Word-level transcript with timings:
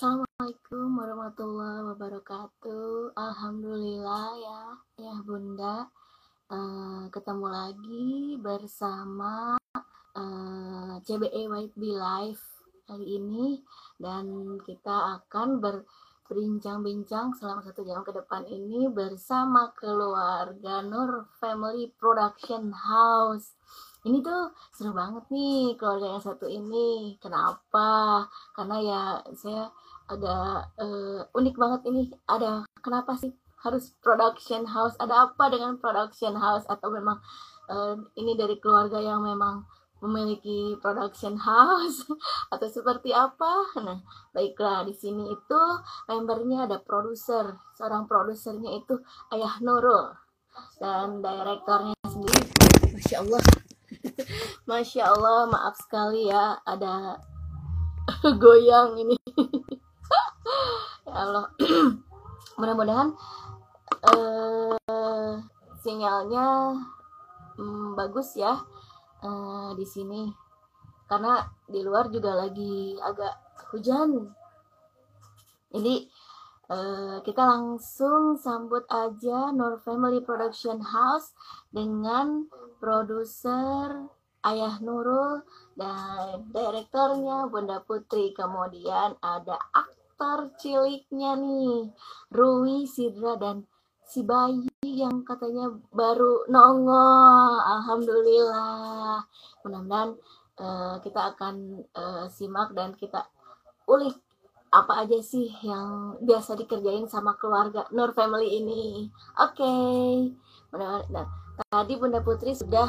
Assalamualaikum 0.00 0.96
warahmatullahi 0.96 1.92
wabarakatuh. 1.92 3.12
Alhamdulillah 3.20 4.32
ya, 4.40 4.62
ya 4.96 5.12
Bunda. 5.20 5.92
Uh, 6.48 7.04
ketemu 7.12 7.46
lagi 7.52 8.08
bersama 8.40 9.60
uh, 10.16 10.96
eh, 10.96 11.04
CBE 11.04 11.52
White 11.52 11.76
Bee 11.76 11.92
Life 11.92 12.64
kali 12.88 13.20
ini 13.20 13.60
dan 14.00 14.56
kita 14.64 15.20
akan 15.20 15.60
berbincang-bincang 15.60 17.36
selama 17.36 17.60
satu 17.60 17.84
jam 17.84 18.00
ke 18.00 18.16
depan 18.16 18.48
ini 18.48 18.88
bersama 18.88 19.68
keluarga 19.76 20.80
Nur 20.80 21.28
Family 21.36 21.92
Production 22.00 22.72
House 22.72 23.52
ini 24.08 24.24
tuh 24.24 24.48
seru 24.72 24.96
banget 24.96 25.28
nih 25.28 25.76
keluarga 25.76 26.16
yang 26.16 26.24
satu 26.24 26.48
ini 26.48 27.20
kenapa 27.20 28.24
karena 28.56 28.76
ya 28.80 29.02
saya 29.36 29.68
agak 30.10 30.74
uh, 30.76 31.22
unik 31.38 31.54
banget 31.54 31.80
ini. 31.86 32.02
Ada 32.26 32.66
kenapa 32.82 33.14
sih 33.14 33.30
harus 33.62 33.94
production 34.02 34.66
house? 34.66 34.98
Ada 34.98 35.30
apa 35.30 35.54
dengan 35.54 35.78
production 35.78 36.34
house? 36.34 36.66
Atau 36.66 36.90
memang 36.90 37.22
uh, 37.70 37.94
ini 38.18 38.34
dari 38.34 38.58
keluarga 38.58 38.98
yang 38.98 39.22
memang 39.22 39.62
memiliki 40.02 40.74
production 40.82 41.38
house? 41.38 42.02
Atau 42.52 42.66
seperti 42.66 43.14
apa? 43.14 43.70
Nah 43.78 44.02
baiklah 44.34 44.82
di 44.82 44.94
sini 44.96 45.30
itu 45.30 45.60
membernya 46.10 46.66
ada 46.66 46.82
produser. 46.82 47.54
Seorang 47.78 48.10
produsernya 48.10 48.74
itu 48.74 48.98
Ayah 49.30 49.62
Nurul. 49.62 50.10
Dan 50.82 51.22
direktornya 51.22 51.94
sendiri. 52.10 52.42
Masya 52.90 53.22
Allah. 53.22 53.42
Masya 54.68 55.02
Allah, 55.02 55.38
maaf 55.50 55.74
sekali 55.78 56.30
ya, 56.30 56.58
ada 56.66 57.18
goyang 58.42 58.98
ini. 58.98 59.19
Ya 61.10 61.26
Allah, 61.26 61.46
mudah-mudahan 62.62 63.10
uh, 64.06 65.34
sinyalnya 65.82 66.78
um, 67.58 67.98
bagus 67.98 68.38
ya 68.38 68.54
uh, 69.26 69.74
di 69.74 69.82
sini, 69.82 70.30
karena 71.10 71.42
di 71.66 71.82
luar 71.82 72.06
juga 72.14 72.38
lagi 72.38 72.94
agak 73.02 73.34
hujan. 73.74 74.30
Jadi 75.74 76.06
Uh, 76.70 77.18
kita 77.26 77.42
langsung 77.42 78.38
sambut 78.38 78.86
aja 78.86 79.50
Nur 79.50 79.82
Family 79.82 80.22
Production 80.22 80.78
House 80.78 81.34
dengan 81.74 82.46
produser 82.78 84.06
Ayah 84.46 84.78
Nurul 84.78 85.42
dan 85.74 86.46
direktornya 86.54 87.50
Bunda 87.50 87.82
Putri. 87.82 88.30
Kemudian 88.30 89.18
ada 89.18 89.58
aktor 89.74 89.99
ciliknya 90.60 91.36
nih, 91.36 91.88
Rui 92.32 92.84
Sidra 92.84 93.40
dan 93.40 93.64
si 94.04 94.26
bayi 94.26 94.68
yang 94.82 95.22
katanya 95.22 95.70
baru 95.94 96.44
nongol. 96.50 97.56
Alhamdulillah. 97.62 99.22
Mudah-mudahan 99.62 100.10
uh, 100.58 100.96
kita 101.00 101.36
akan 101.36 101.86
uh, 101.94 102.26
simak 102.28 102.74
dan 102.74 102.92
kita 102.98 103.24
ulik 103.88 104.18
apa 104.70 105.02
aja 105.02 105.18
sih 105.18 105.50
yang 105.66 106.14
biasa 106.22 106.54
dikerjain 106.54 107.06
sama 107.10 107.34
keluarga 107.34 107.86
Nur 107.90 108.14
Family 108.14 108.62
ini. 108.62 109.10
Oke, 109.34 109.66
okay. 109.66 110.30
nah, 111.10 111.26
tadi 111.70 111.98
Bunda 111.98 112.22
Putri 112.22 112.54
sudah 112.54 112.86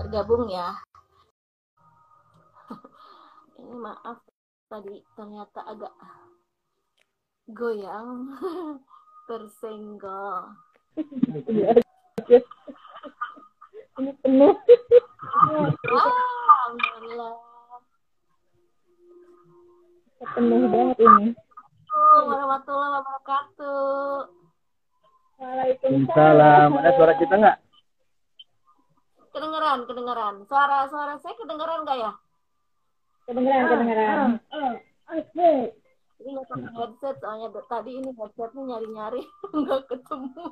tergabung 0.00 0.52
ya. 0.52 0.76
ini 3.60 3.72
maaf 3.72 4.20
tadi 4.68 5.00
ternyata 5.16 5.64
agak 5.64 5.92
goyang 7.52 8.32
tersenggol. 9.28 10.56
ini 13.94 14.10
penuh. 14.22 14.54
Alhamdulillah 15.34 17.34
penuh 20.32 20.60
banget 20.72 20.98
ini. 21.04 21.28
Warahmatullahi 21.94 22.92
wabarakatuh. 22.98 24.18
Waalaikumsalam. 25.38 26.68
Ada 26.80 26.90
suara 26.96 27.14
kita 27.20 27.34
nggak? 27.36 27.58
Kedengeran, 29.34 29.78
kedengeran. 29.84 30.34
Suara 30.46 30.88
suara 30.88 31.14
saya 31.20 31.34
kedengeran 31.36 31.84
nggak 31.84 31.98
ya? 31.98 32.12
Kedengeran, 33.28 33.64
kedengeran. 33.68 34.30
Ini 36.24 36.30
nggak 36.30 36.46
pakai 36.48 36.70
soalnya 37.54 37.70
tadi 37.70 37.90
ini 37.94 38.10
headsetnya 38.18 38.62
nyari-nyari 38.66 39.22
nggak 39.62 39.82
ketemu. 39.86 40.46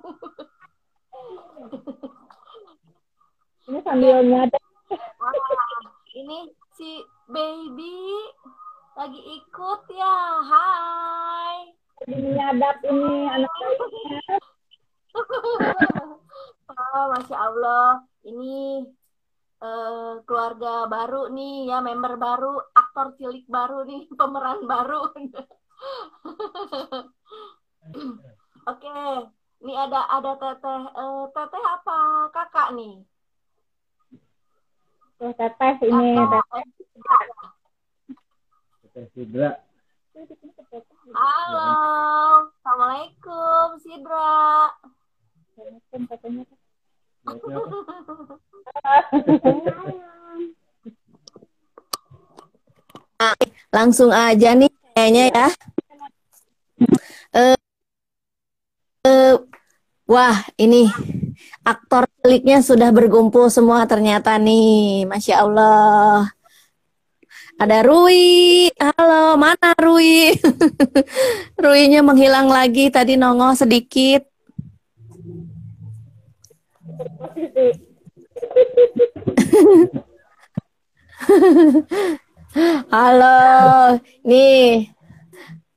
ini 3.67 3.79
sambil 3.83 4.23
nyadar. 4.23 4.63
ini 6.15 6.39
si 6.79 7.03
baby 7.27 7.99
lagi 8.95 9.19
ikut 9.19 9.81
ya. 9.91 10.19
Hai. 10.47 11.75
Nyadap 12.07 12.87
ini 12.87 13.27
anak 13.27 13.51
oh 16.71 17.05
masya 17.19 17.37
allah. 17.51 18.07
Ini 18.23 18.87
uh, 19.59 20.23
keluarga 20.23 20.87
baru 20.87 21.35
nih 21.35 21.67
ya 21.67 21.83
member 21.83 22.15
baru 22.15 22.63
aktor 22.79 23.19
cilik 23.19 23.43
baru 23.51 23.83
nih 23.87 24.07
pemeran 24.19 24.67
baru 24.71 25.11
oke 25.11 25.31
okay. 28.67 29.27
ini 29.63 29.75
ada 29.75 30.07
ada 30.11 30.32
teteh 30.43 30.83
uh, 30.99 31.31
teteh 31.31 31.63
apa 31.63 31.99
kakak 32.35 32.75
nih 32.75 32.99
teteh 35.23 35.79
ini 35.87 36.19
teteh 36.19 36.67
Teh 38.93 39.09
Sidra. 39.17 39.57
Halo, 41.17 41.73
Assalamualaikum 42.53 43.81
Sidra. 43.81 44.69
Langsung 53.73 54.13
aja 54.13 54.53
nih 54.53 54.69
kayaknya 54.93 55.33
ya. 55.33 55.49
Uh, 57.33 57.57
uh, 59.09 59.41
wah, 60.05 60.45
ini 60.61 60.93
aktor 62.33 62.41
ciliknya 62.41 62.65
sudah 62.65 62.89
berkumpul 62.97 63.53
semua 63.53 63.85
ternyata 63.85 64.41
nih, 64.41 65.05
masya 65.05 65.45
Allah. 65.45 66.33
Ada 67.61 67.85
Rui. 67.85 68.73
Halo, 68.81 69.37
mana 69.37 69.77
Rui? 69.77 70.33
Ruinya 71.61 72.01
menghilang 72.01 72.49
lagi 72.49 72.89
tadi 72.89 73.21
nongol 73.21 73.53
sedikit. 73.53 74.25
Halo, 82.89 84.01
nih. 84.25 84.89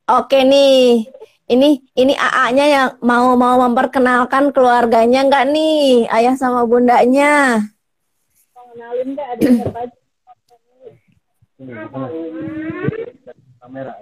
Oke 0.08 0.40
nih. 0.48 1.04
Ini 1.46 1.78
ini 1.94 2.14
AA-nya 2.18 2.66
yang 2.66 2.90
mau 3.06 3.38
mau 3.38 3.62
memperkenalkan 3.70 4.50
keluarganya 4.50 5.22
enggak 5.30 5.46
nih, 5.54 6.10
ayah 6.10 6.34
sama 6.34 6.66
bundanya? 6.66 7.62
Kenalin 8.50 9.14
enggak 9.14 9.30
ada 9.38 9.46
siapa 9.46 9.80
aja? 9.86 9.98
kamera 13.62 13.94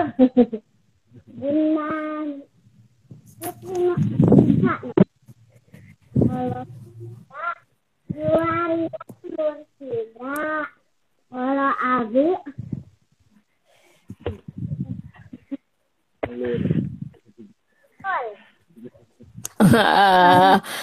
Bunda. 1.39 1.89
Halo. 6.27 6.62
Juari 8.09 8.89
Halo 9.79 11.67
Abi. 11.95 12.27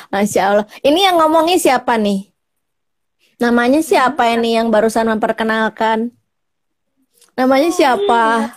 Masya 0.09 0.41
Allah. 0.49 0.65
Ini 0.81 1.13
yang 1.13 1.21
ngomongin 1.21 1.61
siapa 1.61 2.01
nih? 2.01 2.33
Namanya 3.37 3.85
siapa 3.85 4.33
ini 4.33 4.57
yang 4.57 4.73
barusan 4.73 5.13
memperkenalkan? 5.13 6.17
Namanya 7.37 7.69
siapa? 7.69 8.49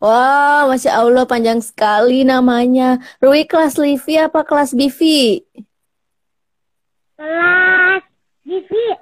Wah, 0.00 0.64
Masya 0.64 0.96
Allah 0.96 1.28
panjang 1.28 1.60
sekali 1.60 2.24
namanya. 2.24 2.96
Rui 3.20 3.44
kelas 3.44 3.76
Livi 3.76 4.16
apa 4.16 4.40
kelas 4.48 4.72
Bivi? 4.72 5.44
Kelas 7.20 8.00
Givi. 8.40 8.96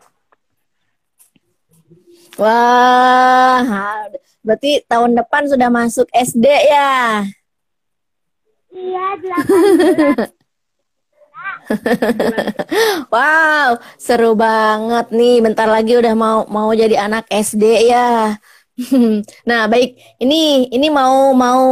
Wah, 2.35 3.63
berarti 4.43 4.83
tahun 4.91 5.15
depan 5.19 5.47
sudah 5.47 5.71
masuk 5.71 6.07
SD 6.11 6.47
ya? 6.47 7.23
Iya, 8.75 9.07
delapan 9.23 9.63
Wow, 13.15 13.79
seru 13.99 14.35
banget 14.35 15.15
nih. 15.15 15.43
Bentar 15.43 15.67
lagi 15.71 15.95
udah 15.99 16.15
mau 16.15 16.47
mau 16.47 16.71
jadi 16.75 17.07
anak 17.07 17.27
SD 17.31 17.91
ya. 17.91 18.39
Nah, 19.49 19.67
baik. 19.67 19.99
Ini 20.23 20.71
ini 20.71 20.87
mau 20.91 21.35
mau 21.35 21.65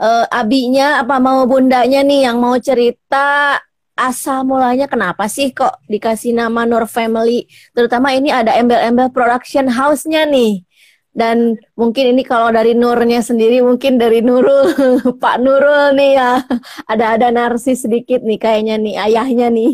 eh, 0.00 0.24
abinya 0.28 1.00
apa 1.02 1.16
mau 1.16 1.44
bundanya 1.48 2.04
nih 2.04 2.28
yang 2.28 2.36
mau 2.40 2.56
cerita 2.60 3.56
asal 3.94 4.42
mulanya 4.42 4.90
kenapa 4.90 5.30
sih 5.30 5.54
kok 5.54 5.78
dikasih 5.88 6.34
nama 6.36 6.66
Nur 6.68 6.84
Family? 6.90 7.48
Terutama 7.72 8.12
ini 8.12 8.28
ada 8.34 8.52
embel-embel 8.60 9.08
production 9.14 9.66
house-nya 9.70 10.28
nih. 10.28 10.62
Dan 11.14 11.54
mungkin 11.78 12.10
ini 12.10 12.26
kalau 12.26 12.50
dari 12.50 12.74
Nurnya 12.74 13.22
sendiri 13.22 13.62
mungkin 13.62 14.02
dari 14.02 14.18
Nurul, 14.18 14.66
Pak 15.22 15.36
Nurul 15.38 15.94
nih 15.94 16.18
ya. 16.18 16.42
Ada 16.90 17.04
ada 17.14 17.28
narsis 17.30 17.86
sedikit 17.86 18.20
nih 18.26 18.38
kayaknya 18.42 18.74
nih 18.82 18.94
ayahnya 18.98 19.46
nih. 19.54 19.70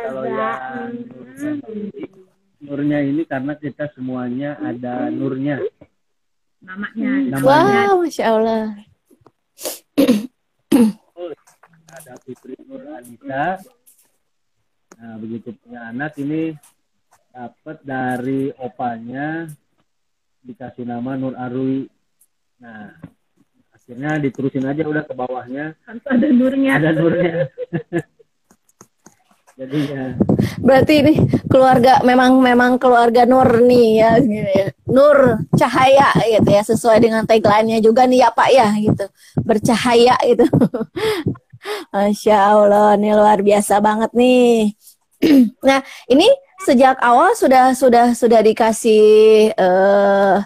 Kalau 0.00 0.24
yang 0.24 0.92
nurnya 2.60 2.98
ini 3.04 3.22
karena 3.24 3.52
kita 3.56 3.88
semuanya 3.96 4.56
ada 4.60 5.08
nurnya. 5.08 5.60
namanya 6.60 7.10
Namanya 7.32 7.40
Wah, 7.44 7.96
Masya 8.04 8.24
Allah. 8.28 8.64
ada 11.90 12.12
Fitri 12.24 12.54
Nur 12.68 12.84
Anissa. 12.96 13.60
Nah, 15.00 15.14
begitu 15.16 15.56
punya 15.64 15.88
anak 15.88 16.16
ini 16.20 16.52
dapat 17.32 17.80
dari 17.80 18.52
opanya 18.60 19.48
dikasih 20.44 20.84
nama 20.84 21.16
Nur 21.16 21.32
Arui. 21.36 21.88
Nah, 22.60 22.92
akhirnya 23.72 24.20
diterusin 24.20 24.68
aja 24.68 24.84
udah 24.84 25.02
ke 25.08 25.14
bawahnya 25.16 25.74
harus 25.88 26.04
ada 26.06 26.28
nurnya 26.28 26.72
ada 26.78 26.92
nurnya. 26.92 27.48
Jadi 29.60 29.78
ya 29.92 30.16
Berarti 30.56 30.94
ini 31.04 31.14
keluarga 31.52 32.00
memang 32.00 32.40
memang 32.40 32.80
keluarga 32.80 33.28
Nur 33.28 33.60
nih 33.60 33.88
ya. 34.00 34.10
Nur 34.88 35.44
cahaya 35.52 36.16
gitu 36.24 36.48
ya 36.48 36.62
sesuai 36.64 36.98
dengan 37.04 37.28
tagline-nya 37.28 37.84
juga 37.84 38.08
nih 38.08 38.24
ya 38.24 38.28
Pak 38.32 38.50
ya 38.52 38.68
gitu. 38.80 39.04
Bercahaya 39.44 40.16
gitu. 40.24 40.48
Masya 41.92 42.36
Allah, 42.56 42.96
ini 42.96 43.12
luar 43.12 43.44
biasa 43.44 43.84
banget 43.84 44.10
nih. 44.16 44.72
nah, 45.68 45.84
ini 46.08 46.24
sejak 46.64 46.96
awal 47.04 47.36
sudah 47.36 47.76
sudah 47.76 48.16
sudah 48.16 48.40
dikasih 48.40 49.04
eh, 49.52 50.36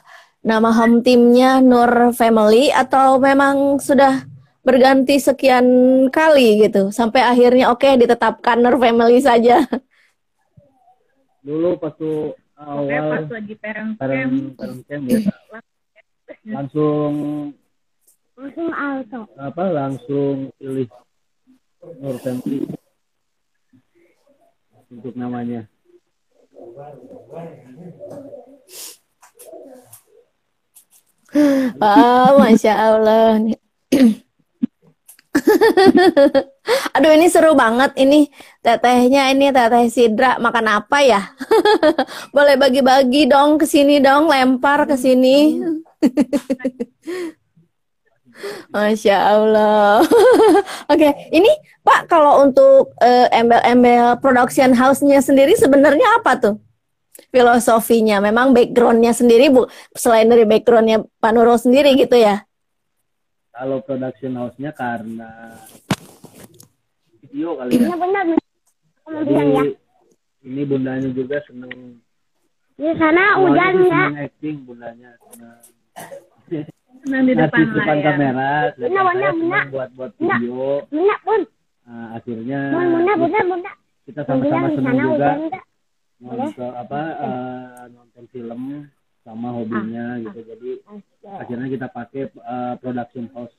nama 0.43 0.71
home 0.75 1.07
teamnya 1.07 1.63
Nur 1.63 2.11
Family 2.19 2.75
atau 2.75 3.23
memang 3.23 3.79
sudah 3.79 4.27
berganti 4.65 5.21
sekian 5.21 5.67
kali 6.09 6.65
gitu 6.65 6.89
sampai 6.89 7.21
akhirnya 7.21 7.69
oke 7.71 7.85
ditetapkan 7.85 8.59
Nur 8.65 8.81
Family 8.81 9.21
saja. 9.21 9.61
dulu 11.45 11.77
pas 11.77 11.93
awal 12.57 13.29
lagi 13.29 13.55
parent 13.61 14.01
parent 14.01 14.33
camp 14.33 14.57
parent 14.57 14.81
camp 14.89 15.05
ya 15.05 15.21
langsung 16.49 17.13
langsung 18.33 18.69
auto. 18.73 19.21
apa 19.37 19.65
langsung 19.69 20.49
pilih 20.57 20.89
Nur 22.01 22.17
Family 22.25 22.65
untuk 24.95 25.15
namanya. 25.19 25.67
Ah, 31.83 32.31
masya 32.39 32.73
Allah. 32.79 33.43
Aduh 36.95 37.11
ini 37.11 37.27
seru 37.27 37.59
banget 37.59 37.91
ini 37.99 38.31
tetehnya 38.63 39.35
ini 39.35 39.51
teteh 39.51 39.91
Sidra 39.91 40.39
makan 40.39 40.83
apa 40.83 40.99
ya? 41.03 41.23
Boleh 42.37 42.57
bagi-bagi 42.57 43.27
dong 43.27 43.59
ke 43.59 43.67
sini 43.67 43.99
dong, 43.99 44.31
lempar 44.31 44.87
ke 44.87 44.97
sini. 44.97 45.59
Masya 48.75 49.17
Allah. 49.31 50.03
Oke, 50.91 51.09
ini 51.31 51.51
Pak 51.87 52.11
kalau 52.11 52.43
untuk 52.43 52.91
eh, 52.99 53.31
embel-embel 53.31 54.19
production 54.19 54.75
house-nya 54.75 55.23
sendiri 55.23 55.55
sebenarnya 55.55 56.19
apa 56.19 56.33
tuh? 56.39 56.55
Filosofinya, 57.31 58.23
memang 58.23 58.55
background-nya 58.55 59.15
sendiri 59.15 59.51
bu, 59.51 59.67
selain 59.95 60.31
dari 60.31 60.47
background-nya 60.47 61.03
Pak 61.19 61.31
Nurul 61.35 61.59
sendiri 61.59 61.95
gitu 61.99 62.15
ya? 62.19 62.47
Kalau 63.55 63.79
production 63.81 64.35
house-nya 64.35 64.75
karena 64.75 65.55
video 67.23 67.55
kali 67.55 67.71
ya. 67.73 67.87
Benar 67.87 67.99
benar. 68.01 68.25
Kamu 69.01 69.21
Jadi 69.23 69.47
ya. 69.49 69.65
ini 70.43 70.63
bundanya 70.65 71.09
juga 71.09 71.39
seneng. 71.47 72.03
Di 72.75 72.91
sana 72.99 73.39
hujan 73.39 73.73
nggak? 73.81 74.07
seneng 74.11 74.19
acting 74.21 74.57
bundanya. 74.65 75.11
Seneng. 75.31 75.59
senang 76.99 77.23
di 77.23 77.33
depan 77.33 77.61
Ngasih 77.61 77.77
depan 77.77 77.97
kamera. 78.01 78.51
Benar, 78.75 79.03
benar, 79.05 79.05
saya 79.15 79.31
seneng 79.31 79.39
benar. 79.41 79.65
buat 79.71 79.89
buat 79.95 80.13
Benar. 80.17 80.39
video. 80.41 80.59
Bunda 80.89 81.17
pun. 81.23 81.41
Nah, 81.85 82.07
akhirnya 82.17 82.61
Bun, 82.73 82.87
bunda, 82.91 83.13
bunda, 83.15 83.41
bunda. 83.45 83.73
kita 84.05 84.21
sama-sama 84.25 84.69
seneng 84.73 84.97
juga 84.99 85.31
nggak? 85.39 85.65
nonton 86.17 86.73
apa 86.73 87.01
eh, 87.21 87.83
nonton 87.93 88.25
film 88.33 88.61
sama 89.21 89.49
hobinya 89.53 90.05
Ah. 90.11 90.21
gitu. 90.21 90.39
Jadi 90.43 90.71
akhirnya 91.25 91.69
kita 91.69 91.87
pakai 91.89 92.23
eh, 92.29 92.75
production 92.81 93.27
house. 93.33 93.55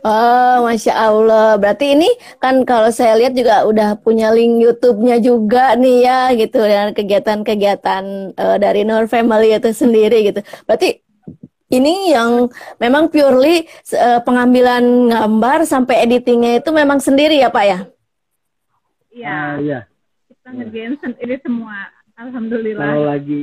Oh, 0.00 0.64
masya 0.64 0.94
Allah. 0.96 1.60
Berarti 1.60 1.92
ini 1.92 2.08
kan 2.40 2.64
kalau 2.64 2.88
saya 2.88 3.12
lihat 3.20 3.36
juga 3.36 3.68
udah 3.68 3.98
punya 4.00 4.32
link 4.32 4.62
YouTube-nya 4.64 5.20
juga 5.20 5.76
nih 5.76 5.96
ya, 6.06 6.20
gitu 6.32 6.56
dan 6.62 6.96
kegiatan-kegiatan 6.96 8.04
eh, 8.32 8.56
dari 8.56 8.88
Nur 8.88 9.04
Family 9.04 9.52
itu 9.52 9.68
sendiri 9.74 10.32
gitu. 10.32 10.40
Berarti 10.64 11.04
ini 11.70 12.10
yang 12.10 12.48
memang 12.80 13.12
purely 13.12 13.66
eh, 13.92 14.20
pengambilan 14.24 14.82
gambar 15.12 15.68
sampai 15.68 16.08
editingnya 16.08 16.62
itu 16.64 16.70
memang 16.72 16.98
sendiri 16.98 17.36
ya 17.36 17.52
Pak 17.52 17.64
ya? 17.66 17.78
iya 19.10 19.28
Ah, 19.28 19.52
iya. 19.58 19.78
kita 20.30 20.48
ngerjain 20.54 20.94
sen- 21.02 21.18
ini 21.20 21.36
semua 21.42 21.76
alhamdulillah 22.16 22.86
Kalau 22.94 23.04
lagi 23.10 23.40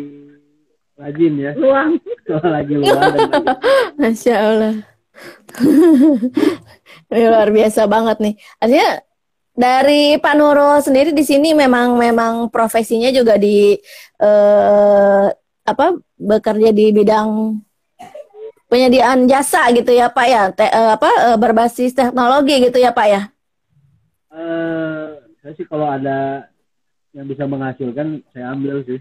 rajin 0.97 1.33
ya. 1.37 1.51
luang 1.53 2.01
Kalau 2.25 2.49
lagi 2.55 2.73
lagi 2.81 3.31
Masya 4.01 4.35
Allah. 4.35 4.75
Ini 7.13 7.25
luar 7.31 7.49
biasa 7.49 7.87
banget 7.87 8.17
nih. 8.19 8.33
Artinya 8.59 8.89
dari 9.57 10.19
Pak 10.21 10.33
Nurul 10.37 10.77
sendiri 10.83 11.15
di 11.15 11.23
sini 11.25 11.55
memang 11.57 11.97
memang 11.97 12.51
profesinya 12.53 13.09
juga 13.09 13.39
di 13.39 13.73
eh, 14.21 15.25
apa 15.67 15.85
bekerja 16.17 16.69
di 16.69 16.85
bidang 16.93 17.57
penyediaan 18.67 19.25
jasa 19.25 19.71
gitu 19.71 19.95
ya 19.95 20.11
Pak 20.11 20.27
ya, 20.27 20.43
Te- 20.51 20.69
eh, 20.69 20.91
apa 20.93 21.09
eh, 21.33 21.37
berbasis 21.39 21.95
teknologi 21.95 22.69
gitu 22.69 22.77
ya 22.77 22.91
Pak 22.91 23.07
ya. 23.07 23.21
Eh, 24.35 25.05
saya 25.41 25.53
sih 25.55 25.65
kalau 25.65 25.87
ada 25.89 26.51
yang 27.15 27.25
bisa 27.25 27.47
menghasilkan 27.49 28.21
saya 28.35 28.53
ambil 28.53 28.83
sih. 28.85 28.99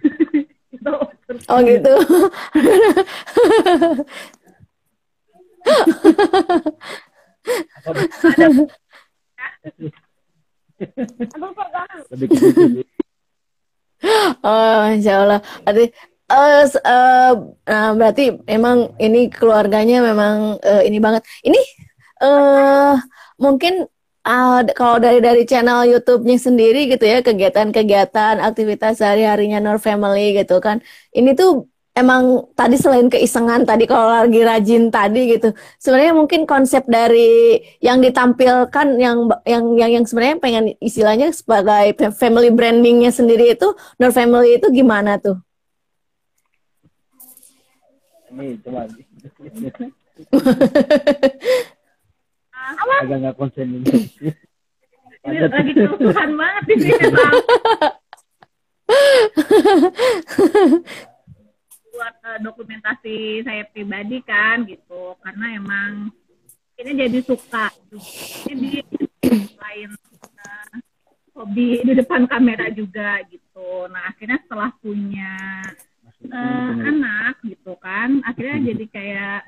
Oh 1.50 1.58
gitu. 1.66 1.92
Sih. 12.14 12.26
Oh, 14.44 14.74
Masya 14.86 15.12
Allah. 15.24 15.40
Berarti, 15.64 15.84
eh, 16.30 16.62
eh, 16.68 17.32
nah, 17.66 17.90
berarti 17.98 18.24
memang 18.46 18.94
ini 19.02 19.26
keluarganya 19.32 20.04
memang 20.04 20.60
eh, 20.62 20.82
ini 20.88 20.98
banget. 21.02 21.22
Ini 21.42 21.60
eh 22.16 22.94
mungkin 23.42 23.84
d- 24.66 24.74
kalau 24.74 24.98
dari 24.98 25.22
dari 25.22 25.46
channel 25.46 25.86
YouTube-nya 25.86 26.36
sendiri 26.42 26.90
gitu 26.90 27.06
ya, 27.06 27.22
kegiatan-kegiatan, 27.22 28.42
aktivitas 28.42 28.98
sehari-harinya 28.98 29.62
Nur 29.62 29.78
Family 29.78 30.34
gitu 30.34 30.58
kan. 30.58 30.82
Ini 31.14 31.38
tuh 31.38 31.70
emang 31.96 32.44
tadi 32.52 32.76
selain 32.76 33.08
keisengan 33.08 33.64
tadi 33.64 33.88
kalau 33.88 34.12
lagi 34.12 34.44
rajin 34.44 34.92
tadi 34.92 35.32
gitu 35.32 35.56
sebenarnya 35.80 36.12
mungkin 36.12 36.44
konsep 36.44 36.84
dari 36.84 37.56
yang 37.80 38.04
ditampilkan 38.04 39.00
yang 39.00 39.32
yang 39.48 39.64
yang, 39.80 39.90
yang 39.96 40.04
sebenarnya 40.04 40.36
pengen 40.36 40.64
istilahnya 40.76 41.32
sebagai 41.32 41.96
family 42.12 42.52
brandingnya 42.52 43.08
sendiri 43.08 43.56
itu 43.56 43.72
Nur 43.96 44.12
Family 44.12 44.60
itu 44.60 44.68
gimana 44.68 45.16
tuh? 45.16 45.40
Ini 48.36 48.60
coba. 52.86 53.02
Agak 53.02 53.18
nggak 53.18 53.36
konsen 53.36 53.66
ini. 53.82 53.90
Ini 55.26 55.42
lagi 55.50 55.72
kerusuhan 55.74 56.30
banget 56.38 56.62
di 56.70 56.74
sini 56.86 57.06
Bang. 57.10 57.34
buat 61.96 62.14
eh, 62.22 62.38
dokumentasi 62.44 63.42
saya 63.42 63.64
pribadi 63.72 64.20
kan 64.22 64.62
gitu 64.68 65.16
karena 65.24 65.56
emang 65.56 66.12
ini 66.76 66.90
jadi 66.92 67.18
suka 67.24 67.72
jadi 68.46 68.84
lain 69.56 69.90
eh, 70.20 70.76
hobi 71.32 71.82
di 71.82 71.92
depan 71.96 72.28
kamera 72.28 72.68
juga 72.68 73.24
gitu 73.32 73.88
nah 73.88 74.12
akhirnya 74.12 74.38
setelah 74.44 74.70
punya 74.78 75.34
eh, 76.20 76.72
anak 76.86 77.40
gitu 77.48 77.74
kan 77.80 78.20
akhirnya 78.28 78.76
jadi 78.76 78.84
kayak 78.92 79.40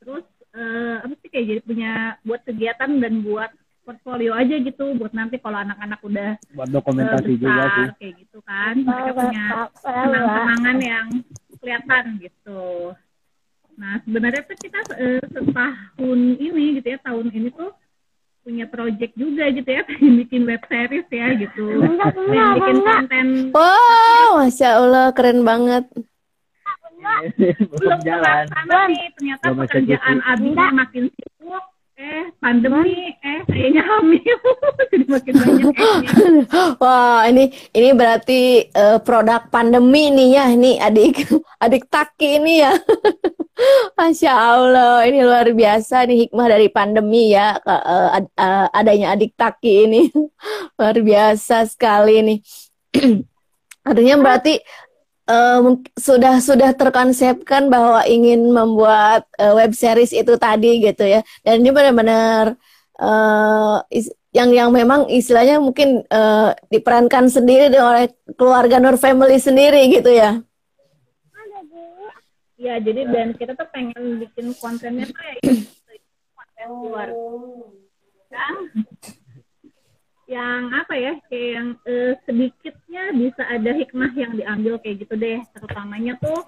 terus 0.00 0.24
eh, 0.52 0.96
apa 1.00 1.14
sih 1.16 1.28
kayak 1.28 1.46
jadi 1.48 1.60
punya 1.62 1.92
buat 2.22 2.40
kegiatan 2.42 2.90
dan 2.98 3.14
buat 3.20 3.50
portfolio 3.82 4.30
aja 4.32 4.54
gitu 4.54 4.94
buat 4.94 5.10
nanti 5.10 5.36
kalau 5.36 5.58
anak-anak 5.58 5.98
udah 6.00 6.30
Buat 6.52 6.68
eh, 6.68 6.72
dokumentasi 6.72 7.32
juga 7.34 7.50
sih. 7.66 7.82
besar 7.82 7.96
kayak 7.96 8.14
gitu 8.16 8.38
kan 8.42 8.74
mereka 8.78 9.10
punya 9.12 9.44
kenang-kenangan 9.74 10.76
yang 10.78 11.06
kelihatan 11.56 12.04
gitu. 12.18 12.94
Nah 13.72 13.94
sebenarnya 14.00 14.42
tuh 14.44 14.58
kita 14.58 14.78
eh, 14.94 15.22
setahun 15.24 16.20
ini 16.36 16.78
gitu 16.78 16.88
ya 16.88 16.98
tahun 17.00 17.26
ini 17.28 17.48
tuh 17.50 17.72
punya 18.42 18.66
project 18.66 19.14
juga 19.14 19.46
gitu 19.48 19.66
ya 19.66 19.82
pengen 19.88 20.14
bikin 20.18 20.42
web 20.44 20.62
series 20.66 21.06
ya 21.08 21.28
gitu 21.38 21.66
pengen 21.78 22.50
bikin 22.52 22.76
konten 22.82 23.26
Wow, 23.50 24.28
masya 24.38 24.78
Allah 24.78 25.10
keren 25.10 25.42
banget. 25.42 25.86
Belum 27.38 27.68
belum 27.78 27.98
jalan. 28.06 28.44
nih 28.90 29.04
ternyata 29.18 29.44
Belum 29.50 29.58
pekerjaan 29.66 30.16
eksekusi. 30.18 30.30
Abi 30.32 30.48
makin 30.72 31.04
sibuk. 31.12 31.64
Eh 31.92 32.24
pandemi. 32.40 33.14
Eh 33.20 33.40
kayaknya 33.46 33.82
hamil. 33.84 34.36
Jadi 34.90 35.04
makin 35.06 35.32
banyak 35.38 35.74
Wah, 36.82 37.20
ini 37.30 37.44
ini 37.72 37.88
berarti 37.94 38.40
eh, 38.66 38.98
produk 39.04 39.46
pandemi 39.46 40.10
nih 40.10 40.28
ya, 40.34 40.44
ini 40.50 40.80
adik 40.80 41.28
adik 41.62 41.86
Taki 41.86 42.42
ini 42.42 42.64
ya. 42.64 42.72
Masya 43.94 44.32
Allah, 44.34 45.06
ini 45.06 45.22
luar 45.22 45.46
biasa 45.54 46.08
nih 46.08 46.26
hikmah 46.26 46.46
dari 46.50 46.66
pandemi 46.72 47.30
ya, 47.30 47.54
ad- 47.62 48.34
eh, 48.34 48.66
adanya 48.74 49.14
adik 49.14 49.36
Taki 49.38 49.86
ini. 49.86 50.00
Luar 50.80 50.96
biasa 50.98 51.68
sekali 51.70 52.18
nih. 52.24 52.38
Artinya 53.82 54.14
berarti 54.18 54.62
mung- 55.62 55.86
sudah 55.94 56.42
sudah 56.42 56.74
terkonsepkan 56.74 57.70
bahwa 57.70 58.02
ingin 58.04 58.50
membuat 58.50 59.24
eh, 59.38 59.54
web 59.54 59.72
series 59.72 60.10
itu 60.10 60.34
tadi 60.36 60.82
gitu 60.82 61.06
ya, 61.06 61.22
dan 61.46 61.62
ini 61.62 61.70
benar-benar 61.70 62.58
is- 63.90 64.12
yang 64.32 64.48
yang 64.50 64.70
memang 64.72 65.06
istilahnya 65.12 65.60
mungkin 65.60 66.02
eh, 66.08 66.50
diperankan 66.72 67.28
sendiri 67.28 67.68
oleh 67.76 68.10
keluarga 68.34 68.80
Nur 68.80 68.96
Family 68.96 69.36
sendiri 69.36 69.92
gitu 69.92 70.08
ya. 70.08 70.40
ya 72.62 72.78
jadi 72.78 73.10
dan 73.10 73.34
kita 73.34 73.58
tuh 73.58 73.66
pengen 73.74 74.22
bikin 74.22 74.54
kontennya 74.54 75.10
tuh 75.10 75.18
ya 75.18 75.34
konten 76.38 76.66
luar. 76.70 77.08
Yang 78.30 78.56
yang 80.32 80.72
apa 80.72 80.94
ya 80.96 81.12
kayak 81.28 81.50
yang 81.52 81.68
eh, 81.84 82.12
sedikitnya 82.24 83.04
bisa 83.12 83.42
ada 83.44 83.70
hikmah 83.76 84.12
yang 84.16 84.32
diambil 84.32 84.80
kayak 84.80 85.04
gitu 85.04 85.14
deh. 85.14 85.44
Terutamanya 85.52 86.16
tuh 86.16 86.40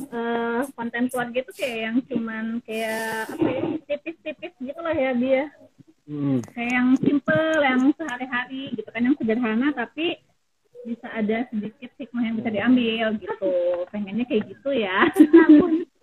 eh, 0.00 0.60
konten 0.72 1.12
keluarga 1.12 1.38
itu 1.44 1.52
kayak 1.52 1.78
yang 1.84 1.96
cuman 2.08 2.44
kayak 2.64 3.28
apa 3.28 3.46
ya 3.46 3.62
tipis-tipis 3.84 4.52
gitu 4.58 4.80
lah 4.80 4.96
ya 4.96 5.12
dia 5.12 5.44
Hmm. 6.06 6.38
kayak 6.54 6.70
yang 6.70 6.88
simple 7.02 7.66
yang 7.66 7.90
sehari-hari 7.98 8.70
gitu 8.78 8.86
kan 8.94 9.02
yang 9.02 9.18
sederhana 9.18 9.74
tapi 9.74 10.14
bisa 10.86 11.10
ada 11.10 11.50
sedikit 11.50 11.90
hikmah 11.98 12.22
yang 12.22 12.38
bisa 12.38 12.50
diambil 12.54 13.04
gitu. 13.18 13.54
Pengennya 13.90 14.22
kayak 14.22 14.54
gitu 14.54 14.70
ya 14.70 15.10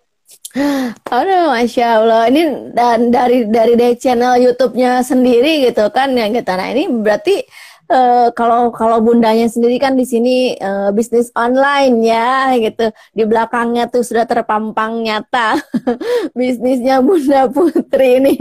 Aduh, 1.10 1.50
masya 1.54 2.00
Allah. 2.00 2.22
Ini 2.30 2.42
dan 2.74 3.10
dari 3.10 3.46
dari 3.50 3.74
dari 3.74 3.96
channel 3.98 4.38
YouTube-nya 4.38 5.02
sendiri 5.02 5.66
gitu 5.66 5.90
kan 5.90 6.14
yang 6.14 6.30
kita. 6.34 6.54
Nah 6.54 6.68
ini 6.70 6.86
berarti 7.02 7.42
eh, 7.90 8.28
kalau 8.32 8.72
kalau 8.72 8.98
bundanya 9.04 9.46
sendiri 9.48 9.76
kan 9.80 9.94
di 9.94 10.04
sini 10.08 10.56
eh, 10.56 10.90
bisnis 10.96 11.28
online 11.36 11.94
ya 12.04 12.54
gitu. 12.58 12.90
Di 13.12 13.24
belakangnya 13.28 13.88
tuh 13.92 14.02
sudah 14.04 14.24
terpampang 14.24 15.04
nyata 15.04 15.60
bisnisnya 16.38 17.04
Bunda 17.04 17.48
Putri 17.52 18.20
ini 18.20 18.34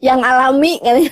yang 0.00 0.20
alami 0.24 0.80
kan. 0.80 0.96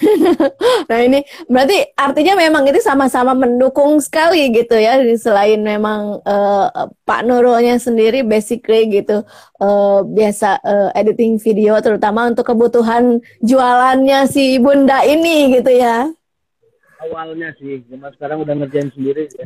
Nah 0.91 1.01
ini 1.01 1.25
berarti 1.49 1.97
artinya 1.97 2.35
memang 2.37 2.69
itu 2.69 2.81
sama-sama 2.81 3.33
mendukung 3.37 4.01
sekali 4.01 4.53
gitu 4.53 4.77
ya. 4.77 5.01
Selain 5.17 5.61
memang 5.61 6.21
eh, 6.25 6.67
Pak 7.05 7.21
Nurulnya 7.27 7.77
sendiri 7.81 8.25
basically 8.25 8.89
gitu 8.91 9.25
eh, 9.61 9.99
biasa 10.05 10.61
eh, 10.65 10.91
editing 11.01 11.39
video 11.41 11.79
terutama 11.85 12.29
untuk 12.29 12.49
kebutuhan 12.49 13.21
jualannya 13.45 14.27
si 14.29 14.57
Bunda 14.61 15.05
ini 15.05 15.57
gitu 15.61 15.73
ya. 15.73 16.11
Awalnya 17.05 17.53
sih, 17.61 17.85
cuma 17.91 18.09
sekarang 18.17 18.41
udah 18.41 18.55
ngerjain 18.65 18.89
sendiri. 18.97 19.29
Ya. 19.29 19.45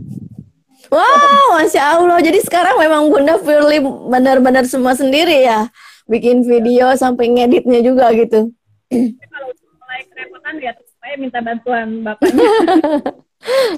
Wow, 0.94 1.58
masya 1.58 1.98
Allah. 1.98 2.22
Jadi 2.22 2.38
sekarang 2.46 2.78
memang 2.78 3.10
Bunda 3.10 3.34
purely 3.42 3.82
benar-benar 3.82 4.62
semua 4.70 4.94
sendiri 4.94 5.42
ya, 5.42 5.66
bikin 6.06 6.46
video 6.46 6.94
sampai 6.94 7.34
ngeditnya 7.34 7.82
juga 7.82 8.14
gitu. 8.14 8.54
Kalau 8.88 9.48
mulai 9.82 10.06
kerepotan 10.06 10.54
ya 10.62 10.72
saya 11.08 11.16
minta 11.20 11.40
bantuan 11.40 12.04
bapaknya 12.04 12.36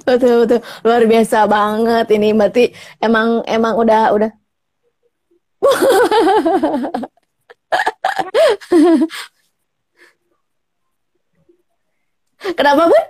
Betul 0.09 0.47
betul 0.47 0.61
luar 0.83 1.05
biasa 1.05 1.45
banget 1.47 2.07
ini 2.17 2.33
berarti 2.35 2.73
emang 2.99 3.45
emang 3.47 3.77
udah 3.77 4.11
udah 4.17 4.31
Kenapa 12.57 12.89
Bun? 12.89 13.05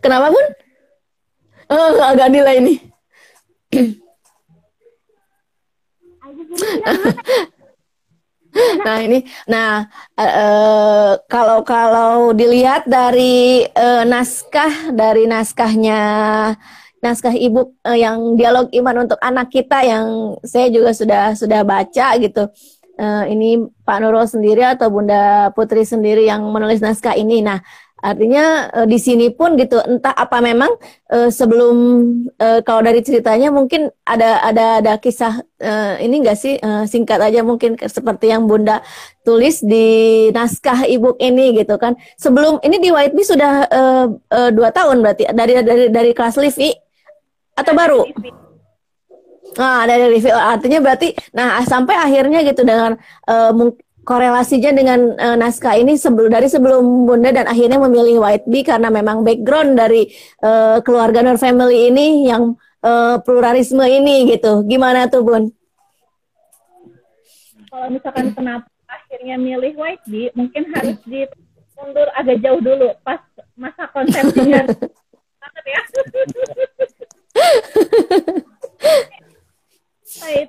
Kenapa 0.00 0.32
Bun? 0.32 0.46
Oh, 1.70 2.02
agak 2.02 2.34
delay 2.34 2.58
ini. 2.58 2.74
Nah 8.82 8.98
ini, 8.98 9.22
nah 9.46 9.86
eh, 10.18 11.14
kalau 11.30 11.62
kalau 11.62 12.34
dilihat 12.34 12.82
dari 12.82 13.62
eh, 13.62 14.02
naskah 14.02 14.90
dari 14.90 15.30
naskahnya 15.30 16.02
naskah 16.98 17.30
ibu 17.30 17.78
eh, 17.86 18.02
yang 18.02 18.34
dialog 18.34 18.66
iman 18.74 19.06
untuk 19.06 19.22
anak 19.22 19.54
kita 19.54 19.86
yang 19.86 20.34
saya 20.42 20.66
juga 20.66 20.90
sudah 20.90 21.38
sudah 21.38 21.62
baca 21.62 22.18
gitu. 22.18 22.50
Eh, 23.00 23.24
ini 23.32 23.56
Pak 23.86 23.96
Nurul 24.02 24.26
sendiri 24.28 24.60
atau 24.66 24.92
Bunda 24.92 25.48
Putri 25.56 25.86
sendiri 25.88 26.26
yang 26.28 26.44
menulis 26.52 26.82
naskah 26.84 27.16
ini. 27.16 27.40
Nah 27.40 27.62
artinya 28.00 28.72
eh, 28.72 28.86
di 28.88 28.98
sini 28.98 29.28
pun 29.30 29.54
gitu 29.60 29.76
entah 29.84 30.12
apa 30.16 30.40
memang 30.40 30.72
eh, 31.12 31.28
sebelum 31.28 31.76
eh, 32.40 32.60
kalau 32.64 32.80
dari 32.80 33.04
ceritanya 33.04 33.52
mungkin 33.52 33.92
ada 34.08 34.40
ada 34.40 34.80
ada 34.80 34.92
kisah 34.96 35.44
eh, 35.60 36.00
ini 36.04 36.24
enggak 36.24 36.38
sih 36.40 36.56
eh, 36.56 36.84
singkat 36.88 37.20
aja 37.20 37.44
mungkin 37.44 37.76
seperti 37.76 38.32
yang 38.32 38.48
Bunda 38.48 38.80
tulis 39.20 39.60
di 39.60 40.28
naskah 40.32 40.88
ebook 40.88 41.20
ini 41.20 41.60
gitu 41.60 41.76
kan. 41.76 41.94
Sebelum 42.16 42.58
ini 42.64 42.80
di 42.80 42.88
White 42.88 43.12
Bee 43.12 43.28
sudah 43.28 43.68
eh, 43.68 44.06
eh, 44.10 44.50
dua 44.50 44.72
tahun 44.72 45.04
berarti 45.04 45.28
dari 45.30 45.52
dari 45.60 45.84
dari 45.92 46.10
kelas 46.16 46.40
Livi 46.40 46.72
atau 47.54 47.72
baru? 47.76 48.02
Nah, 49.50 49.82
dari 49.82 50.14
review 50.14 50.30
artinya 50.30 50.78
berarti 50.78 51.10
nah 51.34 51.58
sampai 51.66 51.98
akhirnya 51.98 52.40
gitu 52.46 52.62
dengan 52.62 52.94
eh, 53.26 53.50
mung- 53.50 53.76
korelasinya 54.10 54.74
dengan 54.74 55.14
uh, 55.14 55.38
naskah 55.38 55.78
ini 55.78 55.94
sebelum 55.94 56.34
dari 56.34 56.50
sebelum 56.50 57.06
Bunda 57.06 57.30
dan 57.30 57.46
akhirnya 57.46 57.78
memilih 57.78 58.18
White 58.18 58.50
Bee 58.50 58.66
karena 58.66 58.90
memang 58.90 59.22
background 59.22 59.78
dari 59.78 60.10
uh, 60.42 60.82
keluarga 60.82 61.22
Nur 61.22 61.38
Family 61.38 61.94
ini 61.94 62.26
yang 62.26 62.58
uh, 62.82 63.22
pluralisme 63.22 63.86
ini 63.86 64.34
gitu. 64.34 64.66
Gimana 64.66 65.06
tuh 65.06 65.22
Bun? 65.22 65.54
Kalau 67.70 67.86
misalkan 67.86 68.34
kenapa 68.34 68.66
akhirnya 68.90 69.38
milih 69.38 69.78
White 69.78 70.02
Bee, 70.10 70.34
mungkin 70.34 70.66
harus 70.74 70.98
diundur 71.06 72.10
agak 72.18 72.42
jauh 72.42 72.58
dulu 72.58 72.90
pas 73.06 73.22
masa 73.54 73.86
konsepnya. 73.94 74.66
banget 80.20 80.44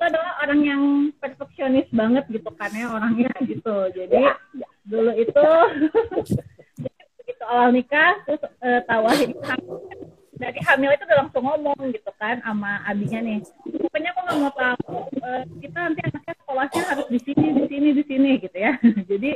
ya 1.55 1.83
banget 1.91 2.25
gitu 2.27 2.49
kan 2.55 2.71
ya 2.73 2.85
orangnya 2.91 3.31
gitu. 3.45 3.75
Jadi 3.95 4.21
dulu 4.85 5.11
itu 5.15 5.47
begitu 7.21 7.43
awal 7.51 7.69
nikah 7.71 8.13
terus 8.25 8.41
eh, 8.63 8.81
tahu 8.89 9.03
akhirnya 9.07 9.37
hamil. 9.45 9.77
dari 10.41 10.57
hamil 10.65 10.89
itu 10.97 11.03
udah 11.05 11.17
langsung 11.21 11.43
ngomong 11.45 11.79
gitu 11.93 12.11
kan 12.17 12.41
sama 12.41 12.81
abinya 12.89 13.19
nih. 13.21 13.39
Pokoknya 13.65 14.09
aku 14.11 14.19
nggak 14.25 14.37
mau 14.41 14.53
tahu 14.57 14.95
eh, 15.21 15.43
kita 15.61 15.77
nanti 15.77 16.01
anaknya 16.01 16.33
sekolahnya 16.41 16.81
harus 16.89 17.07
di 17.13 17.19
sini 17.21 17.47
di 17.53 17.63
sini 17.69 17.89
di 17.93 18.03
sini 18.09 18.31
gitu 18.41 18.57
ya. 18.57 18.73
Jadi 19.09 19.31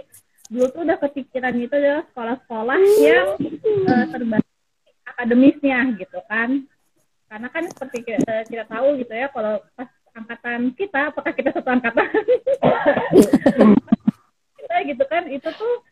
dulu 0.45 0.65
tuh 0.69 0.81
udah 0.85 0.97
kepikiran 1.01 1.55
itu 1.57 1.77
ya 1.77 1.95
sekolah-sekolah 2.11 2.79
yang 3.01 3.27
eh, 3.63 4.05
terbaik 4.09 4.47
akademisnya 5.05 5.79
gitu 6.01 6.19
kan. 6.25 6.65
Karena 7.29 7.47
kan 7.53 7.63
seperti 7.69 7.97
eh, 8.17 8.43
kita 8.49 8.65
tahu 8.65 8.97
gitu 8.97 9.13
ya 9.13 9.29
kalau 9.29 9.61
pas 9.77 9.89
angkatan 10.15 10.71
kita 10.73 11.11
apakah 11.11 11.31
kita 11.35 11.51
satu 11.51 11.69
angkatan? 11.69 12.07
Kita 14.65 14.75
gitu 14.87 15.03
kan 15.05 15.29
itu 15.29 15.45
tuh 15.45 15.85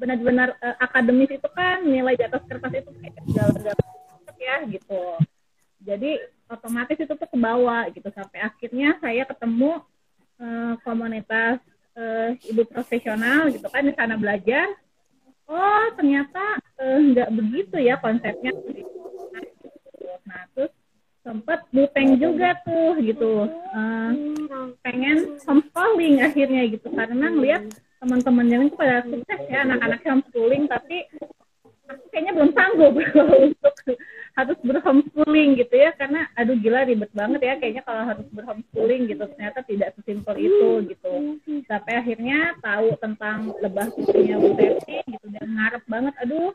benar-benar 0.00 0.56
eh, 0.64 0.76
akademis 0.80 1.28
itu 1.28 1.48
kan 1.52 1.84
nilai 1.84 2.16
di 2.16 2.24
atas 2.24 2.40
kertas 2.48 2.72
itu 2.72 2.90
kayak 2.98 3.20
segala-galanya 3.28 4.32
ya 4.40 4.56
gitu. 4.66 5.04
Jadi 5.82 6.18
otomatis 6.48 6.98
itu 6.98 7.12
tuh 7.12 7.28
ke 7.28 7.36
bawah 7.36 7.86
gitu. 7.92 8.08
Sampai 8.14 8.40
akhirnya 8.40 8.96
saya 8.98 9.28
ketemu 9.28 9.84
eh, 10.40 10.74
komunitas 10.82 11.60
eh, 11.98 12.38
ibu 12.48 12.64
profesional 12.64 13.52
gitu 13.52 13.66
kan 13.68 13.84
di 13.84 13.92
sana 13.92 14.16
belajar. 14.16 14.66
Oh 15.50 15.84
ternyata 15.98 16.62
nggak 16.80 17.30
begitu 17.34 17.76
ya 17.78 18.00
konsepnya 18.00 18.50
sempet 21.22 21.60
buteng 21.70 22.18
juga 22.18 22.58
tuh 22.66 22.98
gitu. 22.98 23.46
Eh, 23.48 24.10
pengen 24.82 25.38
homeschooling 25.46 26.22
akhirnya 26.22 26.62
gitu. 26.68 26.90
Karena 26.90 27.26
ngeliat 27.30 27.62
teman-teman 28.02 28.46
yang 28.50 28.62
itu 28.66 28.74
pada 28.74 29.06
sukses 29.06 29.40
ya 29.46 29.62
anak-anak 29.62 30.02
homeschooling 30.02 30.66
tapi 30.66 31.06
aku 31.86 32.04
kayaknya 32.10 32.32
belum 32.34 32.50
sanggup 32.50 32.92
untuk 33.46 33.74
harus 34.34 34.58
berhomeschooling 34.66 35.50
gitu 35.62 35.74
ya. 35.78 35.94
Karena 35.94 36.26
aduh 36.34 36.58
gila 36.58 36.82
ribet 36.82 37.10
banget 37.14 37.40
ya 37.46 37.54
kayaknya 37.62 37.82
kalau 37.86 38.02
harus 38.02 38.26
berhomeschooling 38.34 39.06
gitu. 39.06 39.22
Ternyata 39.38 39.62
tidak 39.62 39.94
sesimpel 39.94 40.36
itu 40.42 40.68
gitu. 40.90 41.12
Sampai 41.70 42.02
akhirnya 42.02 42.58
tahu 42.58 42.98
tentang 42.98 43.54
lebah 43.62 43.94
putrinya 43.94 44.42
Bu 44.42 44.58
gitu. 44.58 45.26
Dan 45.30 45.46
ngarep 45.54 45.84
banget 45.86 46.14
aduh 46.18 46.50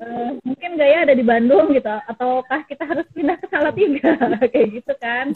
eh, 0.00 0.30
mungkin 0.44 0.70
gak 0.76 0.90
ya 0.90 0.98
ada 1.08 1.14
di 1.16 1.24
Bandung 1.24 1.72
gitu 1.72 1.88
ataukah 1.88 2.60
kita 2.68 2.84
harus 2.84 3.06
pindah 3.12 3.36
ke 3.40 3.46
Salatiga? 3.48 4.16
Kayak 4.52 4.68
gitu 4.82 4.92
kan. 5.00 5.32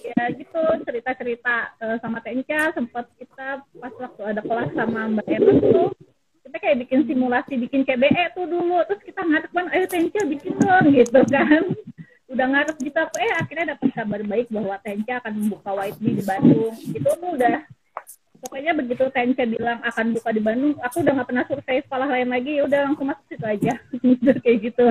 Ya 0.00 0.32
gitu 0.32 0.62
cerita-cerita 0.84 1.76
eh, 1.80 1.96
sama 2.00 2.18
Tenca 2.24 2.72
sempat 2.72 3.06
kita 3.20 3.62
pas 3.62 3.94
waktu 3.94 4.22
ada 4.26 4.40
kelas 4.42 4.70
sama 4.74 5.00
Mbak 5.12 5.26
Emma 5.28 5.52
tuh 5.60 5.90
kita 6.50 6.56
kayak 6.66 6.78
bikin 6.82 7.00
simulasi 7.06 7.54
bikin 7.54 7.86
KBE 7.86 8.34
tuh 8.34 8.50
dulu. 8.50 8.82
Terus 8.90 9.02
kita 9.06 9.22
ngadep 9.22 9.50
kan 9.54 9.66
ayo 9.70 9.86
Tenca 9.86 10.20
bikin 10.26 10.54
dong 10.58 10.86
gitu 10.90 11.20
kan. 11.30 11.62
Udah 12.26 12.46
ngarep 12.46 12.76
gitu 12.82 12.98
aku 12.98 13.16
eh 13.22 13.32
akhirnya 13.38 13.78
dapat 13.78 13.88
kabar 13.94 14.20
baik 14.26 14.48
bahwa 14.50 14.74
Tenca 14.82 15.22
akan 15.22 15.32
membuka 15.38 15.70
White 15.78 15.98
Bee 16.02 16.18
di 16.18 16.24
Bandung. 16.26 16.74
Itu 16.74 17.06
tuh 17.06 17.30
udah 17.38 17.54
pokoknya 18.40 18.72
begitu 18.72 19.04
Tenca 19.12 19.44
bilang 19.44 19.78
akan 19.84 20.06
buka 20.16 20.30
di 20.32 20.40
Bandung 20.40 20.74
aku 20.80 20.96
udah 21.04 21.12
nggak 21.16 21.28
pernah 21.28 21.44
survei 21.46 21.78
sekolah 21.84 22.08
lain 22.08 22.28
lagi 22.32 22.52
ya 22.58 22.62
udah 22.64 22.80
langsung 22.88 23.06
masuk 23.08 23.24
situ 23.28 23.46
aja 23.46 23.72
kayak 24.44 24.58
gitu 24.70 24.86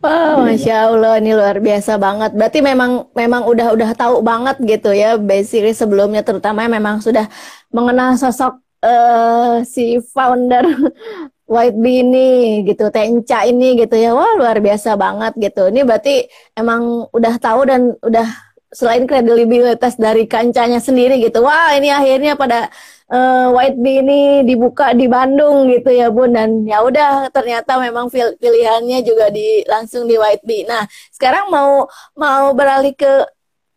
Wow, 0.00 0.48
masya 0.48 0.88
Allah, 0.88 1.20
ini 1.20 1.36
luar 1.36 1.60
biasa 1.60 2.00
banget. 2.00 2.32
Berarti 2.32 2.64
memang 2.64 3.12
memang 3.12 3.44
udah 3.44 3.76
udah 3.76 3.90
tahu 3.92 4.24
banget 4.24 4.56
gitu 4.64 4.90
ya, 4.96 5.20
basically 5.20 5.76
sebelumnya 5.76 6.24
terutama 6.24 6.64
memang 6.66 7.04
sudah 7.04 7.28
mengenal 7.68 8.16
sosok 8.16 8.58
eh, 8.80 9.60
si 9.68 10.00
founder 10.00 10.64
White 11.52 11.78
Bee 11.78 12.00
ini 12.00 12.28
gitu, 12.64 12.88
Tenca 12.88 13.44
ini 13.44 13.76
gitu 13.76 13.94
ya. 13.94 14.16
Wah, 14.16 14.40
luar 14.40 14.56
biasa 14.58 14.96
banget 14.96 15.36
gitu. 15.36 15.68
Ini 15.68 15.84
berarti 15.84 16.26
emang 16.56 17.12
udah 17.12 17.34
tahu 17.36 17.60
dan 17.68 17.92
udah 18.00 18.51
selain 18.72 19.04
kredibilitas 19.04 20.00
dari 20.00 20.24
kancanya 20.24 20.80
sendiri 20.80 21.20
gitu. 21.20 21.44
Wah, 21.44 21.76
ini 21.76 21.92
akhirnya 21.92 22.34
pada 22.34 22.72
eh, 23.12 23.46
White 23.52 23.78
Bee 23.78 24.00
ini 24.00 24.20
dibuka 24.48 24.96
di 24.96 25.06
Bandung 25.06 25.68
gitu 25.68 25.92
ya 25.92 26.08
Bun 26.08 26.32
dan 26.32 26.64
ya 26.64 26.80
udah 26.80 27.28
ternyata 27.28 27.76
memang 27.76 28.08
pil- 28.08 28.34
pilihannya 28.40 29.04
juga 29.04 29.28
di 29.28 29.60
langsung 29.68 30.08
di 30.08 30.16
White 30.16 30.44
Bee. 30.48 30.64
Nah, 30.64 30.88
sekarang 31.12 31.52
mau 31.52 31.84
mau 32.16 32.56
beralih 32.56 32.96
ke 32.96 33.28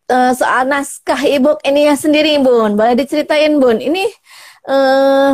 eh, 0.08 0.32
soal 0.32 0.64
naskah 0.64 1.20
e-book 1.28 1.60
ini 1.62 1.92
ya 1.92 1.94
sendiri 1.94 2.40
Bun. 2.40 2.74
Boleh 2.74 2.96
diceritain 2.96 3.60
Bun. 3.60 3.78
Ini 3.78 4.04
eh 4.66 5.32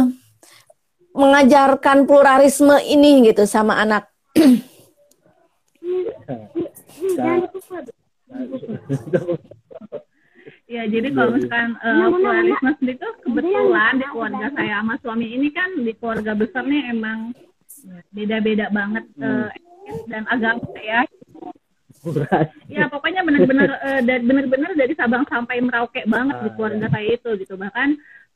mengajarkan 1.12 2.08
pluralisme 2.08 2.80
ini 2.88 3.28
gitu 3.28 3.44
sama 3.44 3.76
anak. 3.84 4.08
Ya, 10.66 10.88
jadi 10.88 11.12
kalau 11.12 11.36
misalkan 11.36 11.76
uh, 11.84 12.08
pluralisme 12.08 12.70
sendiri 12.80 12.96
tuh 12.96 13.12
kebetulan 13.28 14.00
di 14.00 14.06
keluarga 14.08 14.48
saya 14.56 14.80
sama 14.80 14.94
suami 15.04 15.26
ini 15.28 15.52
kan 15.52 15.68
di 15.76 15.92
keluarga 16.00 16.32
besarnya 16.32 16.88
emang 16.88 17.36
beda-beda 18.08 18.72
banget 18.72 19.04
uh, 19.20 19.52
dan 20.08 20.24
agama 20.32 20.64
ya. 20.80 21.04
Ya 22.66 22.90
pokoknya 22.90 23.22
benar-benar 23.22 23.70
uh, 23.86 24.00
dari 24.02 24.22
benar-benar 24.24 24.72
dari 24.74 24.96
Sabang 24.96 25.28
sampai 25.28 25.60
Merauke 25.62 26.02
banget 26.08 26.40
di 26.40 26.50
keluarga 26.56 26.88
saya 26.88 27.08
itu 27.20 27.30
gitu. 27.38 27.54
Bahkan 27.54 27.88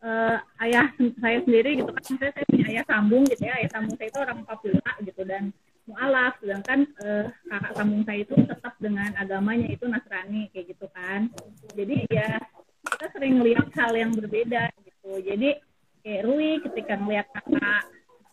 eh, 0.07 0.37
ayah 0.69 0.87
saya 1.19 1.39
sendiri 1.43 1.83
gitu 1.83 1.91
kan 1.91 2.03
saya, 2.05 2.31
saya 2.37 2.47
punya 2.47 2.65
ayah 2.71 2.85
sambung 2.87 3.25
gitu 3.27 3.43
ya. 3.43 3.59
Ayah 3.59 3.71
sambung 3.73 3.95
saya 3.99 4.09
itu 4.13 4.21
orang 4.23 4.39
Papua 4.47 4.93
gitu 5.03 5.23
dan 5.27 5.51
mualaf 5.87 6.35
sedangkan 6.43 6.83
eh, 7.03 7.27
kakak 7.47 7.73
sambung 7.79 8.03
saya 8.03 8.19
itu 8.27 8.35
tetap 8.35 8.75
dengan 8.83 9.11
agamanya 9.15 9.71
itu 9.71 9.87
Nasrani 9.87 10.51
kayak 10.51 10.75
gitu 10.75 10.87
kan. 10.91 11.31
Jadi 11.79 12.11
ya 12.11 12.43
kita 12.87 13.07
sering 13.15 13.39
melihat 13.39 13.71
hal 13.79 13.95
yang 13.95 14.11
berbeda 14.15 14.71
gitu. 14.83 15.11
Jadi 15.23 15.63
kayak 16.03 16.23
Rui 16.27 16.59
ketika 16.63 16.95
melihat 16.99 17.27
kakak 17.31 17.83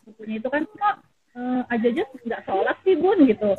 sepupunya 0.02 0.36
itu 0.42 0.48
kan 0.50 0.62
kok 0.66 0.96
eh, 1.38 1.62
aja 1.70 1.86
aja 1.94 2.04
nggak 2.26 2.42
sholat 2.46 2.76
sih 2.82 2.94
bun? 2.98 3.18
Gitu. 3.22 3.50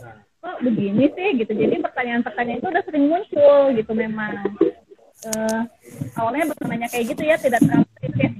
Kok 0.43 0.57
begini 0.61 1.05
sih? 1.15 1.29
Gitu. 1.39 1.51
Jadi 1.55 1.75
pertanyaan-pertanyaan 1.79 2.59
itu 2.59 2.69
udah 2.69 2.83
sering 2.83 3.05
muncul 3.07 3.59
gitu 3.71 3.91
memang. 3.95 4.43
Eh, 5.25 5.61
awalnya 6.19 6.51
bertanya 6.51 6.87
kayak 6.91 7.05
gitu 7.15 7.23
ya 7.23 7.35
tidak 7.39 7.63
terlalu 7.63 7.87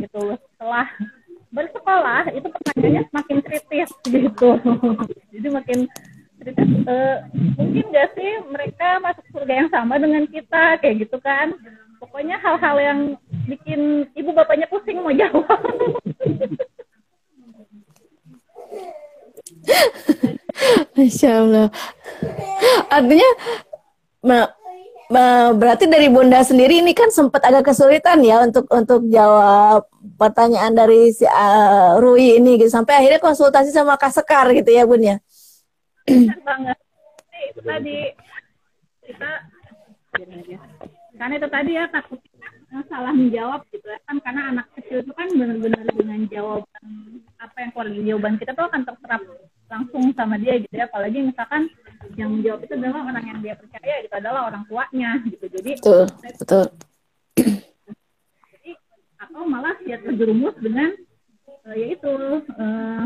gitu. 0.04 0.24
Setelah 0.36 0.88
bersekolah 1.54 2.34
itu 2.34 2.48
pertanyaannya 2.50 3.04
semakin 3.10 3.38
kritis 3.46 3.90
gitu. 4.14 4.50
Jadi 5.34 5.48
makin 5.50 5.80
kritis. 6.42 6.70
Eh, 6.86 7.18
mungkin 7.58 7.86
gak 7.94 8.10
sih 8.18 8.32
mereka 8.50 9.00
masuk 9.02 9.26
surga 9.34 9.54
yang 9.66 9.70
sama 9.70 10.02
dengan 10.02 10.26
kita 10.30 10.78
kayak 10.82 11.06
gitu 11.06 11.18
kan? 11.22 11.54
Pokoknya 12.02 12.38
hal-hal 12.44 12.76
yang 12.78 13.00
bikin 13.50 14.06
ibu 14.14 14.30
bapaknya 14.36 14.68
pusing 14.68 15.02
mau 15.02 15.14
jawab. 15.14 15.46
Masya 20.96 21.44
Allah. 21.44 21.68
Artinya 22.88 23.30
berarti 25.56 25.86
dari 25.86 26.10
Bunda 26.10 26.42
sendiri 26.42 26.82
ini 26.82 26.98
kan 26.98 27.14
sempat 27.14 27.46
agak 27.46 27.70
kesulitan 27.74 28.26
ya 28.26 28.42
untuk 28.42 28.66
untuk 28.74 29.06
jawab 29.10 29.86
pertanyaan 30.18 30.74
dari 30.74 31.14
si 31.14 31.26
uh, 31.26 32.02
Rui 32.02 32.42
ini 32.42 32.58
gitu 32.58 32.74
sampai 32.74 33.02
akhirnya 33.04 33.22
konsultasi 33.22 33.70
sama 33.70 33.98
Kak 34.02 34.14
Sekar 34.14 34.50
gitu 34.54 34.70
ya 34.74 34.84
Bun 34.90 35.02
ya. 35.02 35.18
Banget. 36.42 36.78
Itu 37.54 37.62
tadi 37.62 37.98
kita 39.06 39.30
karena 41.16 41.34
itu 41.40 41.48
tadi 41.48 41.72
ya 41.76 41.86
takutnya 41.92 42.50
eh, 42.76 42.84
salah 42.92 43.14
menjawab 43.14 43.62
gitu 43.72 43.88
ya 43.88 44.00
kan 44.10 44.18
karena 44.20 44.42
anak 44.52 44.68
kecil 44.76 45.06
itu 45.06 45.12
kan 45.16 45.28
benar-benar 45.32 45.84
dengan 45.96 46.20
jawaban 46.28 46.86
apa 47.40 47.58
yang 47.62 47.72
keluar 47.72 47.88
jawaban 47.94 48.36
kita 48.42 48.52
tuh 48.52 48.66
akan 48.68 48.82
terserap 48.84 49.22
langsung 49.70 50.14
sama 50.14 50.36
dia 50.38 50.58
gitu 50.62 50.74
ya. 50.74 50.86
Apalagi 50.90 51.20
misalkan 51.22 51.70
yang 52.16 52.30
menjawab 52.34 52.64
itu 52.66 52.74
adalah 52.78 53.02
orang 53.06 53.26
yang 53.26 53.40
dia 53.42 53.56
percaya 53.58 53.96
gitu 54.06 54.16
adalah 54.16 54.42
orang 54.50 54.64
tuanya 54.70 55.12
gitu. 55.26 55.46
Jadi 55.50 55.72
Betul, 55.82 56.04
betul. 56.22 56.66
jadi 58.54 58.72
atau 59.20 59.42
malah 59.50 59.76
ya 59.84 59.98
terjerumus 60.00 60.56
dengan 60.62 60.94
eh, 61.72 61.76
yaitu 61.76 62.14
eh, 62.56 63.04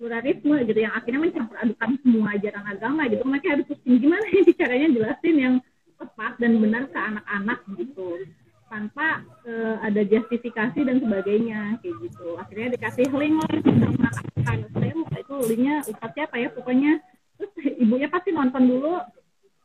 pluralisme 0.00 0.56
gitu 0.64 0.80
yang 0.80 0.94
akhirnya 0.96 1.20
mencampur 1.20 1.56
adukan 1.60 1.90
semua 2.00 2.28
ajaran 2.38 2.64
agama 2.64 3.02
gitu. 3.10 3.22
Mereka 3.26 3.46
harus 3.52 3.66
pusing. 3.68 3.96
Gimana 4.00 4.24
ini 4.32 4.52
caranya 4.56 4.88
jelasin 4.88 5.36
yang 5.36 5.54
tepat 6.00 6.32
dan 6.40 6.56
benar 6.56 6.88
ke 6.88 6.96
anak-anak 6.96 7.60
gitu 7.76 8.24
tanpa 8.70 9.26
eh, 9.42 9.74
ada 9.82 10.00
justifikasi 10.06 10.78
dan 10.78 10.96
sebagainya 11.02 11.82
kayak 11.82 11.96
gitu. 12.06 12.38
Akhirnya 12.38 12.68
dikasih 12.78 13.10
link 13.10 13.34
sama 13.66 14.08
kakak 14.14 14.70
saya 14.70 14.92
lupa 14.94 15.16
itu 15.18 15.36
linknya 15.50 15.74
ustadz 15.90 16.14
siapa 16.14 16.36
ya 16.38 16.48
pokoknya. 16.54 16.92
Terus 17.34 17.52
ibunya 17.76 18.06
pasti 18.06 18.30
nonton 18.30 18.62
dulu 18.70 18.94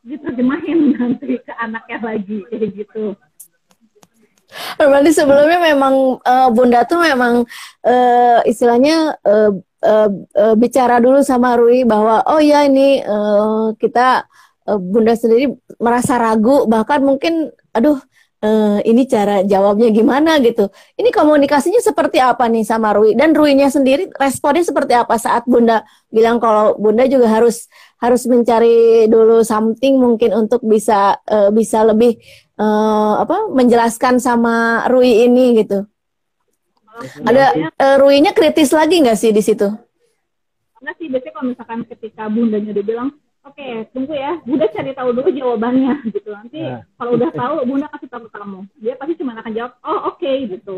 diterjemahin 0.02 0.80
nanti 0.98 1.38
ke 1.38 1.54
anaknya 1.54 1.98
lagi 2.02 2.40
kayak 2.50 2.70
gitu. 2.74 3.14
Berarti 4.80 5.12
sebelumnya 5.14 5.60
memang 5.62 6.18
eh, 6.26 6.50
Bunda 6.50 6.82
tuh 6.90 7.06
memang 7.06 7.46
eh, 7.86 8.40
istilahnya 8.50 9.14
eh, 9.22 9.52
eh, 9.86 10.10
eh, 10.34 10.56
bicara 10.58 10.98
dulu 10.98 11.22
sama 11.22 11.54
Rui 11.60 11.86
bahwa 11.86 12.26
oh 12.26 12.42
ya 12.42 12.66
ini 12.66 13.06
eh, 13.06 13.66
kita 13.78 14.26
eh, 14.66 14.80
Bunda 14.80 15.14
sendiri 15.14 15.54
merasa 15.78 16.18
ragu. 16.18 16.66
Bahkan 16.66 17.00
mungkin 17.06 17.54
aduh 17.76 18.00
eh, 18.46 18.78
ini 18.86 19.10
cara 19.10 19.42
jawabnya 19.42 19.90
gimana 19.90 20.38
gitu. 20.38 20.70
Ini 20.94 21.10
komunikasinya 21.10 21.82
seperti 21.82 22.22
apa 22.22 22.46
nih 22.46 22.62
sama 22.62 22.94
Rui 22.94 23.18
dan 23.18 23.34
Ruinya 23.34 23.68
sendiri 23.74 24.14
responnya 24.14 24.62
seperti 24.62 24.94
apa 24.94 25.18
saat 25.18 25.50
Bunda 25.50 25.82
bilang 26.14 26.38
kalau 26.38 26.78
Bunda 26.78 27.10
juga 27.10 27.26
harus 27.26 27.66
harus 27.98 28.30
mencari 28.30 29.10
dulu 29.10 29.42
something 29.42 29.98
mungkin 29.98 30.38
untuk 30.38 30.62
bisa 30.62 31.18
eh, 31.26 31.50
bisa 31.50 31.82
lebih 31.82 32.22
eh, 32.62 33.14
apa 33.18 33.50
menjelaskan 33.50 34.22
sama 34.22 34.86
Rui 34.94 35.26
ini 35.26 35.66
gitu. 35.66 35.90
Ada 37.26 37.74
eh, 37.76 37.96
Ruinya 38.00 38.32
kritis 38.32 38.72
lagi 38.72 39.04
nggak 39.04 39.20
sih 39.20 39.34
di 39.36 39.44
situ? 39.44 39.68
Enggak 40.80 40.96
sih, 41.02 41.08
biasanya 41.10 41.34
kalau 41.34 41.48
misalkan 41.50 41.80
ketika 41.90 42.24
bundanya 42.30 42.70
udah 42.78 42.86
bilang, 42.86 43.10
oke 43.46 43.68
tunggu 43.94 44.14
ya, 44.14 44.42
bunda 44.42 44.66
cari 44.68 44.92
tahu 44.92 45.10
dulu 45.14 45.30
jawabannya 45.30 45.94
gitu. 46.10 46.30
Nanti 46.30 46.60
Nah. 46.60 46.82
kalau 46.98 47.12
udah 47.14 47.32
tahu, 47.32 47.56
bunda 47.64 47.88
kasih 47.94 48.10
tahu 48.10 48.22
ke 48.26 48.32
kamu. 48.34 48.60
Dia 48.78 48.94
pasti 48.98 49.14
cuma 49.16 49.38
akan 49.38 49.54
jawab, 49.54 49.72
oh 49.82 50.00
oke 50.10 50.32
gitu. 50.50 50.78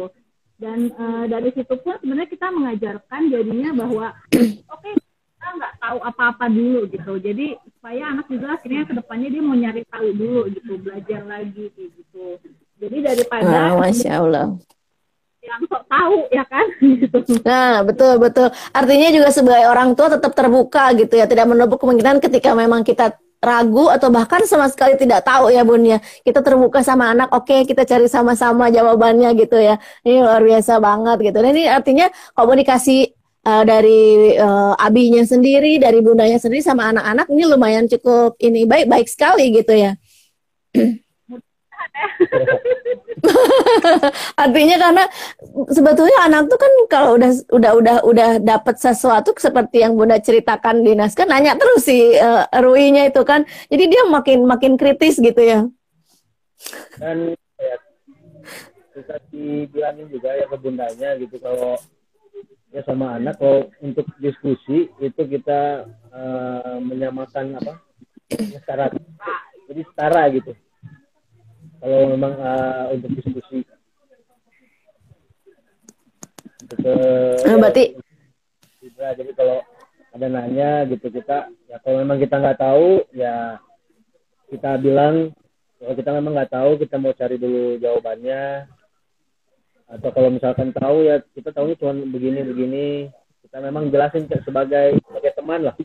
Dan 0.58 0.90
eh, 0.90 1.26
dari 1.28 1.50
situ 1.54 1.74
pun 1.80 1.96
sebenarnya 1.98 2.28
kita 2.28 2.48
mengajarkan 2.50 3.22
jadinya 3.30 3.70
bahwa, 3.78 4.08
oke 4.74 4.90
kita 5.38 5.48
nggak 5.54 5.74
tahu 5.80 5.98
apa-apa 6.02 6.46
dulu 6.50 6.80
gitu. 6.90 7.14
Jadi 7.18 7.48
supaya 7.72 8.04
anak 8.10 8.26
juga 8.28 8.58
akhirnya 8.58 8.84
ke 8.84 8.94
depannya 8.94 9.30
dia 9.30 9.42
mau 9.42 9.54
nyari 9.54 9.82
tahu 9.88 10.08
dulu 10.12 10.42
gitu, 10.50 10.72
belajar 10.78 11.22
lagi 11.24 11.72
gitu. 11.72 12.42
Jadi 12.78 12.98
daripada 13.02 13.48
Ah, 13.48 13.74
Masya 13.76 14.12
Allah. 14.18 14.48
Yang 15.48 15.62
sok 15.72 15.84
tahu 15.88 16.18
ya 16.30 16.44
kan. 16.48 16.68
Nah, 17.48 17.84
betul 17.84 18.20
betul. 18.20 18.48
Artinya 18.76 19.10
juga 19.12 19.30
sebagai 19.32 19.68
orang 19.72 19.96
tua 19.96 20.12
tetap 20.12 20.32
terbuka 20.36 20.92
gitu 21.00 21.16
ya, 21.16 21.26
tidak 21.28 21.48
menutup 21.48 21.80
kemungkinan 21.80 22.20
ketika 22.20 22.52
memang 22.52 22.84
kita 22.84 23.16
ragu 23.38 23.88
atau 23.94 24.10
bahkan 24.10 24.42
sama 24.50 24.66
sekali 24.68 24.98
tidak 24.98 25.24
tahu 25.24 25.48
ya 25.54 25.64
Bun 25.64 25.84
ya. 25.88 26.00
Kita 26.24 26.44
terbuka 26.44 26.84
sama 26.84 27.14
anak, 27.16 27.32
oke 27.32 27.64
kita 27.64 27.88
cari 27.88 28.08
sama-sama 28.12 28.68
jawabannya 28.68 29.30
gitu 29.40 29.58
ya. 29.60 29.80
Ini 30.04 30.24
luar 30.24 30.44
biasa 30.44 30.80
banget 30.84 31.18
gitu. 31.32 31.38
Dan 31.40 31.52
ini 31.56 31.66
artinya 31.72 32.08
komunikasi 32.36 32.98
eh, 33.48 33.64
dari 33.64 34.36
eh, 34.36 34.74
abinya 34.76 35.24
sendiri, 35.24 35.80
dari 35.80 36.00
bundanya 36.04 36.38
sendiri 36.42 36.64
sama 36.64 36.92
anak-anak 36.92 37.28
ini 37.32 37.44
lumayan 37.48 37.86
cukup 37.88 38.36
ini 38.44 38.68
baik 38.68 38.88
baik 38.92 39.08
sekali 39.08 39.56
gitu 39.56 39.74
ya. 39.74 39.92
Artinya 44.44 44.76
karena 44.78 45.04
sebetulnya 45.74 46.20
anak 46.28 46.48
tuh 46.52 46.60
kan 46.60 46.74
kalau 46.88 47.18
udah 47.18 47.32
udah 47.52 47.72
udah 47.78 47.96
udah 48.06 48.30
dapat 48.42 48.76
sesuatu 48.78 49.34
seperti 49.38 49.82
yang 49.84 49.98
Bunda 49.98 50.22
ceritakan 50.22 50.86
di 50.86 50.94
naskah 50.94 51.26
nanya 51.26 51.58
terus 51.58 51.84
si 51.84 52.14
eh, 52.16 52.46
Rui-nya 52.62 53.10
itu 53.10 53.22
kan. 53.26 53.44
Jadi 53.68 53.84
dia 53.90 54.04
makin 54.08 54.46
makin 54.46 54.74
kritis 54.78 55.18
gitu 55.18 55.42
ya. 55.42 55.68
dan 56.98 57.38
ya, 57.62 57.76
kita 58.98 59.16
dibilangin 59.30 60.10
juga 60.10 60.34
ya 60.34 60.50
ke 60.50 60.58
bundanya 60.58 61.10
gitu 61.22 61.38
kalau 61.38 61.78
ya 62.74 62.82
sama 62.84 63.22
anak 63.22 63.38
kalau 63.38 63.70
untuk 63.80 64.10
diskusi 64.18 64.90
itu 64.98 65.22
kita 65.22 65.86
eh, 66.12 66.78
menyamakan 66.82 67.62
apa 67.62 67.78
setara 68.28 68.92
jadi 69.70 69.82
setara 69.86 70.24
gitu 70.34 70.52
kalau 71.78 72.00
memang 72.10 72.34
eh, 72.38 72.84
untuk 72.98 73.10
diskusi 73.14 73.58
untuk 76.64 76.80
eh, 76.84 77.38
Nah, 77.46 77.58
berarti 77.62 77.86
ya, 78.98 79.10
jadi 79.14 79.32
kalau 79.38 79.62
ada 80.18 80.28
nanya 80.28 80.90
gitu 80.90 81.14
kita 81.14 81.54
ya 81.70 81.78
kalau 81.86 82.02
memang 82.02 82.18
kita 82.18 82.36
nggak 82.42 82.58
tahu 82.58 83.06
ya 83.14 83.62
kita 84.50 84.80
bilang 84.82 85.36
kalau 85.78 85.94
kita 85.94 86.10
memang 86.18 86.34
nggak 86.34 86.54
tahu 86.54 86.72
kita 86.82 86.96
mau 86.98 87.14
cari 87.14 87.38
dulu 87.38 87.78
jawabannya. 87.78 88.66
Atau 89.88 90.10
kalau 90.12 90.34
misalkan 90.34 90.74
tahu 90.74 91.06
ya 91.06 91.22
kita 91.32 91.54
tahunya 91.54 91.78
cuma 91.80 91.94
begini 91.96 92.40
begini. 92.44 92.88
Kita 93.46 93.62
memang 93.64 93.94
jelasin 93.94 94.28
ke- 94.28 94.42
sebagai 94.44 94.98
sebagai 95.06 95.32
teman 95.38 95.70
lah 95.70 95.76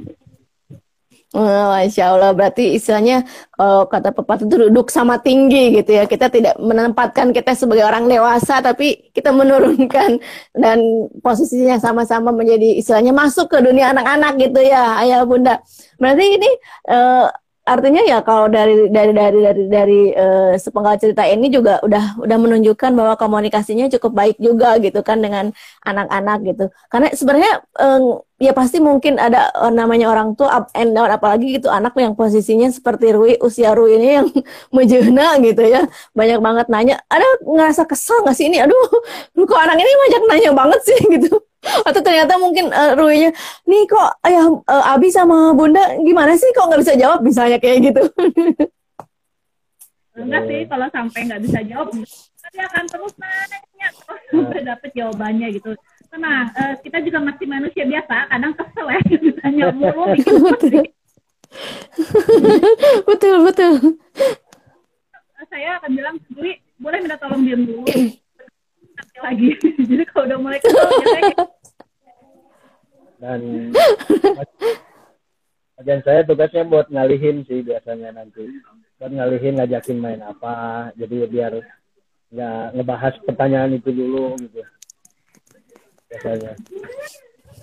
Masya 1.32 2.12
Allah, 2.12 2.36
berarti 2.36 2.76
istilahnya 2.76 3.24
kalau 3.56 3.88
kata 3.88 4.12
pepatah 4.12 4.44
itu 4.44 4.68
duduk 4.68 4.92
sama 4.92 5.16
tinggi 5.16 5.80
gitu 5.80 5.96
ya. 5.96 6.04
Kita 6.04 6.28
tidak 6.28 6.60
menempatkan 6.60 7.32
kita 7.32 7.56
sebagai 7.56 7.88
orang 7.88 8.04
dewasa, 8.04 8.60
tapi 8.60 9.08
kita 9.16 9.32
menurunkan 9.32 10.20
dan 10.52 10.78
posisinya 11.24 11.80
sama-sama 11.80 12.36
menjadi 12.36 12.76
istilahnya 12.76 13.16
masuk 13.16 13.48
ke 13.48 13.64
dunia 13.64 13.96
anak-anak 13.96 14.44
gitu 14.44 14.60
ya, 14.60 15.00
ayah 15.00 15.24
bunda. 15.24 15.64
Berarti 15.96 16.26
ini 16.36 16.50
eh, 16.92 17.26
artinya 17.62 18.03
ya 18.03 18.18
kalau 18.27 18.51
dari 18.51 18.90
dari 18.90 19.12
dari 19.14 19.38
dari 19.46 19.62
dari 19.70 20.01
eh, 20.11 20.59
sepenggal 20.59 20.98
cerita 20.98 21.22
ini 21.22 21.46
juga 21.46 21.79
udah 21.87 22.18
udah 22.18 22.38
menunjukkan 22.42 22.90
bahwa 22.98 23.14
komunikasinya 23.14 23.87
cukup 23.94 24.12
baik 24.18 24.37
juga 24.42 24.75
gitu 24.83 24.98
kan 25.07 25.22
dengan 25.22 25.55
anak-anak 25.87 26.38
gitu. 26.42 26.64
Karena 26.90 27.09
sebenarnya 27.14 27.53
eh, 27.79 28.01
ya 28.42 28.53
pasti 28.59 28.83
mungkin 28.83 29.14
ada 29.22 29.55
eh, 29.55 29.70
namanya 29.70 30.11
orang 30.11 30.35
tua 30.35 30.51
up 30.51 30.66
and 30.75 30.90
down 30.98 31.07
apalagi 31.07 31.62
gitu 31.62 31.70
anak 31.70 31.94
yang 31.94 32.18
posisinya 32.18 32.66
seperti 32.75 33.14
Rui 33.14 33.38
usia 33.38 33.70
Rui 33.79 33.94
ini 33.94 34.09
yang 34.18 34.27
menjena 34.77 35.38
gitu 35.38 35.62
ya. 35.62 35.87
Banyak 36.18 36.38
banget 36.42 36.66
nanya 36.66 36.94
ada 37.07 37.27
ngerasa 37.46 37.87
kesal 37.87 38.27
nggak 38.27 38.35
sih 38.35 38.51
ini? 38.51 38.59
Aduh 38.59 38.83
kok 39.51 39.61
anak 39.62 39.79
ini 39.79 39.92
banyak 40.11 40.22
nanya 40.31 40.51
banget 40.51 40.81
sih 40.83 40.98
gitu 41.14 41.51
atau 41.62 42.01
ternyata 42.03 42.35
mungkin 42.42 42.75
uh, 42.75 42.98
Rui-nya 42.98 43.31
nih 43.70 43.87
kok 43.87 44.18
ayah 44.27 44.51
eh, 44.51 44.92
Abi 44.92 45.14
sama 45.14 45.55
Bunda 45.55 45.94
gimana 46.03 46.35
sih 46.35 46.51
kok 46.51 46.66
nggak 46.66 46.83
bisa 46.83 46.94
jawab 46.98 47.22
misalnya 47.22 47.59
kayak 47.62 47.92
gitu 47.92 48.03
Enggak 50.12 50.44
sih, 50.44 50.68
kalau 50.68 50.85
sampai 50.92 51.25
nggak 51.25 51.40
bisa 51.40 51.64
jawab, 51.64 51.88
nanti 51.96 52.59
akan 52.61 52.85
terus 52.85 53.16
nanya 53.16 53.88
terus 53.96 54.20
sampai 54.29 54.61
dapet 54.61 54.90
jawabannya 54.92 55.48
gitu. 55.57 55.72
Tenang, 56.12 56.53
eh, 56.53 56.77
kita 56.85 57.01
juga 57.01 57.18
masih 57.25 57.46
manusia 57.48 57.85
biasa, 57.88 58.29
kadang 58.29 58.53
kesel 58.53 58.87
ya 58.92 59.01
ditanya 59.25 59.64
mulu. 59.72 60.12
bikin 60.12 60.37
betul 63.09 63.44
betul 63.44 63.72
Saya 65.53 65.77
akan 65.81 65.90
bilang, 65.96 66.16
Juli, 66.33 66.61
boleh 66.77 66.98
minta 67.01 67.16
tolong 67.16 67.44
diam 67.44 67.64
dulu. 67.64 67.85
Lagi. 69.20 69.48
Jadi 69.90 70.03
kalau 70.09 70.25
udah 70.31 70.38
mulai 70.40 70.59
kesel, 70.62 70.88
dan 73.22 73.40
bagian 75.79 76.01
saya 76.03 76.27
tugasnya 76.27 76.66
buat 76.66 76.90
ngalihin 76.90 77.46
sih 77.46 77.62
biasanya 77.62 78.11
nanti. 78.16 78.48
Buat 78.98 79.12
ngalihin 79.14 79.59
ngajakin 79.62 79.98
main 80.01 80.22
apa. 80.25 80.90
Jadi 80.98 81.29
biar 81.31 81.53
nggak 82.33 82.64
ngebahas 82.75 83.14
pertanyaan 83.22 83.79
itu 83.79 83.90
dulu 83.94 84.35
gitu. 84.42 84.62
Biasanya 86.11 86.59